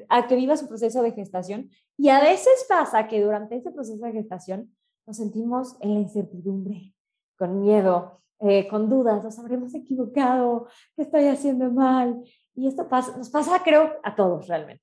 a 0.09 0.27
que 0.27 0.37
viva 0.37 0.57
su 0.57 0.69
proceso 0.69 1.03
de 1.03 1.13
gestación. 1.13 1.71
Y 1.97 2.09
a 2.09 2.21
veces 2.21 2.67
pasa 2.69 3.09
que 3.09 3.23
durante 3.23 3.57
ese 3.57 3.71
proceso 3.71 4.05
de 4.05 4.13
gestación 4.13 4.75
nos 5.07 5.17
sentimos 5.17 5.77
en 5.81 5.95
la 5.95 6.01
incertidumbre, 6.01 6.95
con 7.39 7.61
miedo, 7.61 8.21
eh, 8.41 8.67
con 8.69 8.91
dudas, 8.91 9.23
nos 9.23 9.39
habremos 9.39 9.75
equivocado, 9.75 10.67
¿qué 10.97 11.03
estoy 11.03 11.27
haciendo 11.27 11.71
mal? 11.71 12.23
Y 12.55 12.69
esto 12.69 12.89
pasa, 12.89 13.17
nos 13.17 13.31
pasa, 13.31 13.63
creo, 13.63 13.95
a 14.03 14.15
todos 14.15 14.47
realmente. 14.47 14.83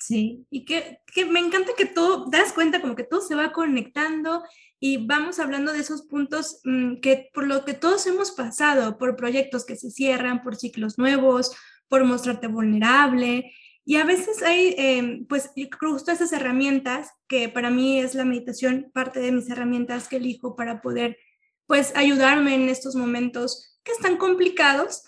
Sí, 0.00 0.46
y 0.50 0.64
que, 0.64 1.00
que 1.12 1.24
me 1.24 1.40
encanta 1.40 1.72
que 1.76 1.86
todo, 1.86 2.26
das 2.26 2.52
cuenta 2.52 2.80
como 2.80 2.94
que 2.94 3.02
todo 3.02 3.20
se 3.20 3.34
va 3.34 3.52
conectando 3.52 4.44
y 4.80 5.06
vamos 5.06 5.40
hablando 5.40 5.72
de 5.72 5.80
esos 5.80 6.02
puntos 6.02 6.60
mm, 6.64 7.00
que 7.00 7.30
por 7.34 7.46
lo 7.46 7.64
que 7.64 7.74
todos 7.74 8.06
hemos 8.06 8.30
pasado, 8.30 8.96
por 8.96 9.16
proyectos 9.16 9.64
que 9.64 9.76
se 9.76 9.90
cierran, 9.90 10.42
por 10.42 10.56
ciclos 10.56 10.98
nuevos, 10.98 11.56
por 11.88 12.04
mostrarte 12.04 12.46
vulnerable. 12.46 13.52
Y 13.84 13.96
a 13.96 14.04
veces 14.04 14.42
hay, 14.42 14.74
eh, 14.78 15.24
pues, 15.28 15.50
justo 15.80 16.12
esas 16.12 16.32
herramientas, 16.32 17.10
que 17.26 17.48
para 17.48 17.70
mí 17.70 18.00
es 18.00 18.14
la 18.14 18.24
meditación, 18.24 18.90
parte 18.92 19.18
de 19.18 19.32
mis 19.32 19.48
herramientas 19.48 20.08
que 20.08 20.16
elijo 20.16 20.54
para 20.54 20.80
poder, 20.80 21.18
pues, 21.66 21.96
ayudarme 21.96 22.54
en 22.54 22.68
estos 22.68 22.94
momentos 22.94 23.80
que 23.82 23.92
están 23.92 24.16
complicados, 24.16 25.04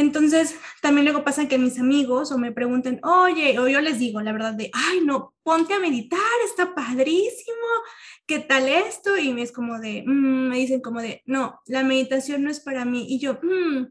entonces, 0.00 0.56
también 0.82 1.04
luego 1.04 1.24
pasa 1.24 1.48
que 1.48 1.58
mis 1.58 1.78
amigos 1.78 2.32
o 2.32 2.38
me 2.38 2.52
pregunten, 2.52 3.00
oye, 3.04 3.58
o 3.58 3.68
yo 3.68 3.80
les 3.80 3.98
digo 3.98 4.20
la 4.20 4.32
verdad 4.32 4.54
de, 4.54 4.70
ay, 4.72 5.00
no, 5.04 5.34
ponte 5.42 5.74
a 5.74 5.78
meditar, 5.78 6.18
está 6.44 6.74
padrísimo, 6.74 7.66
¿qué 8.26 8.38
tal 8.40 8.68
esto? 8.68 9.16
Y 9.16 9.32
me 9.32 9.42
es 9.42 9.52
como 9.52 9.78
de, 9.78 10.02
mm", 10.06 10.48
me 10.48 10.56
dicen 10.56 10.80
como 10.80 11.00
de, 11.00 11.22
no, 11.26 11.60
la 11.66 11.84
meditación 11.84 12.42
no 12.42 12.50
es 12.50 12.60
para 12.60 12.84
mí. 12.84 13.06
Y 13.08 13.18
yo, 13.18 13.38
mmm, 13.42 13.86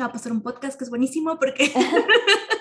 va 0.00 0.06
a 0.06 0.12
pasar 0.12 0.32
un 0.32 0.42
podcast 0.42 0.78
que 0.78 0.84
es 0.84 0.90
buenísimo 0.90 1.38
porque 1.38 1.72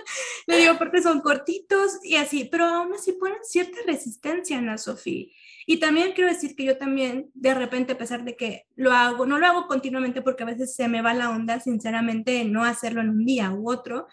le 0.47 0.57
digo, 0.57 0.77
porque 0.77 1.01
son 1.01 1.21
cortitos 1.21 1.99
y 2.03 2.15
así, 2.15 2.47
pero 2.51 2.65
aún 2.65 2.93
así 2.93 3.13
ponen 3.13 3.37
cierta 3.43 3.77
resistencia, 3.85 4.57
Ana 4.57 4.77
Sofía. 4.77 5.25
Y 5.65 5.79
también 5.79 6.11
quiero 6.13 6.29
decir 6.29 6.55
que 6.55 6.65
yo 6.65 6.77
también, 6.77 7.31
de 7.33 7.53
repente, 7.55 7.93
a 7.93 7.97
pesar 7.97 8.23
de 8.23 8.35
que 8.35 8.67
lo 8.75 8.91
hago, 8.91 9.25
no 9.25 9.39
lo 9.39 9.47
hago 9.47 9.67
continuamente 9.67 10.21
porque 10.21 10.43
a 10.43 10.47
veces 10.47 10.75
se 10.75 10.87
me 10.87 11.01
va 11.01 11.15
la 11.15 11.31
onda, 11.31 11.59
sinceramente, 11.59 12.45
no 12.45 12.63
hacerlo 12.63 13.01
en 13.01 13.09
un 13.09 13.25
día 13.25 13.51
u 13.51 13.71
otro, 13.71 14.07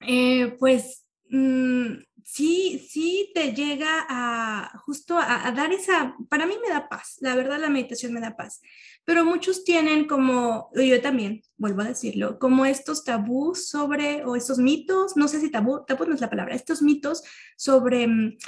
eh, 0.00 0.56
pues 0.58 1.06
mm, 1.28 1.92
sí, 2.24 2.86
sí 2.88 3.30
te 3.34 3.52
llega 3.52 4.06
a 4.08 4.78
justo 4.84 5.18
a, 5.18 5.50
dar 5.52 5.72
esa, 5.72 6.16
para 6.28 6.46
mí 6.46 6.54
me 6.62 6.68
da 6.68 6.88
paz, 6.88 7.18
la 7.20 7.34
verdad 7.34 7.60
la 7.60 7.70
meditación 7.70 8.12
me 8.12 8.20
da 8.20 8.36
paz, 8.36 8.60
pero 9.04 9.24
muchos 9.24 9.64
tienen 9.64 10.06
como, 10.06 10.70
yo 10.74 11.00
también, 11.00 11.42
vuelvo 11.56 11.82
a 11.82 11.88
decirlo, 11.88 12.38
como 12.38 12.66
estos 12.66 13.04
tabús 13.04 13.68
sobre, 13.68 14.24
o 14.24 14.36
estos 14.36 14.58
mitos, 14.58 15.16
no 15.16 15.28
sé 15.28 15.40
si 15.40 15.50
tabú, 15.50 15.84
tabú 15.86 16.06
no 16.06 16.14
es 16.14 16.20
la 16.20 16.30
palabra, 16.30 16.54
estos 16.54 16.82
mitos 16.82 17.22
sobre 17.56 18.06
mm, 18.06 18.38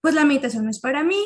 pues 0.00 0.14
la 0.14 0.24
meditación 0.24 0.64
no 0.64 0.70
es 0.70 0.80
para 0.80 1.02
mí 1.02 1.22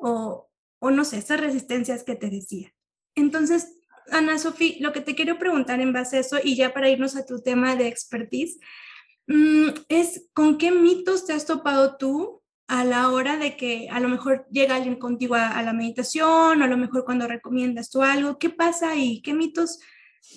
o, 0.00 0.48
o 0.78 0.90
no 0.90 1.04
sé, 1.04 1.18
esas 1.18 1.40
resistencias 1.40 2.04
que 2.04 2.16
te 2.16 2.30
decía. 2.30 2.74
Entonces, 3.14 3.76
Ana 4.10 4.38
Sofía, 4.38 4.76
lo 4.80 4.92
que 4.92 5.00
te 5.00 5.14
quiero 5.14 5.38
preguntar 5.38 5.80
en 5.80 5.92
base 5.92 6.16
a 6.16 6.20
eso 6.20 6.38
y 6.42 6.56
ya 6.56 6.74
para 6.74 6.90
irnos 6.90 7.16
a 7.16 7.24
tu 7.24 7.40
tema 7.40 7.76
de 7.76 7.88
expertise, 7.88 8.58
es 9.88 10.28
con 10.34 10.58
qué 10.58 10.70
mitos 10.70 11.26
te 11.26 11.32
has 11.32 11.46
topado 11.46 11.96
tú 11.96 12.42
a 12.66 12.84
la 12.84 13.10
hora 13.10 13.36
de 13.36 13.56
que 13.56 13.88
a 13.90 14.00
lo 14.00 14.08
mejor 14.08 14.46
llega 14.50 14.76
alguien 14.76 14.98
contigo 14.98 15.34
a, 15.34 15.62
la 15.62 15.72
meditación 15.72 16.60
o 16.60 16.64
a 16.64 16.68
lo 16.68 16.76
mejor 16.76 17.04
cuando 17.04 17.28
recomiendas 17.28 17.90
tú 17.90 18.02
algo, 18.02 18.38
¿qué 18.38 18.50
pasa 18.50 18.90
ahí? 18.90 19.20
¿Qué 19.22 19.34
mitos 19.34 19.80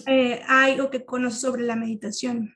eh, 0.05 0.41
hay 0.47 0.79
o 0.79 0.89
que 0.89 1.05
conoces 1.05 1.41
sobre 1.41 1.63
la 1.63 1.75
meditación? 1.75 2.53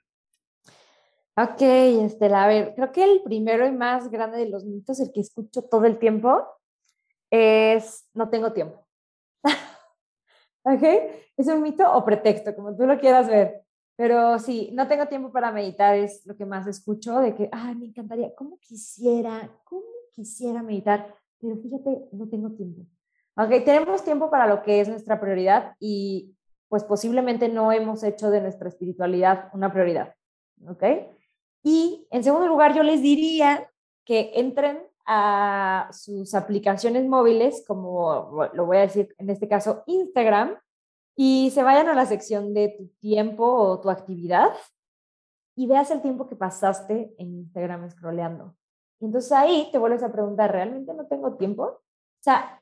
Ok, 1.37 1.61
Estela, 1.61 2.43
a 2.43 2.47
ver, 2.47 2.73
creo 2.75 2.91
que 2.91 3.03
el 3.03 3.21
primero 3.23 3.65
y 3.65 3.71
más 3.71 4.11
grande 4.11 4.37
de 4.37 4.49
los 4.49 4.65
mitos, 4.65 4.99
el 4.99 5.11
que 5.13 5.21
escucho 5.21 5.63
todo 5.63 5.85
el 5.85 5.97
tiempo, 5.97 6.45
es 7.29 8.09
no 8.13 8.29
tengo 8.29 8.51
tiempo. 8.51 8.85
¿Ok? 10.63 10.83
Es 11.37 11.47
un 11.47 11.61
mito 11.61 11.89
o 11.91 12.03
pretexto, 12.03 12.53
como 12.53 12.75
tú 12.75 12.85
lo 12.85 12.99
quieras 12.99 13.27
ver. 13.29 13.63
Pero 14.01 14.39
sí, 14.39 14.71
no 14.73 14.87
tengo 14.87 15.05
tiempo 15.05 15.31
para 15.31 15.51
meditar, 15.51 15.95
es 15.95 16.25
lo 16.25 16.35
que 16.35 16.43
más 16.43 16.65
escucho, 16.65 17.19
de 17.19 17.35
que, 17.35 17.49
ay, 17.51 17.75
me 17.75 17.85
encantaría, 17.85 18.33
¿cómo 18.33 18.57
quisiera, 18.59 19.55
cómo 19.63 19.83
quisiera 20.11 20.63
meditar? 20.63 21.13
Pero 21.39 21.55
fíjate, 21.57 22.07
no 22.11 22.27
tengo 22.27 22.49
tiempo. 22.49 22.81
Ok, 23.37 23.63
tenemos 23.63 24.03
tiempo 24.03 24.31
para 24.31 24.47
lo 24.47 24.63
que 24.63 24.81
es 24.81 24.89
nuestra 24.89 25.21
prioridad 25.21 25.75
y 25.79 26.35
pues 26.67 26.83
posiblemente 26.83 27.47
no 27.47 27.71
hemos 27.71 28.01
hecho 28.03 28.31
de 28.31 28.41
nuestra 28.41 28.69
espiritualidad 28.69 29.51
una 29.53 29.71
prioridad. 29.71 30.15
¿Ok? 30.67 30.83
Y 31.61 32.07
en 32.09 32.23
segundo 32.23 32.47
lugar, 32.47 32.73
yo 32.73 32.81
les 32.81 33.03
diría 33.03 33.69
que 34.03 34.31
entren 34.33 34.79
a 35.05 35.89
sus 35.91 36.33
aplicaciones 36.33 37.05
móviles, 37.05 37.63
como 37.67 38.49
lo 38.51 38.65
voy 38.65 38.77
a 38.77 38.81
decir 38.81 39.13
en 39.19 39.29
este 39.29 39.47
caso, 39.47 39.83
Instagram, 39.85 40.57
y 41.15 41.51
se 41.51 41.63
vayan 41.63 41.87
a 41.87 41.93
la 41.93 42.05
sección 42.05 42.53
de 42.53 42.69
tu 42.77 42.87
tiempo 42.99 43.45
o 43.45 43.79
tu 43.79 43.89
actividad 43.89 44.51
y 45.55 45.67
veas 45.67 45.91
el 45.91 46.01
tiempo 46.01 46.27
que 46.27 46.35
pasaste 46.35 47.13
en 47.17 47.35
Instagram 47.35 47.89
scrolleando. 47.89 48.55
Y 48.99 49.05
entonces 49.05 49.31
ahí 49.31 49.69
te 49.71 49.77
vuelves 49.77 50.03
a 50.03 50.11
preguntar, 50.11 50.51
¿realmente 50.51 50.93
no 50.93 51.05
tengo 51.07 51.35
tiempo? 51.35 51.63
O 51.63 52.23
sea, 52.23 52.61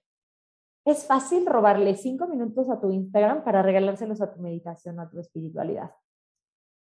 es 0.85 1.05
fácil 1.05 1.45
robarle 1.45 1.95
cinco 1.95 2.27
minutos 2.27 2.69
a 2.69 2.79
tu 2.79 2.91
Instagram 2.91 3.43
para 3.43 3.61
regalárselos 3.61 4.21
a 4.21 4.33
tu 4.33 4.41
meditación, 4.41 4.99
a 4.99 5.09
tu 5.09 5.19
espiritualidad. 5.19 5.91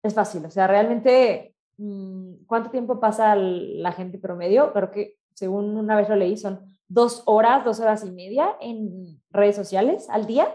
Es 0.04 0.14
fácil, 0.14 0.46
o 0.46 0.50
sea, 0.50 0.68
realmente, 0.68 1.56
mm, 1.78 2.46
¿cuánto 2.48 2.70
tiempo 2.70 3.00
pasa 3.00 3.36
la 3.36 3.92
gente 3.92 4.18
promedio? 4.18 4.72
Creo 4.72 4.92
que, 4.92 5.18
según 5.34 5.76
una 5.78 5.98
vez 5.98 6.08
lo 6.08 6.16
leí, 6.16 6.38
son 6.38 6.78
dos 6.88 7.24
horas, 7.26 7.66
dos 7.66 7.80
horas 7.80 8.06
y 8.06 8.12
media 8.12 8.56
en 8.62 9.22
redes 9.32 9.56
sociales 9.56 10.10
al 10.10 10.26
día 10.26 10.48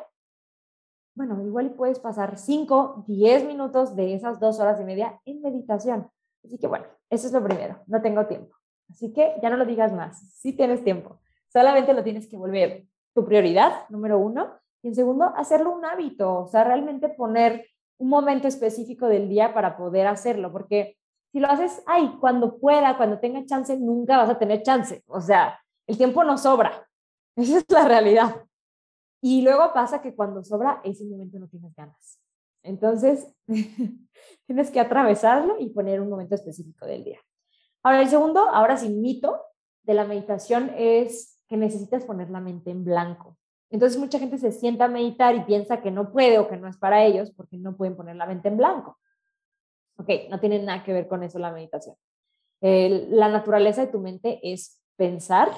bueno, 1.14 1.40
igual 1.44 1.70
puedes 1.74 1.98
pasar 1.98 2.38
5, 2.38 3.04
10 3.06 3.46
minutos 3.46 3.94
de 3.94 4.14
esas 4.14 4.40
dos 4.40 4.58
horas 4.58 4.80
y 4.80 4.84
media 4.84 5.20
en 5.24 5.40
meditación. 5.42 6.08
Así 6.44 6.58
que 6.58 6.66
bueno, 6.66 6.86
eso 7.10 7.26
es 7.26 7.32
lo 7.32 7.42
primero, 7.42 7.80
no 7.86 8.02
tengo 8.02 8.26
tiempo. 8.26 8.54
Así 8.90 9.12
que 9.12 9.34
ya 9.42 9.48
no 9.50 9.56
lo 9.56 9.64
digas 9.64 9.92
más, 9.92 10.20
sí 10.34 10.52
tienes 10.52 10.84
tiempo, 10.84 11.20
solamente 11.48 11.94
lo 11.94 12.04
tienes 12.04 12.28
que 12.28 12.36
volver 12.36 12.84
tu 13.14 13.24
prioridad, 13.24 13.88
número 13.88 14.18
uno, 14.18 14.52
y 14.82 14.88
en 14.88 14.94
segundo, 14.94 15.32
hacerlo 15.36 15.70
un 15.74 15.84
hábito, 15.84 16.40
o 16.40 16.46
sea, 16.46 16.64
realmente 16.64 17.08
poner 17.08 17.66
un 17.98 18.08
momento 18.08 18.48
específico 18.48 19.06
del 19.06 19.28
día 19.28 19.54
para 19.54 19.76
poder 19.76 20.06
hacerlo, 20.06 20.52
porque 20.52 20.98
si 21.32 21.40
lo 21.40 21.48
haces, 21.48 21.82
ay, 21.86 22.16
cuando 22.20 22.58
pueda, 22.58 22.96
cuando 22.96 23.18
tenga 23.18 23.46
chance, 23.46 23.78
nunca 23.78 24.18
vas 24.18 24.30
a 24.30 24.38
tener 24.38 24.62
chance, 24.62 25.02
o 25.06 25.20
sea, 25.20 25.58
el 25.86 25.96
tiempo 25.96 26.24
no 26.24 26.36
sobra, 26.36 26.86
esa 27.36 27.58
es 27.58 27.64
la 27.68 27.86
realidad. 27.86 28.44
Y 29.26 29.40
luego 29.40 29.72
pasa 29.72 30.02
que 30.02 30.14
cuando 30.14 30.44
sobra, 30.44 30.82
ese 30.84 31.02
momento 31.06 31.38
no 31.38 31.48
tienes 31.48 31.74
ganas. 31.74 32.20
Entonces, 32.62 33.26
tienes 34.46 34.70
que 34.70 34.80
atravesarlo 34.80 35.56
y 35.58 35.70
poner 35.70 36.02
un 36.02 36.10
momento 36.10 36.34
específico 36.34 36.84
del 36.84 37.04
día. 37.04 37.20
Ahora, 37.82 38.02
el 38.02 38.08
segundo, 38.08 38.40
ahora 38.50 38.76
sí, 38.76 38.90
mito 38.90 39.40
de 39.82 39.94
la 39.94 40.04
meditación 40.04 40.70
es 40.76 41.40
que 41.48 41.56
necesitas 41.56 42.04
poner 42.04 42.28
la 42.28 42.42
mente 42.42 42.70
en 42.70 42.84
blanco. 42.84 43.38
Entonces, 43.70 43.98
mucha 43.98 44.18
gente 44.18 44.36
se 44.36 44.52
sienta 44.52 44.84
a 44.84 44.88
meditar 44.88 45.34
y 45.34 45.44
piensa 45.44 45.80
que 45.80 45.90
no 45.90 46.12
puede 46.12 46.38
o 46.38 46.46
que 46.46 46.58
no 46.58 46.68
es 46.68 46.76
para 46.76 47.02
ellos 47.02 47.30
porque 47.30 47.56
no 47.56 47.78
pueden 47.78 47.96
poner 47.96 48.16
la 48.16 48.26
mente 48.26 48.48
en 48.48 48.58
blanco. 48.58 48.98
Ok, 49.96 50.10
no 50.28 50.38
tiene 50.38 50.62
nada 50.62 50.84
que 50.84 50.92
ver 50.92 51.08
con 51.08 51.22
eso 51.22 51.38
la 51.38 51.50
meditación. 51.50 51.96
la 52.60 53.30
naturaleza 53.30 53.86
de 53.86 53.90
tu 53.90 54.00
mente 54.00 54.38
es 54.42 54.82
pensar 54.96 55.48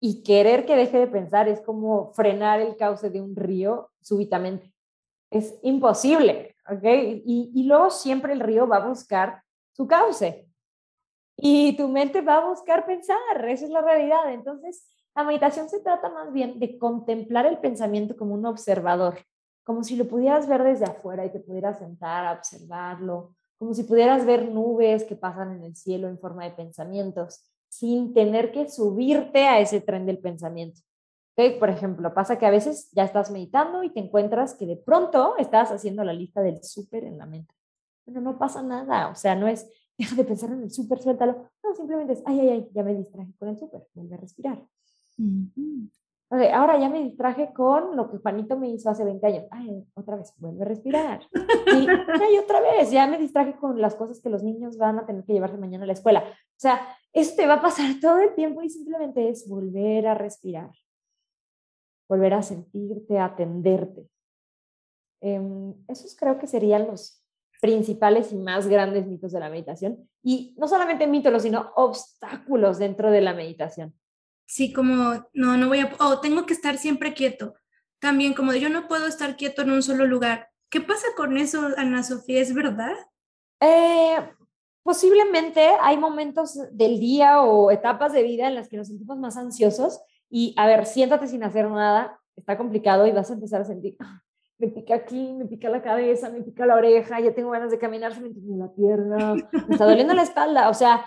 y 0.00 0.22
querer 0.22 0.64
que 0.64 0.76
deje 0.76 0.98
de 0.98 1.06
pensar 1.06 1.48
es 1.48 1.60
como 1.60 2.12
frenar 2.12 2.60
el 2.60 2.76
cauce 2.76 3.10
de 3.10 3.20
un 3.20 3.34
río 3.34 3.90
súbitamente. 4.00 4.72
Es 5.30 5.58
imposible, 5.62 6.56
¿ok? 6.68 6.84
Y, 7.24 7.50
y 7.54 7.62
luego 7.64 7.90
siempre 7.90 8.32
el 8.32 8.40
río 8.40 8.66
va 8.66 8.76
a 8.76 8.88
buscar 8.88 9.42
su 9.72 9.86
cauce. 9.86 10.48
Y 11.36 11.76
tu 11.76 11.88
mente 11.88 12.20
va 12.20 12.38
a 12.38 12.48
buscar 12.48 12.86
pensar, 12.86 13.18
esa 13.48 13.64
es 13.64 13.70
la 13.70 13.80
realidad. 13.80 14.32
Entonces, 14.32 14.88
la 15.14 15.24
meditación 15.24 15.68
se 15.68 15.80
trata 15.80 16.08
más 16.10 16.32
bien 16.32 16.58
de 16.58 16.78
contemplar 16.78 17.46
el 17.46 17.58
pensamiento 17.58 18.16
como 18.16 18.34
un 18.34 18.46
observador, 18.46 19.18
como 19.64 19.82
si 19.82 19.96
lo 19.96 20.06
pudieras 20.06 20.48
ver 20.48 20.62
desde 20.62 20.84
afuera 20.84 21.24
y 21.24 21.30
te 21.30 21.40
pudieras 21.40 21.78
sentar 21.78 22.24
a 22.24 22.32
observarlo, 22.32 23.34
como 23.56 23.74
si 23.74 23.82
pudieras 23.82 24.24
ver 24.24 24.48
nubes 24.48 25.04
que 25.04 25.16
pasan 25.16 25.56
en 25.56 25.64
el 25.64 25.74
cielo 25.74 26.08
en 26.08 26.18
forma 26.18 26.44
de 26.44 26.52
pensamientos 26.52 27.44
sin 27.78 28.12
tener 28.12 28.50
que 28.50 28.68
subirte 28.68 29.46
a 29.46 29.60
ese 29.60 29.80
tren 29.80 30.04
del 30.04 30.18
pensamiento. 30.18 30.80
Por 31.60 31.70
ejemplo, 31.70 32.12
pasa 32.12 32.36
que 32.36 32.46
a 32.46 32.50
veces 32.50 32.90
ya 32.90 33.04
estás 33.04 33.30
meditando 33.30 33.84
y 33.84 33.90
te 33.90 34.00
encuentras 34.00 34.54
que 34.54 34.66
de 34.66 34.76
pronto 34.76 35.36
estás 35.38 35.70
haciendo 35.70 36.02
la 36.02 36.12
lista 36.12 36.40
del 36.40 36.64
súper 36.64 37.04
en 37.04 37.16
la 37.16 37.26
mente. 37.26 37.54
Pero 38.04 38.20
no 38.20 38.36
pasa 38.36 38.60
nada, 38.60 39.08
o 39.08 39.14
sea, 39.14 39.36
no 39.36 39.46
es, 39.46 39.70
deja 39.96 40.16
de 40.16 40.24
pensar 40.24 40.50
en 40.50 40.64
el 40.64 40.72
súper, 40.72 41.00
suéltalo. 41.00 41.48
No, 41.62 41.74
simplemente 41.76 42.14
es, 42.14 42.22
ay, 42.26 42.40
ay, 42.40 42.48
ay, 42.48 42.68
ya 42.74 42.82
me 42.82 42.96
distraje 42.96 43.32
con 43.38 43.48
el 43.48 43.56
súper, 43.56 43.86
vuelve 43.94 44.16
a 44.16 44.18
respirar. 44.18 44.60
ahora 46.52 46.80
ya 46.80 46.88
me 46.88 47.04
distraje 47.04 47.52
con 47.52 47.96
lo 47.96 48.10
que 48.10 48.18
Juanito 48.18 48.58
me 48.58 48.70
hizo 48.70 48.90
hace 48.90 49.04
20 49.04 49.24
años. 49.24 49.44
Ay, 49.52 49.86
otra 49.94 50.16
vez, 50.16 50.34
vuelve 50.38 50.62
a 50.62 50.66
respirar. 50.66 51.20
Y, 51.32 51.86
ay, 51.88 52.38
otra 52.42 52.60
vez, 52.60 52.90
ya 52.90 53.06
me 53.06 53.16
distraje 53.16 53.54
con 53.56 53.80
las 53.80 53.94
cosas 53.94 54.20
que 54.20 54.28
los 54.28 54.42
niños 54.42 54.76
van 54.76 54.98
a 54.98 55.06
tener 55.06 55.22
que 55.24 55.34
llevarse 55.34 55.56
mañana 55.56 55.84
a 55.84 55.86
la 55.86 55.92
escuela. 55.92 56.24
O 56.24 56.60
sea, 56.60 56.80
eso 57.12 57.34
te 57.36 57.46
va 57.46 57.54
a 57.54 57.62
pasar 57.62 57.98
todo 58.00 58.18
el 58.18 58.34
tiempo 58.34 58.62
y 58.62 58.70
simplemente 58.70 59.28
es 59.28 59.48
volver 59.48 60.06
a 60.06 60.14
respirar, 60.14 60.70
volver 62.08 62.34
a 62.34 62.42
sentirte, 62.42 63.18
a 63.18 63.26
atenderte. 63.26 64.08
Em, 65.20 65.74
esos 65.88 66.14
creo 66.16 66.38
que 66.38 66.46
serían 66.46 66.86
los 66.86 67.24
principales 67.60 68.32
y 68.32 68.36
más 68.36 68.68
grandes 68.68 69.06
mitos 69.06 69.32
de 69.32 69.40
la 69.40 69.50
meditación. 69.50 70.08
Y 70.22 70.54
no 70.58 70.68
solamente 70.68 71.06
mitos, 71.06 71.42
sino 71.42 71.72
obstáculos 71.74 72.78
dentro 72.78 73.10
de 73.10 73.20
la 73.20 73.34
meditación. 73.34 73.94
Sí, 74.46 74.72
como, 74.72 75.28
no, 75.34 75.56
no 75.56 75.68
voy 75.68 75.80
a, 75.80 75.92
oh, 76.00 76.20
tengo 76.20 76.46
que 76.46 76.54
estar 76.54 76.78
siempre 76.78 77.14
quieto. 77.14 77.54
También 77.98 78.32
como 78.32 78.52
de 78.52 78.60
yo 78.60 78.68
no 78.68 78.86
puedo 78.86 79.06
estar 79.06 79.36
quieto 79.36 79.62
en 79.62 79.72
un 79.72 79.82
solo 79.82 80.06
lugar. 80.06 80.50
¿Qué 80.70 80.80
pasa 80.80 81.06
con 81.16 81.36
eso, 81.36 81.68
Ana 81.76 82.02
Sofía? 82.02 82.40
¿Es 82.40 82.54
verdad? 82.54 82.94
Eh, 83.60 84.16
posiblemente 84.88 85.60
hay 85.82 85.98
momentos 85.98 86.58
del 86.72 86.98
día 86.98 87.42
o 87.42 87.70
etapas 87.70 88.10
de 88.14 88.22
vida 88.22 88.48
en 88.48 88.54
las 88.54 88.70
que 88.70 88.78
nos 88.78 88.88
sentimos 88.88 89.18
más 89.18 89.36
ansiosos 89.36 90.00
y, 90.30 90.54
a 90.56 90.66
ver, 90.66 90.86
siéntate 90.86 91.28
sin 91.28 91.42
hacer 91.42 91.68
nada, 91.70 92.18
está 92.34 92.56
complicado 92.56 93.06
y 93.06 93.12
vas 93.12 93.28
a 93.30 93.34
empezar 93.34 93.60
a 93.60 93.64
sentir, 93.66 93.98
ah, 94.00 94.22
me 94.56 94.68
pica 94.68 94.94
aquí, 94.94 95.34
me 95.34 95.44
pica 95.44 95.68
la 95.68 95.82
cabeza, 95.82 96.30
me 96.30 96.40
pica 96.40 96.64
la 96.64 96.76
oreja, 96.76 97.20
ya 97.20 97.34
tengo 97.34 97.50
ganas 97.50 97.70
de 97.70 97.78
caminar, 97.78 98.14
se 98.14 98.22
me 98.22 98.28
entiende 98.28 98.56
la 98.56 98.72
pierna, 98.72 99.34
me 99.34 99.74
está 99.74 99.84
doliendo 99.84 100.14
la 100.14 100.22
espalda, 100.22 100.70
o 100.70 100.74
sea, 100.74 101.04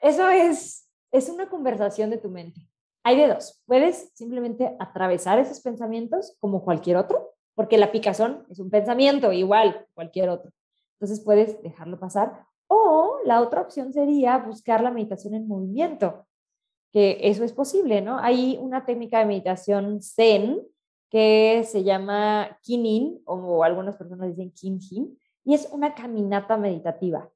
eso 0.00 0.28
es, 0.28 0.88
es 1.10 1.28
una 1.28 1.48
conversación 1.48 2.10
de 2.10 2.18
tu 2.18 2.30
mente. 2.30 2.60
Hay 3.02 3.16
de 3.16 3.26
dos, 3.26 3.60
puedes 3.66 4.12
simplemente 4.14 4.76
atravesar 4.78 5.40
esos 5.40 5.60
pensamientos 5.60 6.36
como 6.38 6.62
cualquier 6.62 6.96
otro, 6.96 7.32
porque 7.56 7.78
la 7.78 7.90
picazón 7.90 8.46
es 8.48 8.60
un 8.60 8.70
pensamiento 8.70 9.32
igual 9.32 9.88
cualquier 9.94 10.28
otro. 10.28 10.52
Entonces 11.00 11.20
puedes 11.24 11.60
dejarlo 11.64 11.98
pasar 11.98 12.46
o 12.68 13.07
la 13.24 13.40
otra 13.40 13.60
opción 13.60 13.92
sería 13.92 14.38
buscar 14.38 14.82
la 14.82 14.90
meditación 14.90 15.34
en 15.34 15.48
movimiento, 15.48 16.26
que 16.92 17.18
eso 17.22 17.44
es 17.44 17.52
posible, 17.52 18.00
¿no? 18.00 18.18
Hay 18.18 18.58
una 18.60 18.84
técnica 18.84 19.18
de 19.18 19.26
meditación 19.26 20.00
zen 20.00 20.62
que 21.10 21.64
se 21.64 21.84
llama 21.84 22.58
kinin, 22.62 23.20
o 23.24 23.64
algunas 23.64 23.96
personas 23.96 24.28
dicen 24.28 24.52
kinhin, 24.52 25.18
y 25.44 25.54
es 25.54 25.68
una 25.72 25.94
caminata 25.94 26.56
meditativa. 26.56 27.30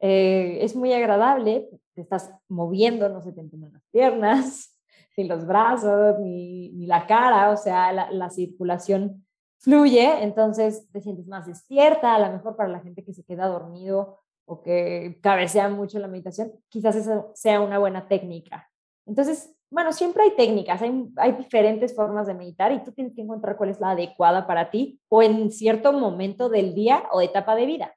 Eh, 0.00 0.58
es 0.60 0.74
muy 0.74 0.92
agradable, 0.92 1.68
te 1.94 2.00
estás 2.00 2.32
moviendo, 2.48 3.08
no 3.08 3.22
se 3.22 3.32
te 3.32 3.40
entienden 3.40 3.72
las 3.72 3.84
piernas, 3.92 4.76
ni 5.16 5.24
los 5.24 5.46
brazos, 5.46 6.18
ni, 6.18 6.70
ni 6.70 6.86
la 6.86 7.06
cara, 7.06 7.50
o 7.50 7.56
sea, 7.56 7.92
la, 7.92 8.10
la, 8.10 8.30
circulación 8.30 9.24
fluye, 9.58 10.22
entonces 10.22 10.90
te 10.90 11.00
sientes 11.00 11.26
más 11.28 11.46
despierta, 11.46 12.16
a 12.16 12.18
lo 12.18 12.32
mejor 12.32 12.56
para 12.56 12.68
la 12.68 12.80
gente 12.80 13.04
que 13.04 13.14
se 13.14 13.24
queda 13.24 13.46
dormido 13.46 14.23
o 14.46 14.62
que 14.62 15.18
cabecea 15.22 15.68
mucho 15.68 15.98
la 15.98 16.08
meditación, 16.08 16.52
quizás 16.68 16.96
eso 16.96 17.32
sea 17.34 17.60
una 17.60 17.78
buena 17.78 18.08
técnica. 18.08 18.70
Entonces, 19.06 19.54
bueno, 19.70 19.92
siempre 19.92 20.24
hay 20.24 20.36
técnicas, 20.36 20.80
hay, 20.82 21.08
hay, 21.16 21.32
diferentes 21.32 21.94
formas 21.94 22.26
de 22.26 22.34
meditar 22.34 22.72
y 22.72 22.82
tú 22.84 22.92
tienes 22.92 23.14
que 23.14 23.22
encontrar 23.22 23.56
cuál 23.56 23.70
es 23.70 23.80
la 23.80 23.90
adecuada 23.90 24.46
para 24.46 24.70
ti 24.70 25.00
o 25.08 25.22
en 25.22 25.50
cierto 25.50 25.92
momento 25.92 26.48
del 26.48 26.74
día 26.74 27.04
o 27.10 27.20
etapa 27.20 27.56
de 27.56 27.66
vida. 27.66 27.94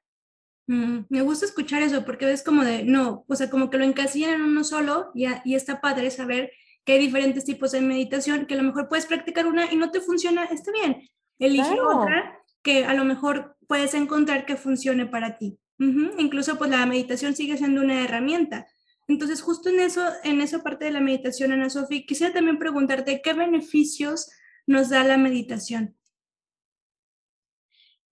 Mm, 0.66 1.00
me 1.08 1.22
gusta 1.22 1.46
escuchar 1.46 1.82
eso 1.82 2.04
porque 2.04 2.30
es 2.30 2.42
como 2.42 2.64
de, 2.64 2.84
no, 2.84 3.24
o 3.28 3.34
sea, 3.34 3.48
como 3.48 3.70
que 3.70 3.78
lo 3.78 3.84
encasillan 3.84 4.34
en 4.34 4.42
uno 4.42 4.64
solo 4.64 5.10
y, 5.14 5.26
y 5.44 5.54
está 5.54 5.80
padre 5.80 6.10
saber 6.10 6.50
que 6.84 6.94
hay 6.94 6.98
diferentes 6.98 7.44
tipos 7.44 7.72
de 7.72 7.80
meditación, 7.80 8.46
que 8.46 8.54
a 8.54 8.56
lo 8.56 8.62
mejor 8.62 8.88
puedes 8.88 9.06
practicar 9.06 9.46
una 9.46 9.72
y 9.72 9.76
no 9.76 9.90
te 9.90 10.00
funciona, 10.00 10.44
está 10.44 10.72
bien, 10.72 11.08
elige 11.38 11.80
otra 11.80 12.38
que 12.62 12.84
a 12.84 12.94
lo 12.94 13.04
mejor 13.04 13.56
puedes 13.66 13.94
encontrar 13.94 14.46
que 14.46 14.56
funcione 14.56 15.06
para 15.06 15.38
ti. 15.38 15.58
Incluso 15.78 16.58
pues 16.58 16.70
la 16.70 16.84
meditación 16.86 17.34
sigue 17.34 17.56
siendo 17.56 17.80
una 17.80 18.04
herramienta. 18.04 18.66
Entonces, 19.06 19.40
justo 19.40 19.68
en 19.68 19.80
eso, 19.80 20.02
en 20.24 20.40
esa 20.40 20.62
parte 20.62 20.84
de 20.84 20.90
la 20.90 21.00
meditación, 21.00 21.52
Ana 21.52 21.70
Sofía, 21.70 22.02
quisiera 22.06 22.34
también 22.34 22.58
preguntarte 22.58 23.22
qué 23.22 23.32
beneficios 23.32 24.30
nos 24.66 24.90
da 24.90 25.04
la 25.04 25.16
meditación. 25.16 25.96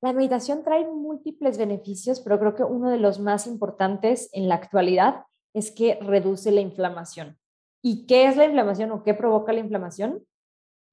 La 0.01 0.13
meditación 0.13 0.63
trae 0.63 0.87
múltiples 0.87 1.59
beneficios, 1.59 2.21
pero 2.21 2.39
creo 2.39 2.55
que 2.55 2.63
uno 2.63 2.91
de 2.91 2.99
los 2.99 3.19
más 3.19 3.47
importantes 3.47 4.31
en 4.33 4.49
la 4.49 4.55
actualidad 4.55 5.25
es 5.53 5.71
que 5.71 5.99
reduce 6.01 6.53
la 6.53 6.61
inflamación. 6.61 7.37
¿Y 7.83 8.07
qué 8.07 8.27
es 8.27 8.37
la 8.37 8.45
inflamación 8.45 8.91
o 8.93 9.03
qué 9.03 9.15
provoca 9.15 9.53
la 9.53 9.61
inflamación? 9.61 10.25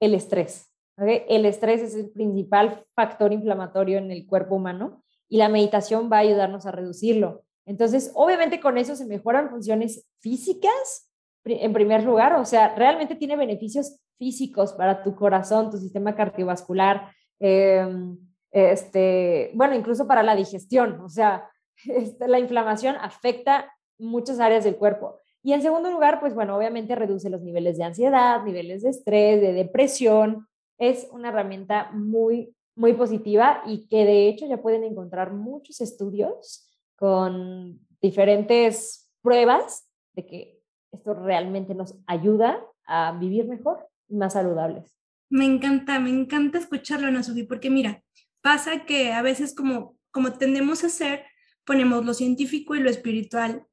el 0.04 0.14
estrés. 0.16 0.70
El 0.98 1.46
estrés 1.46 1.82
es 1.82 1.96
el 1.96 2.12
principal 2.12 2.86
factor 2.94 3.32
inflamatorio 3.34 3.98
en 3.98 4.12
el 4.12 4.28
cuerpo 4.28 4.56
humano 4.56 5.03
y 5.30 5.38
la 5.38 5.50
meditación 5.50 6.10
va 6.12 6.18
a 6.18 6.22
ayudarnos 6.22 6.66
a 6.66 6.72
reducirlo. 6.72 7.44
Entonces, 7.66 8.12
obviamente 8.16 8.60
con 8.60 8.78
eso 8.78 8.96
se 8.96 9.06
mejoran 9.06 9.50
funciones 9.50 10.06
físicas 10.20 11.10
en 11.46 11.74
primer 11.74 12.04
lugar, 12.04 12.34
o 12.36 12.46
sea, 12.46 12.74
realmente 12.76 13.16
tiene 13.16 13.36
beneficios 13.36 14.00
físicos 14.18 14.74
para 14.74 15.04
tu 15.04 15.16
corazón, 15.16 15.70
tu 15.70 15.78
sistema 15.78 16.16
cardiovascular, 16.16 17.12
em, 17.40 18.18
este, 18.52 19.52
bueno, 19.54 19.76
incluso 19.76 20.08
para 20.08 20.24
la 20.24 20.36
digestión, 20.36 21.02
o 21.02 21.10
sea, 21.10 21.50
este, 21.86 22.28
la 22.28 22.40
inflamación 22.40 22.96
afecta 23.02 23.74
muchas 23.98 24.40
áreas 24.40 24.64
del 24.64 24.78
cuerpo. 24.78 25.18
Y 25.42 25.52
en 25.52 25.62
segundo 25.62 25.92
lugar, 25.92 26.22
pues 26.22 26.34
bueno, 26.34 26.56
obviamente 26.56 26.96
reduce 26.96 27.30
los 27.30 27.42
niveles 27.42 27.78
de 27.78 27.84
ansiedad, 27.84 28.44
niveles 28.44 28.84
de 28.84 28.92
estrés, 28.92 29.42
de 29.42 29.52
depresión. 29.52 30.48
Es 30.78 31.10
una 31.12 31.30
herramienta 31.30 31.92
muy, 31.92 32.56
muy 32.76 32.94
positiva 32.94 33.62
y 33.66 33.88
que 33.88 34.06
de 34.06 34.28
hecho 34.28 34.48
ya 34.48 34.62
pueden 34.62 34.84
encontrar 34.84 35.34
muchos 35.34 35.82
estudios 35.82 36.68
con 36.96 37.80
diferentes 38.02 39.12
pruebas 39.22 39.88
de 40.14 40.26
que 40.26 40.62
esto 40.92 41.14
realmente 41.14 41.76
nos 41.76 41.96
ayuda 42.08 42.64
a 42.86 43.18
vivir 43.20 43.48
mejor 43.48 43.88
y 44.08 44.16
más 44.16 44.34
saludables. 44.34 44.96
Me 45.30 45.46
encanta, 45.46 46.00
me 46.00 46.10
encanta 46.10 46.58
escucharlo, 46.58 47.08
Ana 47.08 47.24
Sofía, 47.24 47.46
porque 47.48 47.70
mira, 47.70 48.04
pasa 48.42 48.86
que 48.86 49.14
a 49.14 49.22
veces 49.22 49.56
como, 49.56 49.98
como 50.12 50.34
tendemos 50.34 50.84
a 50.84 50.88
hacer, 50.88 51.26
ponemos 51.66 52.06
lo 52.06 52.14
científico 52.14 52.76
y 52.76 52.80
lo 52.80 52.90
espiritual 52.90 53.66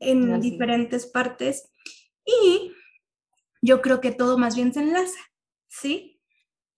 en 0.00 0.40
diferentes 0.40 1.06
partes 1.06 1.72
y 2.24 2.72
yo 3.62 3.80
creo 3.82 4.00
que 4.00 4.12
todo 4.12 4.38
más 4.38 4.54
bien 4.54 4.72
se 4.72 4.80
enlaza, 4.80 5.18
¿sí? 5.66 6.17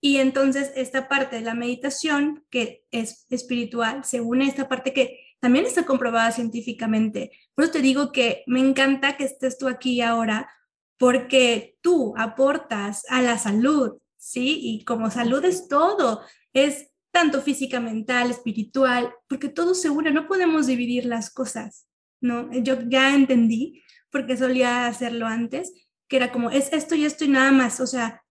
Y 0.01 0.17
entonces 0.17 0.73
esta 0.77 1.09
parte 1.09 1.37
de 1.37 1.43
la 1.43 1.55
meditación, 1.55 2.45
que 2.51 2.85
es 2.91 3.27
espiritual, 3.29 4.05
según 4.05 4.43
esta 4.43 4.69
parte 4.69 4.93
que 4.93 5.21
también 5.41 5.67
está 5.67 5.85
comprobada 5.85 6.31
científicamente. 6.33 7.33
Por 7.55 7.65
eso 7.65 7.73
te 7.73 7.83
digo 7.83 8.13
que 8.13 8.45
me 8.47 8.61
encanta 8.61 9.17
que 9.17 9.25
estés 9.25 9.59
tú 9.59 9.69
aquí 9.69 10.01
ahora, 10.01 10.51
porque 10.99 11.79
tú 11.81 12.15
aportas 12.17 13.05
a 13.09 13.23
la 13.23 13.39
salud, 13.39 13.99
¿sí? 14.19 14.59
Y 14.63 14.85
como 14.85 15.11
salud 15.11 15.45
es 15.45 15.67
todo, 15.67 16.21
es 16.53 16.91
tanto 17.11 17.41
física, 17.41 17.81
mental, 17.81 18.31
espiritual, 18.31 19.13
porque 19.29 19.49
todo 19.49 19.75
se 19.75 19.91
une, 19.91 20.11
no 20.11 20.29
podemos 20.29 20.67
dividir 20.67 21.07
las 21.07 21.31
cosas, 21.31 21.87
¿no? 22.21 22.53
Yo 22.53 22.79
ya 22.87 23.15
entendí, 23.15 23.83
porque 24.11 24.37
solía 24.37 24.87
hacerlo 24.87 25.27
antes, 25.27 25.73
que 26.07 26.17
era 26.17 26.33
como, 26.33 26.51
es 26.51 26.73
esto 26.73 26.95
y 26.95 27.05
esto 27.05 27.25
y 27.25 27.29
nada 27.29 27.51
más, 27.51 27.81
o 27.81 27.87
sea, 27.87 28.23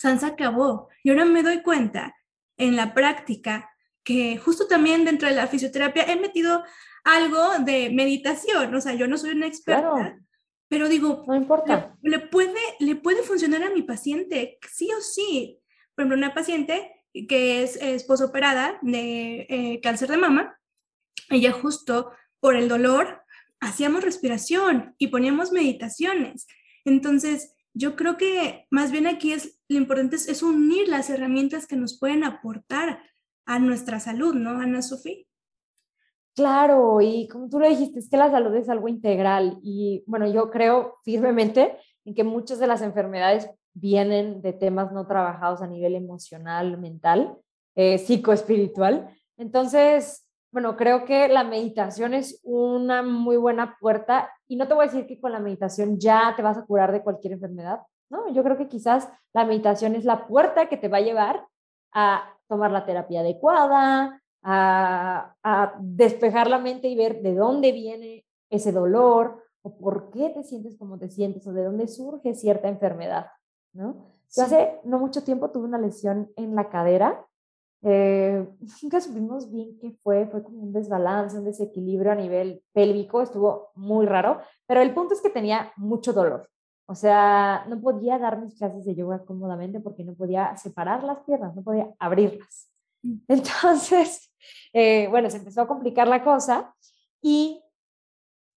Sansa 0.00 0.28
acabó. 0.28 0.88
Y 1.04 1.10
ahora 1.10 1.26
me 1.26 1.42
doy 1.42 1.62
cuenta 1.62 2.16
en 2.56 2.74
la 2.74 2.94
práctica 2.94 3.70
que 4.02 4.38
justo 4.38 4.66
también 4.66 5.04
dentro 5.04 5.28
de 5.28 5.34
la 5.34 5.46
fisioterapia 5.46 6.04
he 6.04 6.16
metido 6.16 6.64
algo 7.04 7.58
de 7.58 7.90
meditación, 7.90 8.74
o 8.74 8.80
sea, 8.80 8.94
yo 8.94 9.06
no 9.06 9.18
soy 9.18 9.30
una 9.30 9.46
experta, 9.46 10.18
pero 10.68 10.88
digo, 10.88 11.24
no 11.26 11.34
importa. 11.34 11.96
Le, 12.02 12.18
puede, 12.18 12.60
le 12.78 12.96
puede 12.96 13.22
funcionar 13.22 13.62
a 13.62 13.70
mi 13.70 13.82
paciente, 13.82 14.58
sí 14.70 14.90
o 14.96 15.00
sí. 15.00 15.60
Por 15.94 16.04
ejemplo, 16.04 16.16
una 16.16 16.34
paciente 16.34 16.92
que 17.28 17.62
es 17.62 17.76
esposa 17.76 18.26
operada 18.26 18.78
de 18.80 19.46
eh, 19.50 19.80
cáncer 19.82 20.08
de 20.08 20.16
mama, 20.16 20.58
ella 21.28 21.52
justo 21.52 22.12
por 22.40 22.56
el 22.56 22.68
dolor 22.68 23.22
hacíamos 23.60 24.02
respiración 24.02 24.94
y 24.96 25.08
poníamos 25.08 25.52
meditaciones. 25.52 26.46
Entonces, 26.86 27.54
yo 27.74 27.96
creo 27.96 28.16
que 28.16 28.66
más 28.70 28.90
bien 28.90 29.06
aquí 29.06 29.32
es 29.32 29.60
lo 29.68 29.76
importante 29.76 30.16
es 30.16 30.42
unir 30.42 30.88
las 30.88 31.10
herramientas 31.10 31.66
que 31.66 31.76
nos 31.76 31.98
pueden 31.98 32.24
aportar 32.24 33.00
a 33.46 33.58
nuestra 33.58 34.00
salud, 34.00 34.34
¿no, 34.34 34.60
Ana 34.60 34.82
Sofía? 34.82 35.24
Claro, 36.34 37.00
y 37.00 37.28
como 37.28 37.48
tú 37.48 37.58
lo 37.58 37.68
dijiste, 37.68 37.98
es 37.98 38.08
que 38.08 38.16
la 38.16 38.30
salud 38.30 38.54
es 38.54 38.68
algo 38.68 38.88
integral 38.88 39.58
y 39.62 40.02
bueno, 40.06 40.30
yo 40.32 40.50
creo 40.50 40.98
firmemente 41.04 41.76
en 42.04 42.14
que 42.14 42.24
muchas 42.24 42.58
de 42.58 42.66
las 42.66 42.82
enfermedades 42.82 43.50
vienen 43.74 44.40
de 44.40 44.52
temas 44.52 44.92
no 44.92 45.06
trabajados 45.06 45.62
a 45.62 45.66
nivel 45.66 45.94
emocional, 45.94 46.78
mental, 46.78 47.36
eh, 47.74 47.98
psicoespiritual. 47.98 49.14
Entonces, 49.36 50.28
bueno, 50.52 50.76
creo 50.76 51.04
que 51.04 51.28
la 51.28 51.44
meditación 51.44 52.14
es 52.14 52.40
una 52.42 53.02
muy 53.02 53.36
buena 53.36 53.76
puerta 53.80 54.30
y 54.48 54.56
no 54.56 54.66
te 54.66 54.74
voy 54.74 54.84
a 54.84 54.88
decir 54.88 55.06
que 55.06 55.20
con 55.20 55.32
la 55.32 55.38
meditación 55.38 55.98
ya 55.98 56.34
te 56.36 56.42
vas 56.42 56.58
a 56.58 56.64
curar 56.64 56.90
de 56.92 57.02
cualquier 57.02 57.34
enfermedad, 57.34 57.80
¿no? 58.10 58.32
Yo 58.32 58.42
creo 58.42 58.56
que 58.56 58.68
quizás 58.68 59.08
la 59.32 59.44
meditación 59.44 59.94
es 59.94 60.04
la 60.04 60.26
puerta 60.26 60.68
que 60.68 60.76
te 60.76 60.88
va 60.88 60.98
a 60.98 61.02
llevar 61.02 61.46
a 61.92 62.34
tomar 62.48 62.72
la 62.72 62.84
terapia 62.84 63.20
adecuada, 63.20 64.20
a, 64.42 65.34
despejar 65.80 66.48
la 66.48 66.58
mente 66.58 66.88
y 66.88 66.96
ver 66.96 67.22
de 67.22 67.34
dónde 67.34 67.72
viene 67.72 68.24
ese 68.48 68.72
dolor 68.72 69.44
o 69.62 69.76
por 69.76 70.10
qué 70.10 70.30
te 70.30 70.42
sientes 70.42 70.76
como 70.76 70.98
te 70.98 71.10
sientes 71.10 71.46
o 71.46 71.52
de 71.52 71.64
dónde 71.64 71.86
surge 71.86 72.34
cierta 72.34 72.68
enfermedad, 72.68 73.26
¿no? 73.72 74.06
Yo 74.34 74.44
hace 74.44 74.80
no 74.84 74.98
mucho 74.98 75.24
tiempo 75.24 75.50
tuve 75.50 75.66
una 75.66 75.78
lesión 75.78 76.32
en 76.36 76.54
la 76.54 76.70
cadera. 76.70 77.26
Eh, 77.82 78.46
nunca 78.82 79.00
supimos 79.00 79.50
bien 79.50 79.78
qué 79.80 79.92
fue, 80.02 80.26
fue 80.26 80.42
como 80.42 80.62
un 80.62 80.72
desbalance, 80.72 81.38
un 81.38 81.44
desequilibrio 81.44 82.12
a 82.12 82.16
nivel 82.16 82.62
pélvico, 82.72 83.22
estuvo 83.22 83.70
muy 83.74 84.06
raro, 84.06 84.40
pero 84.66 84.80
el 84.80 84.92
punto 84.92 85.14
es 85.14 85.20
que 85.20 85.30
tenía 85.30 85.72
mucho 85.76 86.12
dolor. 86.12 86.48
O 86.86 86.94
sea, 86.94 87.64
no 87.68 87.80
podía 87.80 88.18
dar 88.18 88.40
mis 88.40 88.56
clases 88.56 88.84
de 88.84 88.96
yoga 88.96 89.24
cómodamente 89.24 89.78
porque 89.78 90.02
no 90.02 90.14
podía 90.14 90.56
separar 90.56 91.04
las 91.04 91.20
piernas, 91.20 91.54
no 91.54 91.62
podía 91.62 91.88
abrirlas. 91.98 92.68
Mm. 93.02 93.14
Entonces, 93.28 94.32
eh, 94.72 95.06
bueno, 95.08 95.30
se 95.30 95.36
empezó 95.36 95.62
a 95.62 95.68
complicar 95.68 96.08
la 96.08 96.24
cosa 96.24 96.74
y 97.22 97.62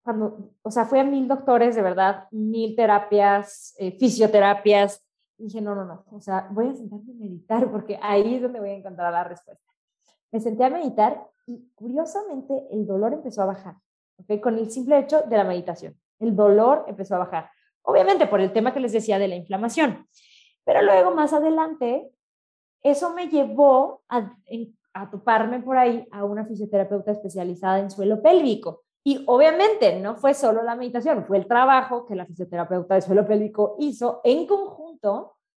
cuando, 0.03 0.51
o 0.63 0.71
sea, 0.71 0.85
fui 0.85 0.99
a 0.99 1.03
mil 1.03 1.27
doctores, 1.27 1.75
de 1.75 1.81
verdad, 1.81 2.27
mil 2.31 2.75
terapias, 2.75 3.73
eh, 3.77 3.91
fisioterapias, 3.97 5.02
dije, 5.37 5.61
no, 5.61 5.75
no, 5.75 5.85
no, 5.85 6.05
o 6.11 6.21
sea, 6.21 6.47
voy 6.51 6.69
a 6.69 6.73
sentarme 6.73 7.11
a 7.11 7.15
meditar 7.15 7.71
porque 7.71 7.99
ahí 8.01 8.35
es 8.35 8.41
donde 8.41 8.59
voy 8.59 8.69
a 8.69 8.75
encontrar 8.75 9.11
la 9.11 9.23
respuesta. 9.23 9.63
Me 10.31 10.39
senté 10.39 10.63
a 10.63 10.69
meditar 10.69 11.27
y 11.45 11.69
curiosamente 11.75 12.67
el 12.71 12.85
dolor 12.85 13.13
empezó 13.13 13.43
a 13.43 13.45
bajar, 13.45 13.75
¿ok? 14.17 14.39
Con 14.41 14.57
el 14.57 14.71
simple 14.71 14.99
hecho 14.99 15.21
de 15.21 15.37
la 15.37 15.43
meditación, 15.43 15.99
el 16.19 16.35
dolor 16.35 16.85
empezó 16.87 17.15
a 17.15 17.19
bajar. 17.19 17.49
Obviamente 17.83 18.27
por 18.27 18.39
el 18.39 18.53
tema 18.53 18.73
que 18.73 18.79
les 18.79 18.93
decía 18.93 19.19
de 19.19 19.27
la 19.27 19.35
inflamación. 19.35 20.07
Pero 20.63 20.81
luego, 20.81 21.13
más 21.13 21.33
adelante, 21.33 22.09
eso 22.81 23.13
me 23.13 23.27
llevó 23.27 24.03
a, 24.07 24.33
a 24.93 25.09
toparme 25.09 25.59
por 25.59 25.77
ahí 25.77 26.07
a 26.11 26.23
una 26.23 26.45
fisioterapeuta 26.45 27.11
especializada 27.11 27.79
en 27.79 27.91
suelo 27.91 28.21
pélvico. 28.21 28.83
Y 29.03 29.21
obviamente 29.27 29.99
no 29.99 30.15
fue 30.15 30.33
solo 30.33 30.63
la 30.63 30.75
meditación, 30.75 31.25
fue 31.25 31.37
el 31.37 31.45
trabajo 31.45 32.05
que 32.05 32.15
la 32.15 32.25
fisioterapeuta 32.25 32.95
de 32.95 33.01
suelo 33.01 33.27
pélvico 33.27 33.75
hizo 33.79 34.21
en 34.23 34.47
conjunto 34.47 34.82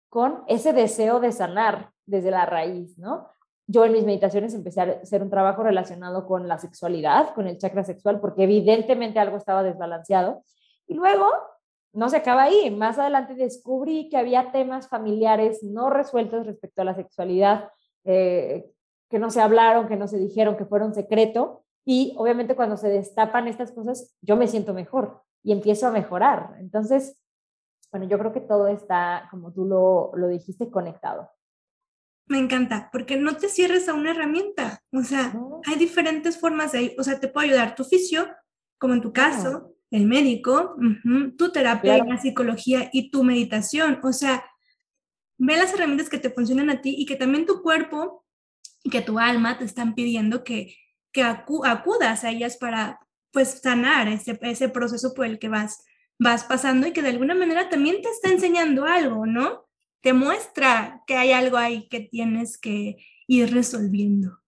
con 0.10 0.44
ese 0.48 0.74
deseo 0.74 1.20
de 1.20 1.32
sanar 1.32 1.92
desde 2.06 2.32
la 2.32 2.46
raíz, 2.46 2.98
¿no? 2.98 3.28
Yo 3.66 3.86
en 3.86 3.94
mis 3.94 4.04
meditaciones 4.04 4.54
empecé 4.54 4.82
a 4.82 5.00
hacer 5.02 5.24
un 5.24 5.30
trabajo 5.30 5.64
relacionado 5.64 6.26
con 6.26 6.48
la 6.48 6.60
sexualidad, 6.60 7.34
con 7.34 7.48
el 7.48 7.58
chakra 7.58 7.84
sexual, 7.84 8.20
porque 8.20 8.44
evidentemente 8.44 9.20
algo 9.20 9.38
estaba 9.38 9.64
desbalanceado. 9.64 10.44
Y 10.86 10.96
luego 10.96 11.28
no 11.94 12.10
se 12.10 12.18
acaba 12.18 12.44
ahí. 12.44 12.72
Más 12.72 13.00
adelante 13.00 13.36
descubrí 13.36 14.10
que 14.10 14.18
había 14.18 14.52
temas 14.52 14.90
familiares 14.90 15.64
no 15.64 15.90
resueltos 15.90 16.46
respecto 16.46 16.82
a 16.82 16.86
la 16.86 16.96
sexualidad, 16.96 17.70
eh, 18.04 18.70
que 19.10 19.20
no 19.20 19.30
se 19.30 19.42
hablaron, 19.42 19.88
que 19.88 19.96
no 19.96 20.08
se 20.08 20.18
dijeron, 20.18 20.58
que 20.58 20.66
fueron 20.66 20.94
secreto. 20.94 21.64
Y 21.86 22.16
obviamente 22.18 22.56
cuando 22.56 22.78
se 22.78 22.90
destapan 22.90 23.48
estas 23.48 23.72
cosas, 23.72 24.14
yo 24.22 24.36
me 24.36 24.48
siento 24.48 24.74
mejor 24.74 25.22
y 25.42 25.52
empiezo 25.52 25.88
a 25.88 25.92
mejorar. 25.92 26.56
Entonces, 26.60 27.18
bueno, 27.94 28.08
yo 28.10 28.18
creo 28.18 28.34
que 28.34 28.42
todo 28.42 28.68
está, 28.70 29.28
como 29.30 29.54
tú 29.54 29.66
lo, 29.66 30.12
lo 30.16 30.28
dijiste, 30.28 30.72
conectado. 30.72 31.30
Me 32.26 32.40
encanta, 32.40 32.90
porque 32.92 33.18
no 33.18 33.38
te 33.38 33.50
cierres 33.50 33.88
a 33.88 33.94
una 33.94 34.10
herramienta. 34.10 34.82
O 34.92 35.04
sea, 35.04 35.32
hay 35.68 35.76
diferentes 35.76 36.40
formas 36.40 36.72
de, 36.72 36.96
o 36.98 37.04
sea, 37.04 37.20
te 37.20 37.28
puede 37.28 37.50
ayudar 37.50 37.76
tu 37.76 37.84
fisio, 37.84 38.28
como 38.80 38.96
en 38.96 39.02
tu 39.02 39.14
caso, 39.14 39.76
el 39.92 40.08
médico, 40.08 40.76
tu 41.38 41.52
terapia, 41.52 42.04
la 42.04 42.18
psicología 42.18 42.90
y 42.92 43.12
tu 43.12 43.24
meditación. 43.24 44.00
O 44.02 44.12
sea, 44.12 44.44
ve 45.38 45.56
las 45.56 45.72
herramientas 45.76 46.10
que 46.10 46.18
te 46.18 46.32
funcionan 46.32 46.72
a 46.72 46.82
ti 46.82 46.96
y 46.98 47.06
que 47.06 47.16
también 47.16 47.46
tu 47.46 47.62
cuerpo 47.62 48.26
y 48.82 48.90
que 48.90 49.02
tu 49.02 49.20
alma 49.20 49.60
te 49.60 49.66
están 49.66 49.94
pidiendo 49.94 50.44
que, 50.44 50.76
que 51.12 51.22
acudas 51.22 52.24
a 52.24 52.32
ellas 52.32 52.58
para 52.58 53.00
pues 53.32 53.62
sanar 53.62 54.08
ese, 54.08 54.40
ese 54.42 54.68
proceso 54.68 55.14
por 55.14 55.28
el 55.28 55.38
que 55.38 55.50
vas, 55.50 55.86
vas 56.20 56.44
pasando 56.44 56.88
y 56.88 56.94
que 56.94 57.02
de 57.02 57.10
alguna 57.10 57.36
manera 57.36 57.70
también 57.70 58.02
te 58.02 58.10
está 58.10 58.30
enseñando 58.30 58.86
algo, 58.86 59.26
¿no? 59.26 59.66
Te 60.02 60.14
muestra 60.14 61.04
que 61.08 61.16
hay 61.16 61.32
algo 61.32 61.58
ahí 61.58 61.88
que 61.90 62.02
tienes 62.02 62.58
que 62.58 62.98
ir 63.28 63.54
resolviendo. 63.54 64.40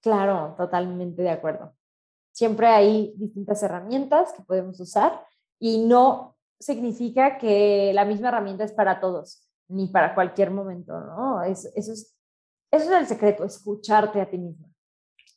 Claro, 0.00 0.54
totalmente 0.56 1.22
de 1.22 1.30
acuerdo. 1.30 1.74
Siempre 2.32 2.66
hay 2.68 3.14
distintas 3.16 3.62
herramientas 3.62 4.32
que 4.32 4.42
podemos 4.42 4.78
usar 4.80 5.24
y 5.58 5.84
no 5.84 6.36
significa 6.58 7.38
que 7.38 7.92
la 7.94 8.04
misma 8.04 8.28
herramienta 8.28 8.64
es 8.64 8.72
para 8.72 9.00
todos. 9.00 9.42
ni 9.68 9.88
para 9.88 10.14
cualquier 10.14 10.52
momento, 10.52 10.92
¿no? 11.00 11.42
eso, 11.42 11.68
es, 11.74 11.88
eso 12.70 12.84
es 12.84 12.90
el 12.90 13.06
secreto, 13.08 13.44
escucharte 13.44 14.20
a 14.20 14.30
ti 14.30 14.38
misma. 14.38 14.68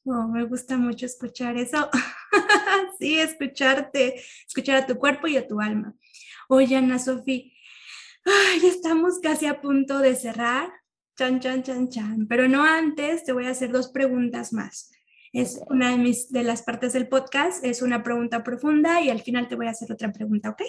Oh, 0.06 0.28
me 0.28 0.46
gusta 0.46 0.78
mucho 0.78 1.08
escuchar 1.08 1.58
eso. 1.58 1.90
sí, 3.00 3.20
escucharte, 3.20 4.22
escuchar 4.48 4.76
a 4.76 4.86
tu 4.86 4.96
cuerpo 4.98 5.28
y 5.28 5.38
a 5.38 5.48
tu 5.48 5.60
alma. 5.60 5.96
Oye, 6.48 6.76
Ana 6.76 7.00
Sofía, 7.00 7.44
ya 8.62 8.68
estamos 8.68 9.20
casi 9.20 9.46
a 9.46 9.62
punto 9.62 10.00
de 10.00 10.16
cerrar. 10.16 10.70
Chan, 11.18 11.40
chan, 11.40 11.64
chan, 11.64 11.90
chan. 11.90 12.28
Pero 12.28 12.48
no 12.48 12.64
antes, 12.64 13.24
te 13.24 13.34
voy 13.34 13.46
a 13.46 13.52
hacer 13.52 13.72
dos 13.72 13.90
preguntas 13.90 14.54
más. 14.54 14.92
Es 15.32 15.62
una 15.70 15.92
de, 15.92 15.98
mis, 15.98 16.32
de 16.32 16.44
las 16.44 16.64
partes 16.64 16.94
del 16.94 17.08
podcast, 17.08 17.64
es 17.64 17.82
una 17.82 18.04
pregunta 18.04 18.44
profunda 18.44 19.02
y 19.02 19.10
al 19.10 19.22
final 19.22 19.48
te 19.48 19.56
voy 19.56 19.68
a 19.68 19.72
hacer 19.72 19.92
otra 19.92 20.12
pregunta, 20.12 20.50
¿ok? 20.50 20.62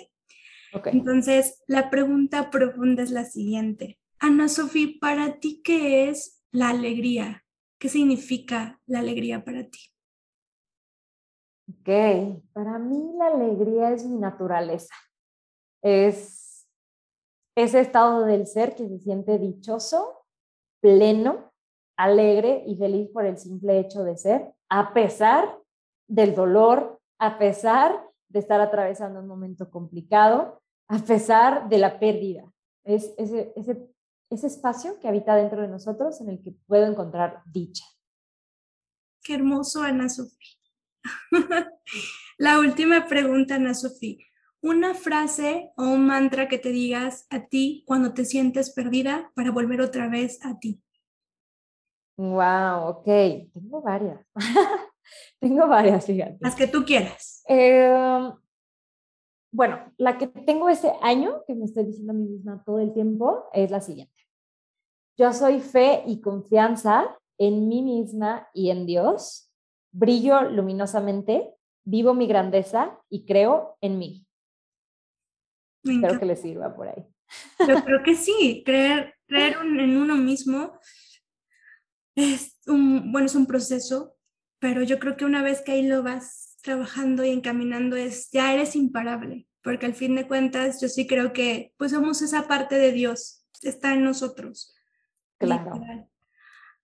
Ok. 0.74 0.88
Entonces, 0.88 1.62
la 1.66 1.88
pregunta 1.88 2.50
profunda 2.50 3.02
es 3.02 3.10
la 3.10 3.24
siguiente. 3.24 3.98
Ana 4.18 4.48
Sofía, 4.48 4.88
¿para 5.00 5.40
ti 5.40 5.62
qué 5.64 6.10
es 6.10 6.42
la 6.50 6.68
alegría? 6.70 7.44
¿Qué 7.78 7.88
significa 7.88 8.78
la 8.86 8.98
alegría 8.98 9.44
para 9.44 9.64
ti? 9.64 9.78
Ok, 11.80 12.42
para 12.52 12.78
mí 12.78 13.12
la 13.16 13.28
alegría 13.28 13.92
es 13.92 14.04
mi 14.04 14.18
naturaleza. 14.18 14.94
Es 15.82 16.68
ese 17.56 17.80
estado 17.80 18.24
del 18.24 18.46
ser 18.46 18.74
que 18.74 18.88
se 18.88 18.98
siente 18.98 19.38
dichoso, 19.38 20.26
pleno, 20.80 21.52
alegre 21.96 22.64
y 22.66 22.76
feliz 22.76 23.08
por 23.10 23.24
el 23.24 23.38
simple 23.38 23.78
hecho 23.78 24.04
de 24.04 24.16
ser, 24.16 24.52
a 24.68 24.92
pesar 24.92 25.58
del 26.06 26.34
dolor, 26.34 27.00
a 27.18 27.38
pesar 27.38 28.08
de 28.28 28.38
estar 28.38 28.60
atravesando 28.60 29.20
un 29.20 29.26
momento 29.26 29.70
complicado, 29.70 30.62
a 30.88 30.98
pesar 30.98 31.68
de 31.68 31.78
la 31.78 31.98
pérdida. 31.98 32.44
Es 32.84 33.12
ese, 33.18 33.52
ese 33.56 33.90
ese 34.30 34.46
espacio 34.46 34.98
que 35.00 35.08
habita 35.08 35.34
dentro 35.34 35.60
de 35.60 35.68
nosotros 35.68 36.20
en 36.20 36.28
el 36.28 36.40
que 36.40 36.52
puedo 36.66 36.86
encontrar 36.86 37.42
dicha. 37.46 37.84
Qué 39.22 39.34
hermoso, 39.34 39.82
Ana 39.82 40.08
Sofía. 40.08 40.59
La 42.38 42.58
última 42.58 43.06
pregunta, 43.06 43.56
Ana 43.56 43.74
Sofía. 43.74 44.24
Una 44.62 44.94
frase 44.94 45.72
o 45.76 45.84
un 45.84 46.06
mantra 46.06 46.48
que 46.48 46.58
te 46.58 46.70
digas 46.70 47.26
a 47.30 47.46
ti 47.46 47.82
cuando 47.86 48.12
te 48.12 48.24
sientes 48.24 48.72
perdida 48.72 49.32
para 49.34 49.50
volver 49.50 49.80
otra 49.80 50.08
vez 50.08 50.44
a 50.44 50.58
ti. 50.58 50.82
Wow, 52.16 52.88
ok. 52.88 53.04
Tengo 53.52 53.80
varias. 53.82 54.20
tengo 55.40 55.66
varias, 55.66 56.04
fíjate. 56.04 56.36
Las 56.40 56.54
que 56.54 56.66
tú 56.66 56.84
quieras. 56.84 57.42
Em, 57.46 58.32
bueno, 59.52 59.92
la 59.96 60.18
que 60.18 60.26
tengo 60.26 60.68
este 60.68 60.92
año, 61.00 61.42
que 61.46 61.54
me 61.54 61.64
estoy 61.64 61.84
diciendo 61.84 62.12
a 62.12 62.16
mí 62.16 62.24
misma 62.24 62.62
todo 62.64 62.78
el 62.78 62.92
tiempo, 62.92 63.48
es 63.52 63.70
la 63.70 63.80
siguiente. 63.80 64.14
Yo 65.16 65.32
soy 65.32 65.60
fe 65.60 66.02
y 66.06 66.20
confianza 66.20 67.18
en 67.38 67.68
mí 67.68 67.82
misma 67.82 68.48
y 68.52 68.70
en 68.70 68.86
Dios. 68.86 69.49
Brillo 69.92 70.42
luminosamente, 70.50 71.54
vivo 71.84 72.14
mi 72.14 72.26
grandeza 72.26 72.98
y 73.08 73.24
creo 73.24 73.76
en 73.80 73.98
mí. 73.98 74.26
Espero 75.82 76.18
que 76.18 76.26
les 76.26 76.40
sirva 76.40 76.74
por 76.74 76.88
ahí. 76.88 77.06
Yo 77.66 77.82
creo 77.84 78.02
que 78.02 78.14
sí, 78.14 78.62
creer, 78.64 79.14
creer 79.26 79.56
en 79.62 79.96
uno 79.96 80.16
mismo 80.16 80.78
es 82.14 82.58
un, 82.66 83.12
bueno, 83.12 83.26
es 83.26 83.34
un 83.34 83.46
proceso, 83.46 84.16
pero 84.58 84.82
yo 84.82 84.98
creo 84.98 85.16
que 85.16 85.24
una 85.24 85.42
vez 85.42 85.62
que 85.62 85.72
ahí 85.72 85.86
lo 85.86 86.02
vas 86.02 86.58
trabajando 86.62 87.24
y 87.24 87.30
encaminando 87.30 87.96
es, 87.96 88.30
ya 88.30 88.52
eres 88.52 88.76
imparable, 88.76 89.46
porque 89.62 89.86
al 89.86 89.94
fin 89.94 90.14
de 90.14 90.26
cuentas 90.26 90.80
yo 90.80 90.88
sí 90.88 91.06
creo 91.06 91.32
que 91.32 91.72
pues 91.78 91.92
somos 91.92 92.20
esa 92.22 92.46
parte 92.46 92.76
de 92.76 92.92
Dios, 92.92 93.46
está 93.62 93.94
en 93.94 94.04
nosotros. 94.04 94.74
Claro. 95.38 95.80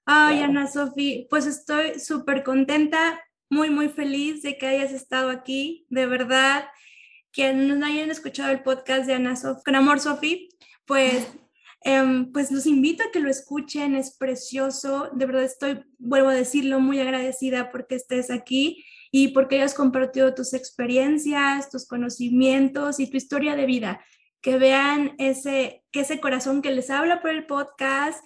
Ay, 0.09 0.41
Ana 0.41 0.69
Sofi, 0.69 1.27
pues 1.29 1.47
estoy 1.47 1.99
súper 1.99 2.45
contenta, 2.45 3.21
muy, 3.51 3.71
muy 3.71 3.89
feliz 3.89 4.41
de 4.43 4.57
que 4.57 4.69
hayas 4.69 4.93
estado 4.93 5.31
aquí. 5.31 5.85
De 5.91 6.07
verdad, 6.07 6.69
quienes 7.33 7.77
no 7.77 7.85
hayan 7.85 8.13
escuchado 8.13 8.53
el 8.53 8.63
podcast 8.63 9.05
de 9.07 9.15
Ana 9.15 9.35
Sofi, 9.35 9.63
con 9.65 9.75
amor, 9.75 9.99
Sofi, 9.99 10.49
pues, 10.87 11.27
em, 11.83 12.31
pues 12.31 12.53
los 12.53 12.67
invito 12.67 13.03
a 13.03 13.11
que 13.11 13.19
lo 13.19 13.29
escuchen, 13.29 13.97
es 13.97 14.17
precioso. 14.17 15.11
De 15.13 15.27
verdad 15.27 15.43
estoy, 15.43 15.83
vuelvo 15.99 16.29
a 16.29 16.35
decirlo, 16.35 16.79
muy 16.79 17.01
agradecida 17.01 17.73
porque 17.73 17.97
estés 17.97 18.31
aquí 18.31 18.85
y 19.11 19.29
porque 19.29 19.57
hayas 19.57 19.75
compartido 19.75 20.35
tus 20.35 20.55
experiencias, 20.55 21.69
tus 21.69 21.85
conocimientos 21.85 23.01
y 23.01 23.11
tu 23.11 23.17
historia 23.17 23.57
de 23.57 23.67
vida. 23.67 24.05
Que 24.41 24.57
vean 24.57 25.17
ese, 25.19 25.83
que 25.91 26.01
ese 26.01 26.21
corazón 26.21 26.63
que 26.63 26.71
les 26.71 26.91
habla 26.91 27.21
por 27.21 27.33
el 27.33 27.45
podcast 27.47 28.25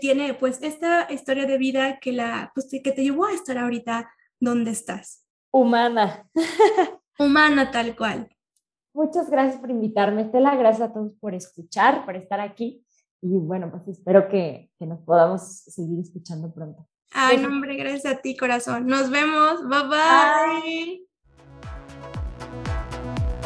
tiene 0.00 0.34
pues 0.34 0.62
esta 0.62 1.10
historia 1.12 1.46
de 1.46 1.58
vida 1.58 1.98
que, 1.98 2.12
la, 2.12 2.52
pues, 2.54 2.68
que 2.70 2.92
te 2.92 3.02
llevó 3.02 3.26
a 3.26 3.32
estar 3.32 3.58
ahorita 3.58 4.10
donde 4.38 4.70
estás. 4.70 5.24
Humana. 5.50 6.28
Humana 7.18 7.70
tal 7.70 7.96
cual. 7.96 8.28
Muchas 8.92 9.30
gracias 9.30 9.60
por 9.60 9.70
invitarme, 9.70 10.22
Estela. 10.22 10.54
Gracias 10.56 10.90
a 10.90 10.92
todos 10.92 11.12
por 11.20 11.34
escuchar, 11.34 12.04
por 12.04 12.16
estar 12.16 12.40
aquí. 12.40 12.84
Y 13.22 13.36
bueno, 13.38 13.70
pues 13.70 13.88
espero 13.88 14.28
que, 14.28 14.70
que 14.78 14.86
nos 14.86 15.00
podamos 15.00 15.42
seguir 15.42 16.00
escuchando 16.00 16.52
pronto. 16.52 16.86
Ay, 17.12 17.38
no, 17.38 17.48
hombre, 17.48 17.76
gracias 17.76 18.06
a 18.06 18.20
ti, 18.20 18.36
corazón. 18.36 18.86
Nos 18.86 19.10
vemos. 19.10 19.66
Bye 19.68 19.82
bye. 19.88 20.60
bye. 20.62 21.06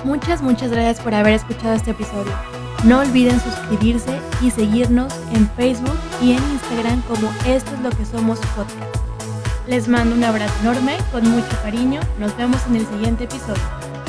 Muchas, 0.04 0.42
muchas 0.42 0.70
gracias 0.70 1.00
por 1.00 1.14
haber 1.14 1.34
escuchado 1.34 1.74
este 1.74 1.90
episodio. 1.92 2.59
No 2.84 3.00
olviden 3.00 3.38
suscribirse 3.40 4.18
y 4.40 4.50
seguirnos 4.50 5.12
en 5.34 5.48
Facebook 5.50 5.98
y 6.22 6.32
en 6.32 6.42
Instagram 6.52 7.02
como 7.02 7.30
Esto 7.46 7.74
es 7.74 7.80
lo 7.80 7.90
que 7.90 8.06
somos 8.06 8.38
podcast. 8.56 8.96
Les 9.66 9.86
mando 9.86 10.14
un 10.14 10.24
abrazo 10.24 10.54
enorme, 10.62 10.96
con 11.12 11.28
mucho 11.28 11.60
cariño. 11.62 12.00
Nos 12.18 12.34
vemos 12.38 12.60
en 12.68 12.76
el 12.76 12.86
siguiente 12.86 13.24
episodio. 13.24 13.99